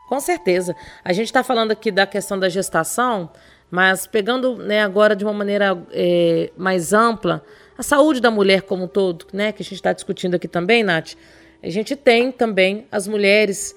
Com 0.07 0.19
certeza. 0.19 0.75
A 1.05 1.13
gente 1.13 1.27
está 1.27 1.43
falando 1.43 1.71
aqui 1.71 1.91
da 1.91 2.05
questão 2.05 2.37
da 2.37 2.49
gestação, 2.49 3.29
mas 3.69 4.05
pegando 4.05 4.57
né, 4.57 4.81
agora 4.81 5.15
de 5.15 5.23
uma 5.23 5.33
maneira 5.33 5.81
é, 5.91 6.51
mais 6.57 6.91
ampla, 6.91 7.43
a 7.77 7.83
saúde 7.83 8.19
da 8.19 8.29
mulher 8.29 8.63
como 8.63 8.83
um 8.83 8.87
todo, 8.87 9.25
né, 9.31 9.51
que 9.51 9.61
a 9.61 9.63
gente 9.63 9.75
está 9.75 9.93
discutindo 9.93 10.35
aqui 10.35 10.47
também, 10.47 10.83
Nath, 10.83 11.13
a 11.63 11.69
gente 11.69 11.95
tem 11.95 12.31
também 12.31 12.87
as 12.91 13.07
mulheres 13.07 13.75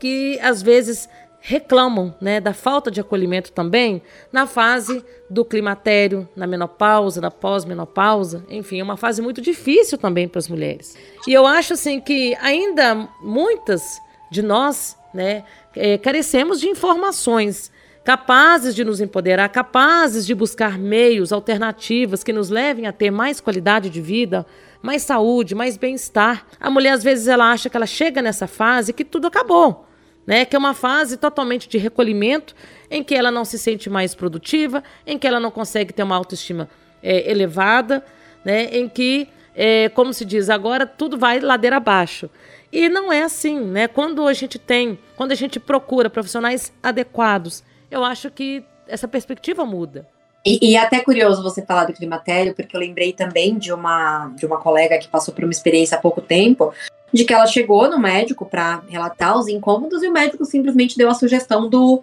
que 0.00 0.38
às 0.40 0.62
vezes 0.62 1.08
reclamam 1.40 2.14
né, 2.20 2.40
da 2.40 2.52
falta 2.52 2.90
de 2.90 3.00
acolhimento 3.00 3.52
também 3.52 4.02
na 4.32 4.46
fase 4.46 5.04
do 5.28 5.44
climatério, 5.44 6.28
na 6.36 6.46
menopausa, 6.46 7.20
na 7.20 7.30
pós-menopausa, 7.30 8.44
enfim, 8.50 8.80
é 8.80 8.82
uma 8.82 8.96
fase 8.96 9.22
muito 9.22 9.40
difícil 9.40 9.96
também 9.96 10.28
para 10.28 10.38
as 10.38 10.48
mulheres. 10.48 10.96
E 11.26 11.32
eu 11.32 11.46
acho 11.46 11.72
assim 11.72 12.00
que 12.00 12.36
ainda 12.40 13.08
muitas 13.22 13.82
de 14.30 14.42
nós 14.42 14.96
né, 15.14 15.44
é, 15.74 15.96
carecemos 15.96 16.60
de 16.60 16.68
informações 16.68 17.72
capazes 18.04 18.74
de 18.74 18.84
nos 18.84 19.00
empoderar, 19.00 19.48
capazes 19.48 20.26
de 20.26 20.34
buscar 20.34 20.78
meios, 20.78 21.32
alternativas 21.32 22.24
que 22.24 22.32
nos 22.32 22.50
levem 22.50 22.86
a 22.86 22.92
ter 22.92 23.10
mais 23.10 23.40
qualidade 23.40 23.88
de 23.88 24.00
vida, 24.00 24.46
mais 24.82 25.02
saúde, 25.02 25.54
mais 25.54 25.76
bem-estar. 25.76 26.46
A 26.58 26.70
mulher 26.70 26.92
às 26.92 27.02
vezes 27.02 27.28
ela 27.28 27.50
acha 27.50 27.70
que 27.70 27.76
ela 27.76 27.86
chega 27.86 28.20
nessa 28.20 28.46
fase 28.46 28.92
que 28.92 29.04
tudo 29.04 29.26
acabou 29.26 29.89
né? 30.26 30.44
Que 30.44 30.56
é 30.56 30.58
uma 30.58 30.74
fase 30.74 31.16
totalmente 31.16 31.68
de 31.68 31.78
recolhimento, 31.78 32.54
em 32.90 33.02
que 33.02 33.14
ela 33.14 33.30
não 33.30 33.44
se 33.44 33.58
sente 33.58 33.88
mais 33.88 34.14
produtiva, 34.14 34.82
em 35.06 35.18
que 35.18 35.26
ela 35.26 35.40
não 35.40 35.50
consegue 35.50 35.92
ter 35.92 36.02
uma 36.02 36.16
autoestima 36.16 36.68
é, 37.02 37.30
elevada, 37.30 38.04
né? 38.44 38.64
Em 38.72 38.88
que, 38.88 39.28
é, 39.54 39.88
como 39.90 40.12
se 40.12 40.24
diz 40.24 40.50
agora, 40.50 40.86
tudo 40.86 41.18
vai 41.18 41.40
ladeira 41.40 41.76
abaixo. 41.76 42.30
E 42.72 42.88
não 42.88 43.12
é 43.12 43.22
assim, 43.22 43.60
né? 43.60 43.88
Quando 43.88 44.26
a 44.26 44.32
gente 44.32 44.58
tem, 44.58 44.98
quando 45.16 45.32
a 45.32 45.36
gente 45.36 45.58
procura 45.58 46.08
profissionais 46.08 46.72
adequados, 46.82 47.64
eu 47.90 48.04
acho 48.04 48.30
que 48.30 48.64
essa 48.86 49.08
perspectiva 49.08 49.64
muda. 49.64 50.06
E, 50.44 50.70
e 50.70 50.76
é 50.76 50.78
até 50.78 51.00
curioso 51.00 51.42
você 51.42 51.64
falar 51.64 51.84
do 51.84 51.92
climatério, 51.92 52.54
porque 52.54 52.74
eu 52.74 52.80
lembrei 52.80 53.12
também 53.12 53.58
de 53.58 53.72
uma, 53.72 54.32
de 54.36 54.46
uma 54.46 54.58
colega 54.58 54.98
que 54.98 55.08
passou 55.08 55.34
por 55.34 55.44
uma 55.44 55.50
experiência 55.50 55.98
há 55.98 56.00
pouco 56.00 56.20
tempo, 56.20 56.72
de 57.12 57.24
que 57.24 57.32
ela 57.32 57.46
chegou 57.46 57.90
no 57.90 57.98
médico 57.98 58.46
para 58.46 58.82
relatar 58.88 59.36
os 59.36 59.48
incômodos 59.48 60.02
e 60.02 60.08
o 60.08 60.12
médico 60.12 60.44
simplesmente 60.44 60.96
deu 60.96 61.08
a 61.08 61.14
sugestão 61.14 61.68
do, 61.68 62.02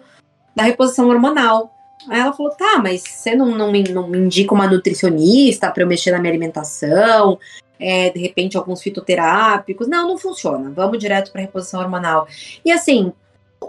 da 0.54 0.62
reposição 0.62 1.08
hormonal. 1.08 1.74
Aí 2.08 2.20
ela 2.20 2.32
falou: 2.32 2.52
tá, 2.52 2.78
mas 2.82 3.02
você 3.02 3.34
não, 3.34 3.46
não, 3.56 3.72
me, 3.72 3.82
não 3.84 4.08
me 4.08 4.18
indica 4.18 4.54
uma 4.54 4.68
nutricionista 4.68 5.70
para 5.70 5.82
eu 5.82 5.86
mexer 5.86 6.10
na 6.10 6.18
minha 6.18 6.32
alimentação? 6.32 7.38
É, 7.80 8.10
de 8.10 8.20
repente, 8.20 8.56
alguns 8.56 8.82
fitoterápicos? 8.82 9.86
Não, 9.86 10.08
não 10.08 10.18
funciona. 10.18 10.70
Vamos 10.70 10.98
direto 10.98 11.30
para 11.30 11.40
reposição 11.40 11.80
hormonal. 11.80 12.26
E 12.64 12.72
assim, 12.72 13.12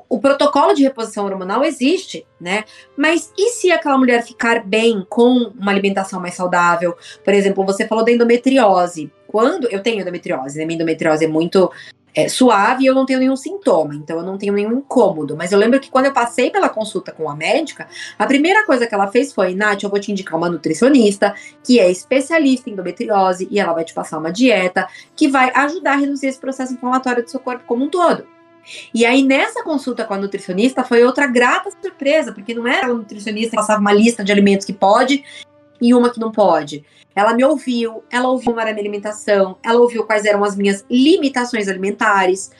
o 0.07 0.19
protocolo 0.19 0.73
de 0.73 0.83
reposição 0.83 1.25
hormonal 1.25 1.63
existe, 1.63 2.25
né? 2.39 2.63
Mas 2.97 3.31
e 3.37 3.51
se 3.51 3.71
aquela 3.71 3.97
mulher 3.97 4.23
ficar 4.23 4.63
bem 4.63 5.05
com 5.07 5.51
uma 5.59 5.71
alimentação 5.71 6.19
mais 6.19 6.35
saudável? 6.35 6.95
Por 7.23 7.33
exemplo, 7.33 7.65
você 7.65 7.87
falou 7.87 8.03
da 8.03 8.11
endometriose. 8.11 9.11
Quando 9.31 9.67
eu 9.69 9.83
tenho 9.83 10.01
endometriose, 10.01 10.57
né? 10.57 10.65
Minha 10.65 10.77
endometriose 10.77 11.23
é 11.23 11.27
muito 11.27 11.71
é, 12.15 12.27
suave 12.27 12.83
e 12.83 12.87
eu 12.87 12.95
não 12.95 13.05
tenho 13.05 13.19
nenhum 13.19 13.35
sintoma, 13.35 13.93
então 13.93 14.17
eu 14.17 14.23
não 14.23 14.39
tenho 14.39 14.53
nenhum 14.53 14.79
incômodo. 14.79 15.37
Mas 15.37 15.51
eu 15.51 15.59
lembro 15.59 15.79
que 15.79 15.91
quando 15.91 16.05
eu 16.05 16.11
passei 16.11 16.49
pela 16.49 16.67
consulta 16.67 17.11
com 17.11 17.29
a 17.29 17.35
médica, 17.35 17.87
a 18.17 18.25
primeira 18.25 18.65
coisa 18.65 18.87
que 18.87 18.95
ela 18.95 19.05
fez 19.05 19.31
foi: 19.31 19.53
Nath, 19.53 19.83
eu 19.83 19.89
vou 19.89 19.99
te 19.99 20.11
indicar 20.11 20.35
uma 20.35 20.49
nutricionista 20.49 21.35
que 21.63 21.79
é 21.79 21.91
especialista 21.91 22.71
em 22.71 22.73
endometriose 22.73 23.47
e 23.51 23.59
ela 23.59 23.71
vai 23.71 23.83
te 23.83 23.93
passar 23.93 24.17
uma 24.17 24.31
dieta 24.31 24.87
que 25.15 25.27
vai 25.27 25.51
ajudar 25.53 25.93
a 25.93 25.97
reduzir 25.97 26.25
esse 26.25 26.39
processo 26.39 26.73
inflamatório 26.73 27.21
do 27.21 27.29
seu 27.29 27.39
corpo 27.39 27.65
como 27.67 27.85
um 27.85 27.89
todo. 27.89 28.25
E 28.91 29.05
aí, 29.05 29.23
nessa 29.23 29.63
consulta 29.63 30.05
com 30.05 30.15
a 30.15 30.17
nutricionista, 30.17 30.83
foi 30.83 31.03
outra 31.03 31.27
grata 31.27 31.69
surpresa, 31.81 32.31
porque 32.31 32.55
não 32.55 32.67
era 32.67 32.87
a 32.87 32.93
nutricionista 32.93 33.51
que 33.51 33.55
passava 33.57 33.79
uma 33.79 33.93
lista 33.93 34.23
de 34.23 34.31
alimentos 34.31 34.65
que 34.65 34.73
pode 34.73 35.23
e 35.81 35.93
uma 35.93 36.09
que 36.09 36.19
não 36.19 36.31
pode. 36.31 36.83
Ela 37.15 37.33
me 37.33 37.43
ouviu, 37.43 38.03
ela 38.09 38.29
ouviu 38.29 38.51
como 38.51 38.59
era 38.59 38.69
a 38.69 38.73
minha 38.73 38.83
alimentação, 38.83 39.57
ela 39.63 39.79
ouviu 39.79 40.05
quais 40.05 40.25
eram 40.25 40.43
as 40.43 40.55
minhas 40.55 40.85
limitações 40.89 41.67
alimentares, 41.67 42.51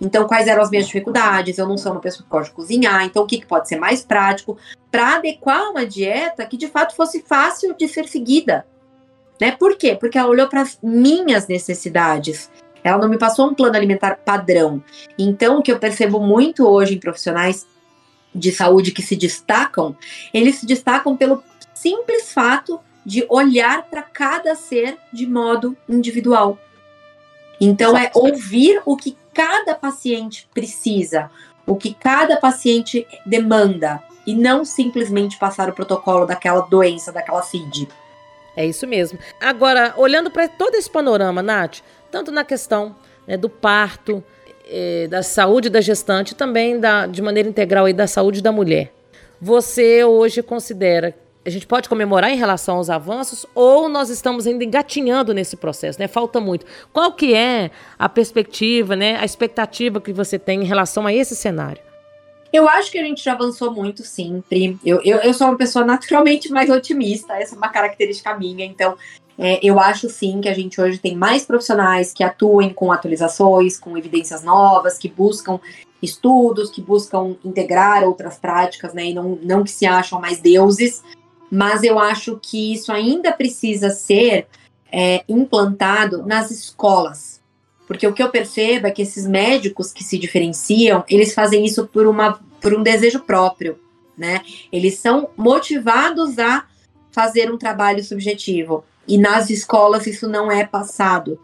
então 0.00 0.26
quais 0.26 0.46
eram 0.46 0.62
as 0.62 0.70
minhas 0.70 0.86
dificuldades. 0.86 1.58
Eu 1.58 1.66
não 1.66 1.76
sou 1.76 1.92
uma 1.92 2.00
pessoa 2.00 2.24
que 2.24 2.30
gosta 2.30 2.50
de 2.50 2.56
cozinhar, 2.56 3.04
então 3.04 3.22
o 3.22 3.26
que, 3.26 3.38
que 3.38 3.46
pode 3.46 3.68
ser 3.68 3.76
mais 3.76 4.02
prático 4.02 4.56
para 4.90 5.16
adequar 5.16 5.70
uma 5.70 5.86
dieta 5.86 6.46
que 6.46 6.56
de 6.56 6.68
fato 6.68 6.94
fosse 6.94 7.22
fácil 7.22 7.74
de 7.74 7.86
ser 7.88 8.08
seguida. 8.08 8.66
Né? 9.40 9.52
Por 9.52 9.76
quê? 9.76 9.96
Porque 9.98 10.18
ela 10.18 10.28
olhou 10.28 10.48
para 10.48 10.62
as 10.62 10.78
minhas 10.82 11.46
necessidades. 11.46 12.50
Ela 12.82 12.98
não 12.98 13.08
me 13.08 13.18
passou 13.18 13.48
um 13.48 13.54
plano 13.54 13.76
alimentar 13.76 14.18
padrão. 14.24 14.82
Então, 15.18 15.58
o 15.58 15.62
que 15.62 15.70
eu 15.70 15.78
percebo 15.78 16.20
muito 16.20 16.66
hoje 16.66 16.94
em 16.94 16.98
profissionais 16.98 17.66
de 18.34 18.52
saúde 18.52 18.92
que 18.92 19.02
se 19.02 19.16
destacam, 19.16 19.96
eles 20.32 20.56
se 20.56 20.66
destacam 20.66 21.16
pelo 21.16 21.42
simples 21.80 22.32
fato 22.32 22.80
de 23.04 23.24
olhar 23.28 23.84
para 23.84 24.02
cada 24.02 24.54
ser 24.54 24.98
de 25.12 25.26
modo 25.26 25.76
individual. 25.88 26.58
Então, 27.60 27.96
é 27.96 28.10
ouvir 28.14 28.82
o 28.84 28.96
que 28.96 29.16
cada 29.32 29.74
paciente 29.74 30.48
precisa, 30.52 31.30
o 31.66 31.74
que 31.76 31.94
cada 31.94 32.36
paciente 32.36 33.06
demanda, 33.24 34.02
e 34.26 34.34
não 34.34 34.64
simplesmente 34.64 35.38
passar 35.38 35.68
o 35.70 35.72
protocolo 35.72 36.26
daquela 36.26 36.60
doença, 36.60 37.10
daquela 37.10 37.42
CID. 37.42 37.88
É 38.54 38.66
isso 38.66 38.86
mesmo. 38.86 39.18
Agora, 39.40 39.94
olhando 39.96 40.30
para 40.30 40.48
todo 40.48 40.74
esse 40.74 40.90
panorama, 40.90 41.42
Nath, 41.42 41.78
tanto 42.10 42.30
na 42.30 42.44
questão 42.44 42.94
né, 43.26 43.36
do 43.36 43.48
parto, 43.48 44.22
eh, 44.68 45.06
da 45.08 45.22
saúde 45.22 45.70
da 45.70 45.80
gestante, 45.80 46.34
também 46.34 46.78
da, 46.78 47.06
de 47.06 47.22
maneira 47.22 47.48
integral 47.48 47.86
aí 47.86 47.92
da 47.94 48.06
saúde 48.06 48.42
da 48.42 48.52
mulher. 48.52 48.92
Você 49.40 50.04
hoje 50.04 50.42
considera 50.42 51.14
a 51.48 51.50
gente 51.50 51.66
pode 51.66 51.88
comemorar 51.88 52.30
em 52.30 52.36
relação 52.36 52.76
aos 52.76 52.90
avanços 52.90 53.46
ou 53.54 53.88
nós 53.88 54.10
estamos 54.10 54.46
ainda 54.46 54.62
engatinhando 54.62 55.32
nesse 55.32 55.56
processo, 55.56 55.98
né? 55.98 56.06
Falta 56.06 56.38
muito. 56.38 56.64
Qual 56.92 57.12
que 57.12 57.34
é 57.34 57.70
a 57.98 58.08
perspectiva, 58.08 58.94
né? 58.94 59.16
A 59.16 59.24
expectativa 59.24 60.00
que 60.00 60.12
você 60.12 60.38
tem 60.38 60.62
em 60.62 60.66
relação 60.66 61.06
a 61.06 61.12
esse 61.12 61.34
cenário? 61.34 61.82
Eu 62.52 62.68
acho 62.68 62.90
que 62.90 62.98
a 62.98 63.02
gente 63.02 63.24
já 63.24 63.32
avançou 63.32 63.72
muito 63.72 64.02
sempre. 64.02 64.78
Eu, 64.84 65.00
eu, 65.02 65.18
eu 65.18 65.34
sou 65.34 65.46
uma 65.48 65.56
pessoa 65.56 65.84
naturalmente 65.84 66.50
mais 66.50 66.70
otimista, 66.70 67.34
essa 67.34 67.54
é 67.54 67.58
uma 67.58 67.68
característica 67.68 68.36
minha. 68.36 68.64
Então, 68.64 68.94
É, 69.40 69.60
eu 69.62 69.78
acho 69.78 70.08
sim 70.10 70.40
que 70.40 70.48
a 70.48 70.52
gente 70.52 70.80
hoje 70.80 70.98
tem 70.98 71.14
mais 71.16 71.46
profissionais 71.46 72.12
que 72.12 72.24
atuem 72.24 72.70
com 72.74 72.90
atualizações, 72.90 73.78
com 73.78 73.96
evidências 73.96 74.42
novas, 74.42 74.98
que 74.98 75.08
buscam 75.08 75.60
estudos, 76.02 76.70
que 76.70 76.82
buscam 76.82 77.36
integrar 77.44 78.02
outras 78.02 78.36
práticas, 78.36 78.92
né? 78.92 79.10
E 79.10 79.14
não, 79.14 79.38
não 79.40 79.62
que 79.62 79.70
se 79.70 79.86
acham 79.86 80.20
mais 80.20 80.40
deuses, 80.40 81.04
mas 81.50 81.82
eu 81.82 81.98
acho 81.98 82.38
que 82.40 82.72
isso 82.72 82.92
ainda 82.92 83.32
precisa 83.32 83.90
ser 83.90 84.46
é, 84.90 85.24
implantado 85.28 86.24
nas 86.26 86.50
escolas. 86.50 87.40
Porque 87.86 88.06
o 88.06 88.12
que 88.12 88.22
eu 88.22 88.30
percebo 88.30 88.86
é 88.86 88.90
que 88.90 89.02
esses 89.02 89.26
médicos 89.26 89.92
que 89.92 90.04
se 90.04 90.18
diferenciam, 90.18 91.04
eles 91.08 91.32
fazem 91.32 91.64
isso 91.64 91.86
por, 91.86 92.06
uma, 92.06 92.38
por 92.60 92.74
um 92.74 92.82
desejo 92.82 93.20
próprio, 93.20 93.78
né? 94.16 94.42
Eles 94.70 94.98
são 94.98 95.30
motivados 95.36 96.38
a 96.38 96.66
fazer 97.10 97.50
um 97.50 97.56
trabalho 97.56 98.04
subjetivo. 98.04 98.84
E 99.06 99.16
nas 99.16 99.48
escolas 99.48 100.06
isso 100.06 100.28
não 100.28 100.52
é 100.52 100.66
passado. 100.66 101.40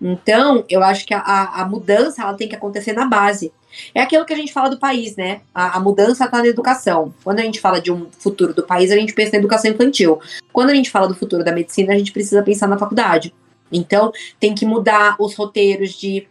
Então, 0.00 0.64
eu 0.68 0.82
acho 0.82 1.06
que 1.06 1.12
a, 1.12 1.20
a, 1.20 1.64
mudança 1.66 2.22
ela 2.22 2.34
tem 2.34 2.48
que 2.48 2.56
acontecer 2.56 2.92
na 2.92 3.04
base. 3.04 3.52
É 3.94 4.00
aquilo 4.00 4.24
que 4.24 4.32
a 4.32 4.36
gente 4.36 4.52
fala 4.52 4.70
do 4.70 4.78
país, 4.78 5.14
né? 5.14 5.42
A, 5.54 5.76
a 5.76 5.80
mudança 5.80 6.24
está 6.24 6.38
na 6.38 6.46
educação. 6.46 7.12
Quando 7.22 7.40
a 7.40 7.42
gente 7.42 7.60
fala 7.60 7.80
de 7.80 7.92
um 7.92 8.06
futuro 8.18 8.54
do 8.54 8.62
país, 8.62 8.90
a 8.90 8.96
gente 8.96 9.12
pensa 9.12 9.32
na 9.32 9.38
educação 9.38 9.70
infantil. 9.70 10.18
Quando 10.52 10.70
a 10.70 10.74
gente 10.74 10.90
fala 10.90 11.06
do 11.06 11.14
futuro 11.14 11.44
da 11.44 11.52
medicina, 11.52 11.92
a 11.92 11.98
gente 11.98 12.12
precisa 12.12 12.42
pensar 12.42 12.66
na 12.66 12.78
faculdade. 12.78 13.34
Então, 13.70 14.10
tem 14.38 14.54
que 14.54 14.64
mudar 14.64 15.16
os 15.18 15.34
roteiros 15.34 15.92
de 15.92 16.26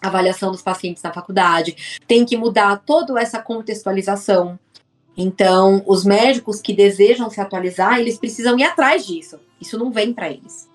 avaliação 0.00 0.50
dos 0.50 0.62
pacientes 0.62 1.02
na 1.02 1.12
faculdade, 1.12 2.00
tem 2.08 2.24
que 2.24 2.36
mudar 2.36 2.82
toda 2.84 3.20
essa 3.20 3.40
contextualização. 3.40 4.58
Então, 5.16 5.82
os 5.86 6.04
médicos 6.04 6.60
que 6.60 6.72
desejam 6.72 7.30
se 7.30 7.40
atualizar, 7.40 8.00
eles 8.00 8.18
precisam 8.18 8.58
ir 8.58 8.64
atrás 8.64 9.06
disso. 9.06 9.38
Isso 9.60 9.78
não 9.78 9.92
vem 9.92 10.12
para 10.12 10.30
eles. 10.30 10.71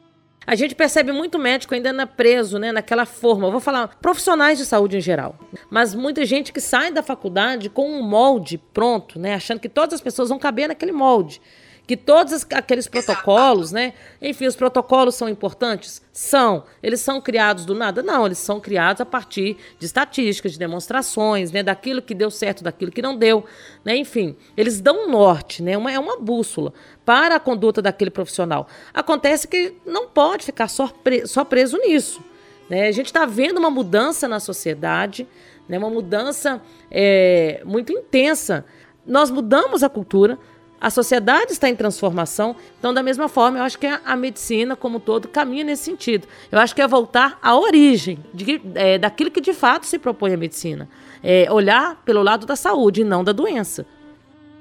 A 0.48 0.56
gente 0.56 0.74
percebe 0.74 1.12
muito 1.12 1.38
médico 1.38 1.76
ainda 1.76 2.08
preso, 2.08 2.58
né, 2.58 2.72
naquela 2.72 3.06
forma. 3.06 3.48
Eu 3.48 3.52
vou 3.52 3.60
falar 3.60 3.90
profissionais 4.02 4.58
de 4.58 4.66
saúde 4.66 4.96
em 4.96 5.02
geral, 5.02 5.38
mas 5.70 5.94
muita 5.94 6.26
gente 6.26 6.54
que 6.54 6.62
sai 6.62 6.90
da 6.90 7.04
faculdade 7.04 7.70
com 7.70 7.92
um 7.92 8.02
molde 8.02 8.58
pronto, 8.58 9.20
né, 9.20 9.34
achando 9.36 9.60
que 9.60 9.68
todas 9.68 9.96
as 9.96 10.02
pessoas 10.02 10.30
vão 10.30 10.40
caber 10.40 10.70
naquele 10.70 10.94
molde 10.94 11.42
que 11.88 11.96
todos 11.96 12.46
aqueles 12.52 12.86
protocolos, 12.86 13.72
né? 13.72 13.94
Enfim, 14.22 14.46
os 14.46 14.58
protocolos 14.58 15.16
são 15.16 15.30
importantes? 15.30 16.02
São. 16.12 16.66
Eles 16.84 17.00
são 17.00 17.22
criados 17.22 17.66
do 17.66 17.74
nada? 17.74 18.04
Não, 18.04 18.26
eles 18.26 18.40
são 18.40 18.60
criados 18.60 19.00
a 19.00 19.06
partir 19.06 19.56
de 19.80 19.86
estatísticas, 19.86 20.52
de 20.52 20.60
demonstrações, 20.60 21.50
né? 21.50 21.64
Daquilo 21.64 22.02
que 22.02 22.14
deu 22.14 22.30
certo, 22.30 22.62
daquilo 22.62 22.92
que 22.92 23.02
não 23.02 23.16
deu, 23.16 23.46
né? 23.86 23.96
Enfim, 23.96 24.36
eles 24.58 24.82
dão 24.82 25.08
um 25.08 25.10
norte, 25.10 25.64
né? 25.64 25.78
Uma, 25.78 25.90
é 25.90 25.98
uma 25.98 26.20
bússola 26.20 26.74
para 27.06 27.38
a 27.38 27.40
conduta 27.40 27.82
daquele 27.82 28.12
profissional. 28.12 28.68
Acontece 28.94 29.48
que 29.48 29.76
não 29.86 30.10
pode 30.10 30.44
ficar 30.44 30.68
só, 30.68 30.88
pre, 30.90 31.26
só 31.26 31.46
preso 31.46 31.78
nisso. 31.78 32.22
Né? 32.70 32.88
A 32.88 32.92
gente 32.92 33.06
está 33.06 33.26
vendo 33.26 33.60
uma 33.60 33.72
mudança 33.72 34.28
na 34.28 34.42
sociedade, 34.42 35.26
né? 35.70 35.78
uma 35.78 35.90
mudança 35.90 36.62
é, 36.92 37.62
muito 37.66 37.94
intensa. 37.94 38.66
Nós 39.06 39.32
mudamos 39.32 39.84
a 39.84 39.90
cultura, 39.90 40.38
a 40.80 40.90
sociedade 40.90 41.52
está 41.52 41.68
em 41.68 41.76
transformação, 41.76 42.56
então, 42.78 42.94
da 42.94 43.02
mesma 43.02 43.28
forma, 43.28 43.58
eu 43.58 43.64
acho 43.64 43.80
que 43.80 43.88
a, 43.88 44.16
medicina, 44.16 44.76
como 44.76 44.98
um 44.98 45.00
todo, 45.00 45.28
caminha 45.28 45.64
nesse 45.64 45.84
sentido. 45.84 46.28
Eu 46.52 46.60
acho 46.60 46.76
que 46.76 46.82
é 46.82 46.88
voltar 46.88 47.40
à 47.42 47.58
origem 47.58 48.20
de, 48.34 48.62
é, 48.76 48.98
daquilo 48.98 49.32
que 49.32 49.42
de 49.42 49.54
fato 49.54 49.86
se 49.88 49.98
propõe 49.98 50.34
a 50.34 50.38
medicina. 50.38 50.88
É 51.24 51.52
olhar 51.52 52.02
pelo 52.06 52.22
lado 52.22 52.46
da 52.46 52.56
saúde 52.56 53.02
e 53.02 53.04
não 53.04 53.24
da 53.24 53.32
doença. 53.32 53.86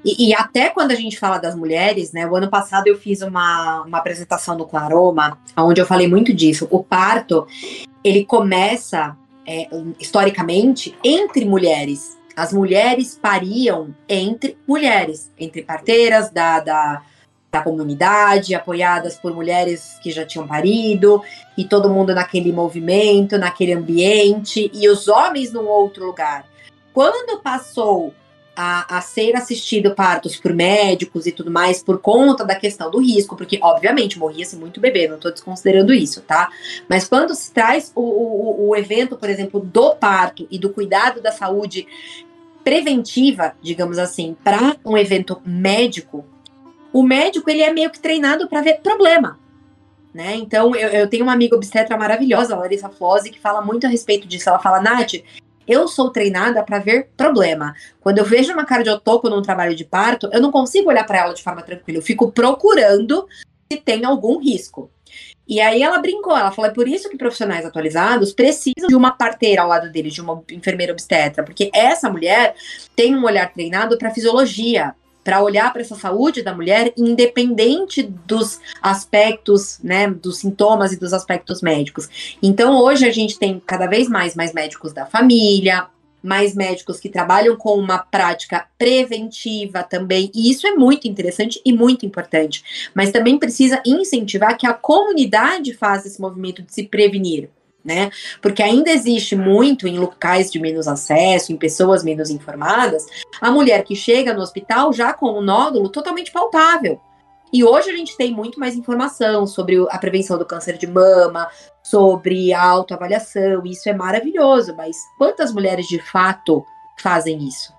E, 0.03 0.29
e, 0.29 0.33
até 0.33 0.69
quando 0.69 0.91
a 0.91 0.95
gente 0.95 1.19
fala 1.19 1.37
das 1.37 1.55
mulheres, 1.55 2.11
né? 2.11 2.25
O 2.25 2.35
ano 2.35 2.49
passado 2.49 2.87
eu 2.87 2.97
fiz 2.97 3.21
uma, 3.21 3.83
uma 3.83 3.97
apresentação 3.97 4.57
no 4.57 4.65
Claroma, 4.65 5.37
onde 5.55 5.81
eu 5.81 5.85
falei 5.85 6.07
muito 6.07 6.33
disso. 6.33 6.67
O 6.71 6.83
parto, 6.83 7.45
ele 8.03 8.23
começa, 8.23 9.15
é, 9.45 9.67
historicamente, 9.99 10.95
entre 11.03 11.45
mulheres. 11.45 12.16
As 12.37 12.53
mulheres 12.53 13.17
pariam 13.19 13.95
entre 14.07 14.55
mulheres, 14.67 15.31
entre 15.39 15.63
parteiras 15.63 16.29
da, 16.29 16.59
da, 16.59 17.01
da 17.51 17.61
comunidade, 17.63 18.53
apoiadas 18.53 19.15
por 19.15 19.33
mulheres 19.33 19.97
que 20.03 20.11
já 20.11 20.23
tinham 20.23 20.47
parido, 20.47 21.19
e 21.57 21.65
todo 21.65 21.89
mundo 21.89 22.13
naquele 22.13 22.51
movimento, 22.51 23.39
naquele 23.39 23.73
ambiente, 23.73 24.69
e 24.71 24.87
os 24.87 25.07
homens 25.07 25.51
num 25.51 25.67
outro 25.67 26.05
lugar. 26.05 26.45
Quando 26.93 27.41
passou 27.41 28.13
a, 28.57 28.97
a, 28.97 29.01
ser 29.01 29.35
assistido 29.35 29.93
partos 29.93 30.35
por 30.35 30.51
médicos 30.51 31.27
e 31.27 31.31
tudo 31.31 31.51
mais 31.51 31.83
por 31.83 31.99
conta 31.99 32.43
da 32.43 32.55
questão 32.55 32.89
do 32.89 32.99
risco, 32.99 33.35
porque 33.35 33.59
obviamente 33.61 34.17
morria-se 34.17 34.55
muito 34.55 34.79
bebê, 34.79 35.07
não 35.07 35.17
estou 35.17 35.31
desconsiderando 35.31 35.93
isso, 35.93 36.21
tá? 36.21 36.49
Mas 36.89 37.07
quando 37.07 37.35
se 37.35 37.51
traz 37.51 37.91
o, 37.93 38.01
o, 38.01 38.69
o 38.69 38.75
evento, 38.75 39.15
por 39.15 39.29
exemplo, 39.29 39.59
do 39.59 39.95
parto 39.95 40.47
e 40.49 40.57
do 40.57 40.71
cuidado 40.71 41.21
da 41.21 41.31
saúde 41.31 41.87
preventiva, 42.67 43.55
digamos 43.61 43.97
assim, 43.97 44.35
para 44.43 44.75
um 44.83 44.97
evento 44.97 45.41
médico, 45.45 46.25
o 46.91 47.01
médico 47.01 47.49
ele 47.49 47.61
é 47.61 47.71
meio 47.71 47.89
que 47.89 47.97
treinado 47.97 48.49
para 48.49 48.59
ver 48.59 48.81
problema. 48.81 49.39
Né? 50.13 50.35
Então, 50.35 50.75
eu, 50.75 50.89
eu, 50.89 51.07
tenho 51.07 51.23
uma 51.23 51.31
amiga 51.31 51.55
obstetra 51.55 51.97
maravilhosa, 51.97 52.53
a 52.53 52.57
Larissa 52.57 52.89
Flose, 52.89 53.29
que 53.29 53.39
fala 53.39 53.61
muito 53.61 53.87
a 53.87 53.89
respeito 53.89 54.27
disso. 54.27 54.49
Ela 54.49 54.59
fala, 54.59 54.81
Nath, 54.81 55.13
eu 55.65 55.87
sou 55.87 56.09
treinada 56.09 56.61
para 56.61 56.79
ver 56.79 57.07
problema. 57.15 57.73
Quando 58.01 58.17
eu 58.17 58.25
vejo 58.25 58.51
uma 58.51 58.65
cardiotoco 58.65 59.29
num 59.29 59.41
trabalho 59.41 59.73
de 59.73 59.85
parto, 59.85 60.29
eu 60.33 60.41
não 60.41 60.51
consigo 60.51 60.89
olhar 60.89 61.05
para 61.05 61.19
ela 61.19 61.33
de 61.33 61.43
forma 61.43 61.61
tranquila. 61.61 61.99
Eu 61.99 62.03
fico 62.03 62.33
procurando 62.33 63.29
se 63.71 63.79
tem 63.79 64.03
algum 64.03 64.39
risco. 64.39 64.91
E 65.47 65.61
aí 65.61 65.81
ela 65.81 65.99
brincou, 65.99 66.37
ela 66.37 66.51
falou: 66.51 66.69
é 66.69 66.73
por 66.73 66.87
isso 66.87 67.09
que 67.09 67.17
profissionais 67.17 67.65
atualizados 67.65 68.33
precisam 68.33 68.87
de 68.87 68.95
uma 68.95 69.11
parteira 69.11 69.61
ao 69.61 69.67
lado 69.67 69.91
deles, 69.91 70.13
de 70.13 70.21
uma 70.21 70.43
enfermeira 70.51 70.91
obstetra, 70.91 71.43
porque 71.43 71.69
essa 71.73 72.09
mulher 72.09 72.55
tem 72.95 73.15
um 73.15 73.23
olhar 73.23 73.51
treinado 73.51 73.97
para 73.97 74.13
fisiologia, 74.13 74.93
para 75.23 75.43
olhar 75.43 75.71
para 75.73 75.81
essa 75.81 75.95
saúde 75.95 76.41
da 76.41 76.55
mulher, 76.55 76.93
independente 76.97 78.01
dos 78.01 78.61
aspectos, 78.81 79.77
né, 79.83 80.07
dos 80.09 80.37
sintomas 80.37 80.93
e 80.93 80.99
dos 80.99 81.11
aspectos 81.11 81.61
médicos. 81.61 82.37
Então 82.41 82.77
hoje 82.81 83.05
a 83.05 83.11
gente 83.11 83.37
tem 83.37 83.61
cada 83.65 83.87
vez 83.87 84.07
mais 84.07 84.35
mais 84.35 84.53
médicos 84.53 84.93
da 84.93 85.05
família, 85.05 85.87
mais 86.21 86.55
médicos 86.55 86.99
que 86.99 87.09
trabalham 87.09 87.55
com 87.55 87.75
uma 87.75 87.99
prática 87.99 88.67
preventiva 88.77 89.83
também, 89.83 90.31
e 90.33 90.49
isso 90.49 90.67
é 90.67 90.71
muito 90.71 91.07
interessante 91.07 91.61
e 91.63 91.71
muito 91.71 92.05
importante. 92.05 92.89
Mas 92.93 93.11
também 93.11 93.37
precisa 93.37 93.81
incentivar 93.85 94.57
que 94.57 94.67
a 94.67 94.73
comunidade 94.73 95.73
faça 95.73 96.07
esse 96.07 96.19
movimento 96.19 96.61
de 96.61 96.73
se 96.73 96.83
prevenir. 96.83 97.49
Né? 97.85 98.09
Porque 98.41 98.61
ainda 98.61 98.91
existe 98.91 99.33
muito 99.33 99.87
em 99.87 99.97
locais 99.97 100.51
de 100.51 100.59
menos 100.59 100.89
acesso, 100.89 101.53
em 101.53 101.57
pessoas 101.57 102.03
menos 102.03 102.29
informadas, 102.29 103.05
a 103.39 103.49
mulher 103.49 103.81
que 103.85 103.95
chega 103.95 104.33
no 104.33 104.41
hospital 104.41 104.91
já 104.91 105.13
com 105.13 105.39
um 105.39 105.41
nódulo 105.41 105.87
totalmente 105.87 106.29
palpável. 106.29 106.99
E 107.51 107.63
hoje 107.63 107.89
a 107.89 107.95
gente 107.95 108.17
tem 108.17 108.31
muito 108.33 108.59
mais 108.59 108.75
informação 108.75 109.47
sobre 109.47 109.77
a 109.89 109.97
prevenção 109.97 110.37
do 110.37 110.45
câncer 110.45 110.77
de 110.77 110.85
mama, 110.85 111.47
sobre 111.89 112.53
a 112.53 112.61
autoavaliação, 112.61 113.65
isso 113.65 113.87
é 113.87 113.93
maravilhoso, 113.93 114.75
mas 114.75 114.97
quantas 115.17 115.53
mulheres 115.53 115.87
de 115.87 115.99
fato 115.99 116.65
fazem 116.99 117.47
isso? 117.47 117.73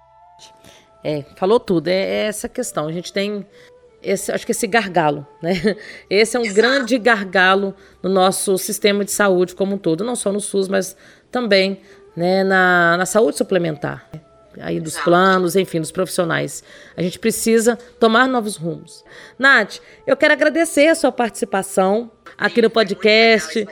É, 1.05 1.25
falou 1.37 1.61
tudo, 1.61 1.89
é, 1.89 1.93
é 1.93 2.27
essa 2.27 2.49
questão. 2.49 2.89
A 2.89 2.93
gente 2.93 3.13
tem 3.13 3.47
esse, 4.03 4.33
acho 4.33 4.47
que 4.47 4.53
esse 4.53 4.67
gargalo, 4.67 5.27
né? 5.43 5.53
Esse 6.09 6.37
é 6.37 6.41
um 6.41 6.45
Exato. 6.45 6.57
grande 6.57 6.99
gargalo 6.99 7.75
no 8.03 8.09
nosso 8.09 8.57
sistema 8.57 9.05
de 9.05 9.11
saúde 9.11 9.55
como 9.55 9.75
um 9.75 9.79
todo, 9.79 10.05
não 10.05 10.17
só 10.17 10.33
no 10.33 10.41
SUS, 10.41 10.69
mas 10.69 10.97
também 11.31 11.81
né, 12.17 12.45
na, 12.45 12.97
na 12.97 13.07
saúde 13.07 13.37
suplementar 13.37 14.09
aí 14.61 14.81
dos 14.81 14.99
planos, 14.99 15.57
enfim, 15.57 15.81
dos 15.81 15.93
profissionais. 15.93 16.63
A 16.97 17.03
gente 17.03 17.19
precisa 17.19 17.77
tomar 18.01 18.27
novos 18.27 18.57
rumos. 18.57 19.05
Nath, 19.39 19.79
eu 20.07 20.17
quero 20.17 20.33
agradecer 20.33 20.89
a 20.89 20.95
sua 20.95 21.13
participação 21.13 22.11
aqui 22.37 22.63
no 22.63 22.71
podcast. 22.71 23.67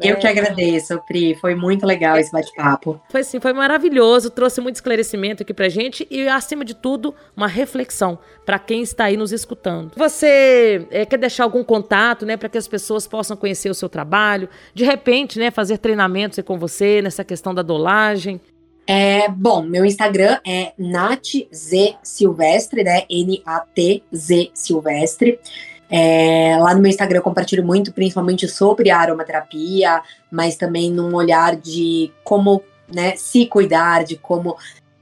Eu 0.00 0.16
que 0.16 0.26
agradeço, 0.26 1.00
Pri. 1.06 1.34
Foi 1.36 1.54
muito 1.54 1.86
legal 1.86 2.18
esse 2.18 2.30
bate-papo. 2.30 3.00
Foi 3.08 3.22
sim, 3.24 3.40
foi 3.40 3.52
maravilhoso. 3.52 4.30
Trouxe 4.30 4.60
muito 4.60 4.76
esclarecimento 4.76 5.42
aqui 5.42 5.54
pra 5.54 5.68
gente 5.68 6.06
e, 6.10 6.28
acima 6.28 6.64
de 6.64 6.74
tudo, 6.74 7.14
uma 7.36 7.46
reflexão 7.46 8.18
para 8.44 8.58
quem 8.58 8.82
está 8.82 9.04
aí 9.04 9.16
nos 9.16 9.32
escutando. 9.32 9.92
Você 9.96 10.86
é, 10.90 11.04
quer 11.06 11.18
deixar 11.18 11.44
algum 11.44 11.64
contato, 11.64 12.26
né, 12.26 12.36
para 12.36 12.48
que 12.48 12.58
as 12.58 12.68
pessoas 12.68 13.06
possam 13.06 13.36
conhecer 13.36 13.70
o 13.70 13.74
seu 13.74 13.88
trabalho? 13.88 14.48
De 14.74 14.84
repente, 14.84 15.38
né, 15.38 15.50
fazer 15.50 15.78
treinamentos 15.78 16.38
com 16.44 16.58
você 16.58 17.00
nessa 17.02 17.24
questão 17.24 17.54
da 17.54 17.62
dolagem? 17.62 18.40
É, 18.86 19.28
bom, 19.28 19.62
meu 19.62 19.84
Instagram 19.84 20.38
é 20.46 20.72
NatZ 20.78 21.96
Silvestre, 22.04 22.84
né? 22.84 23.02
N-A-T-Z 23.10 24.50
Silvestre. 24.54 25.40
É, 25.88 26.56
lá 26.58 26.74
no 26.74 26.80
meu 26.80 26.90
Instagram 26.90 27.18
eu 27.18 27.22
compartilho 27.22 27.64
muito, 27.64 27.92
principalmente 27.92 28.48
sobre 28.48 28.90
a 28.90 28.98
aromaterapia, 28.98 30.02
mas 30.30 30.56
também 30.56 30.90
num 30.90 31.14
olhar 31.14 31.56
de 31.56 32.12
como 32.24 32.62
né, 32.92 33.14
se 33.16 33.46
cuidar, 33.46 34.04
de 34.04 34.16
como 34.16 34.56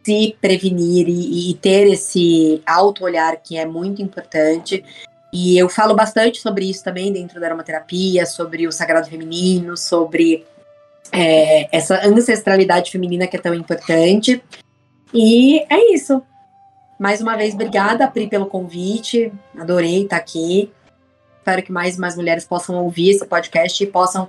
se 0.05 0.37
prevenir 0.41 1.09
e, 1.09 1.51
e 1.51 1.55
ter 1.55 1.87
esse 1.87 2.63
auto-olhar 2.67 3.37
que 3.43 3.57
é 3.57 3.65
muito 3.65 4.03
importante. 4.03 4.85
E 5.33 5.59
eu 5.59 5.69
falo 5.69 5.95
bastante 5.95 6.41
sobre 6.41 6.69
isso 6.69 6.85
também 6.85 7.13
dentro 7.13 7.41
da 7.41 7.47
aromaterapia, 7.47 8.25
sobre 8.27 8.69
o 8.69 8.73
sagrado 8.73 9.09
feminino, 9.09 9.77
sobre 9.77 10.47
é, 11.11 11.69
essa 11.77 12.07
ancestralidade 12.07 12.91
feminina 12.91 13.27
que 13.27 13.37
é 13.37 13.41
tão 13.41 13.55
importante. 13.55 14.43
E 15.13 15.61
é 15.71 15.95
isso. 15.95 16.23
Mais 17.05 17.21
uma 17.21 17.37
vez, 17.37 17.53
obrigada, 17.53 18.09
Pri, 18.09 18.29
pelo 18.29 18.47
convite. 18.47 19.31
Adorei 19.59 20.05
estar 20.05 20.17
aqui. 20.17 20.73
Espero 21.37 21.63
que 21.63 21.71
mais 21.71 21.99
e 21.99 22.01
mais 22.01 22.17
mulheres 22.17 22.47
possam 22.47 22.83
ouvir 22.83 23.11
esse 23.11 23.27
podcast 23.27 23.85
e 23.85 23.87
possam 23.87 24.27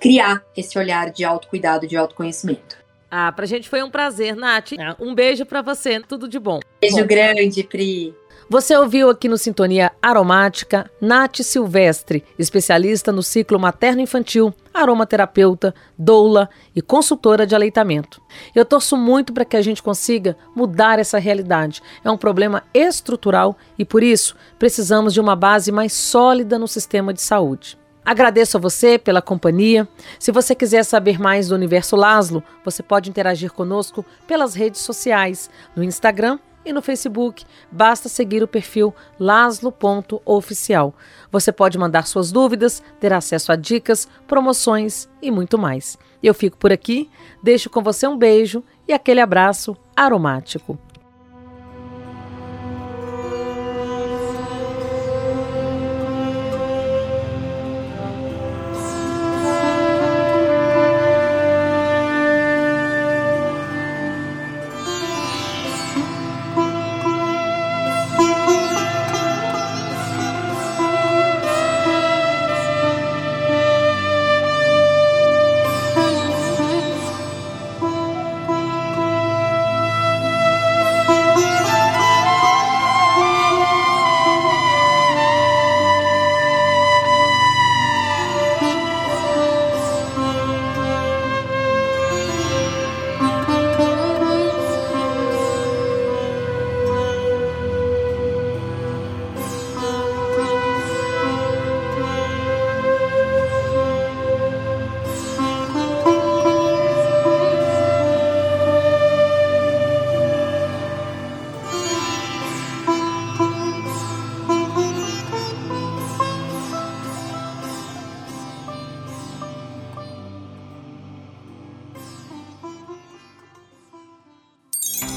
criar 0.00 0.42
esse 0.56 0.78
olhar 0.78 1.10
de 1.10 1.22
autocuidado, 1.22 1.86
de 1.86 1.98
autoconhecimento. 1.98 2.78
Ah, 3.10 3.30
pra 3.30 3.44
gente 3.44 3.68
foi 3.68 3.82
um 3.82 3.90
prazer, 3.90 4.34
Nath. 4.34 4.70
Um 4.98 5.14
beijo 5.14 5.44
para 5.44 5.60
você, 5.60 6.00
tudo 6.00 6.26
de 6.26 6.38
bom. 6.38 6.60
Beijo 6.80 7.04
grande, 7.04 7.62
Pri. 7.62 8.14
Você 8.48 8.76
ouviu 8.76 9.08
aqui 9.08 9.26
no 9.26 9.38
Sintonia 9.38 9.90
Aromática 10.02 10.90
Nath 11.00 11.40
Silvestre, 11.40 12.22
especialista 12.38 13.10
no 13.10 13.22
ciclo 13.22 13.58
materno-infantil, 13.58 14.52
aromaterapeuta, 14.72 15.74
doula 15.96 16.50
e 16.76 16.82
consultora 16.82 17.46
de 17.46 17.54
aleitamento. 17.54 18.20
Eu 18.54 18.66
torço 18.66 18.98
muito 18.98 19.32
para 19.32 19.46
que 19.46 19.56
a 19.56 19.62
gente 19.62 19.82
consiga 19.82 20.36
mudar 20.54 20.98
essa 20.98 21.18
realidade. 21.18 21.80
É 22.04 22.10
um 22.10 22.18
problema 22.18 22.62
estrutural 22.74 23.56
e, 23.78 23.84
por 23.84 24.02
isso, 24.02 24.36
precisamos 24.58 25.14
de 25.14 25.20
uma 25.20 25.34
base 25.34 25.72
mais 25.72 25.94
sólida 25.94 26.58
no 26.58 26.68
sistema 26.68 27.14
de 27.14 27.22
saúde. 27.22 27.78
Agradeço 28.04 28.58
a 28.58 28.60
você 28.60 28.98
pela 28.98 29.22
companhia. 29.22 29.88
Se 30.18 30.30
você 30.30 30.54
quiser 30.54 30.84
saber 30.84 31.18
mais 31.18 31.48
do 31.48 31.54
Universo 31.54 31.96
Laszlo, 31.96 32.44
você 32.62 32.82
pode 32.82 33.08
interagir 33.08 33.50
conosco 33.50 34.04
pelas 34.26 34.54
redes 34.54 34.82
sociais, 34.82 35.48
no 35.74 35.82
Instagram 35.82 36.38
e 36.64 36.72
no 36.72 36.82
Facebook. 36.82 37.44
Basta 37.70 38.08
seguir 38.08 38.42
o 38.42 38.48
perfil 38.48 38.94
laslo.oficial. 39.18 40.94
Você 41.30 41.52
pode 41.52 41.78
mandar 41.78 42.06
suas 42.06 42.30
dúvidas, 42.30 42.82
ter 43.00 43.12
acesso 43.12 43.52
a 43.52 43.56
dicas, 43.56 44.08
promoções 44.26 45.08
e 45.20 45.30
muito 45.30 45.58
mais. 45.58 45.98
Eu 46.22 46.34
fico 46.34 46.56
por 46.56 46.72
aqui, 46.72 47.10
deixo 47.42 47.68
com 47.68 47.82
você 47.82 48.06
um 48.06 48.16
beijo 48.16 48.62
e 48.88 48.92
aquele 48.92 49.20
abraço 49.20 49.76
aromático. 49.96 50.78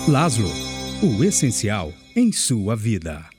Laszlo, 0.07 0.49
o 1.03 1.21
essencial 1.21 1.91
em 2.15 2.31
sua 2.31 2.77
vida. 2.77 3.36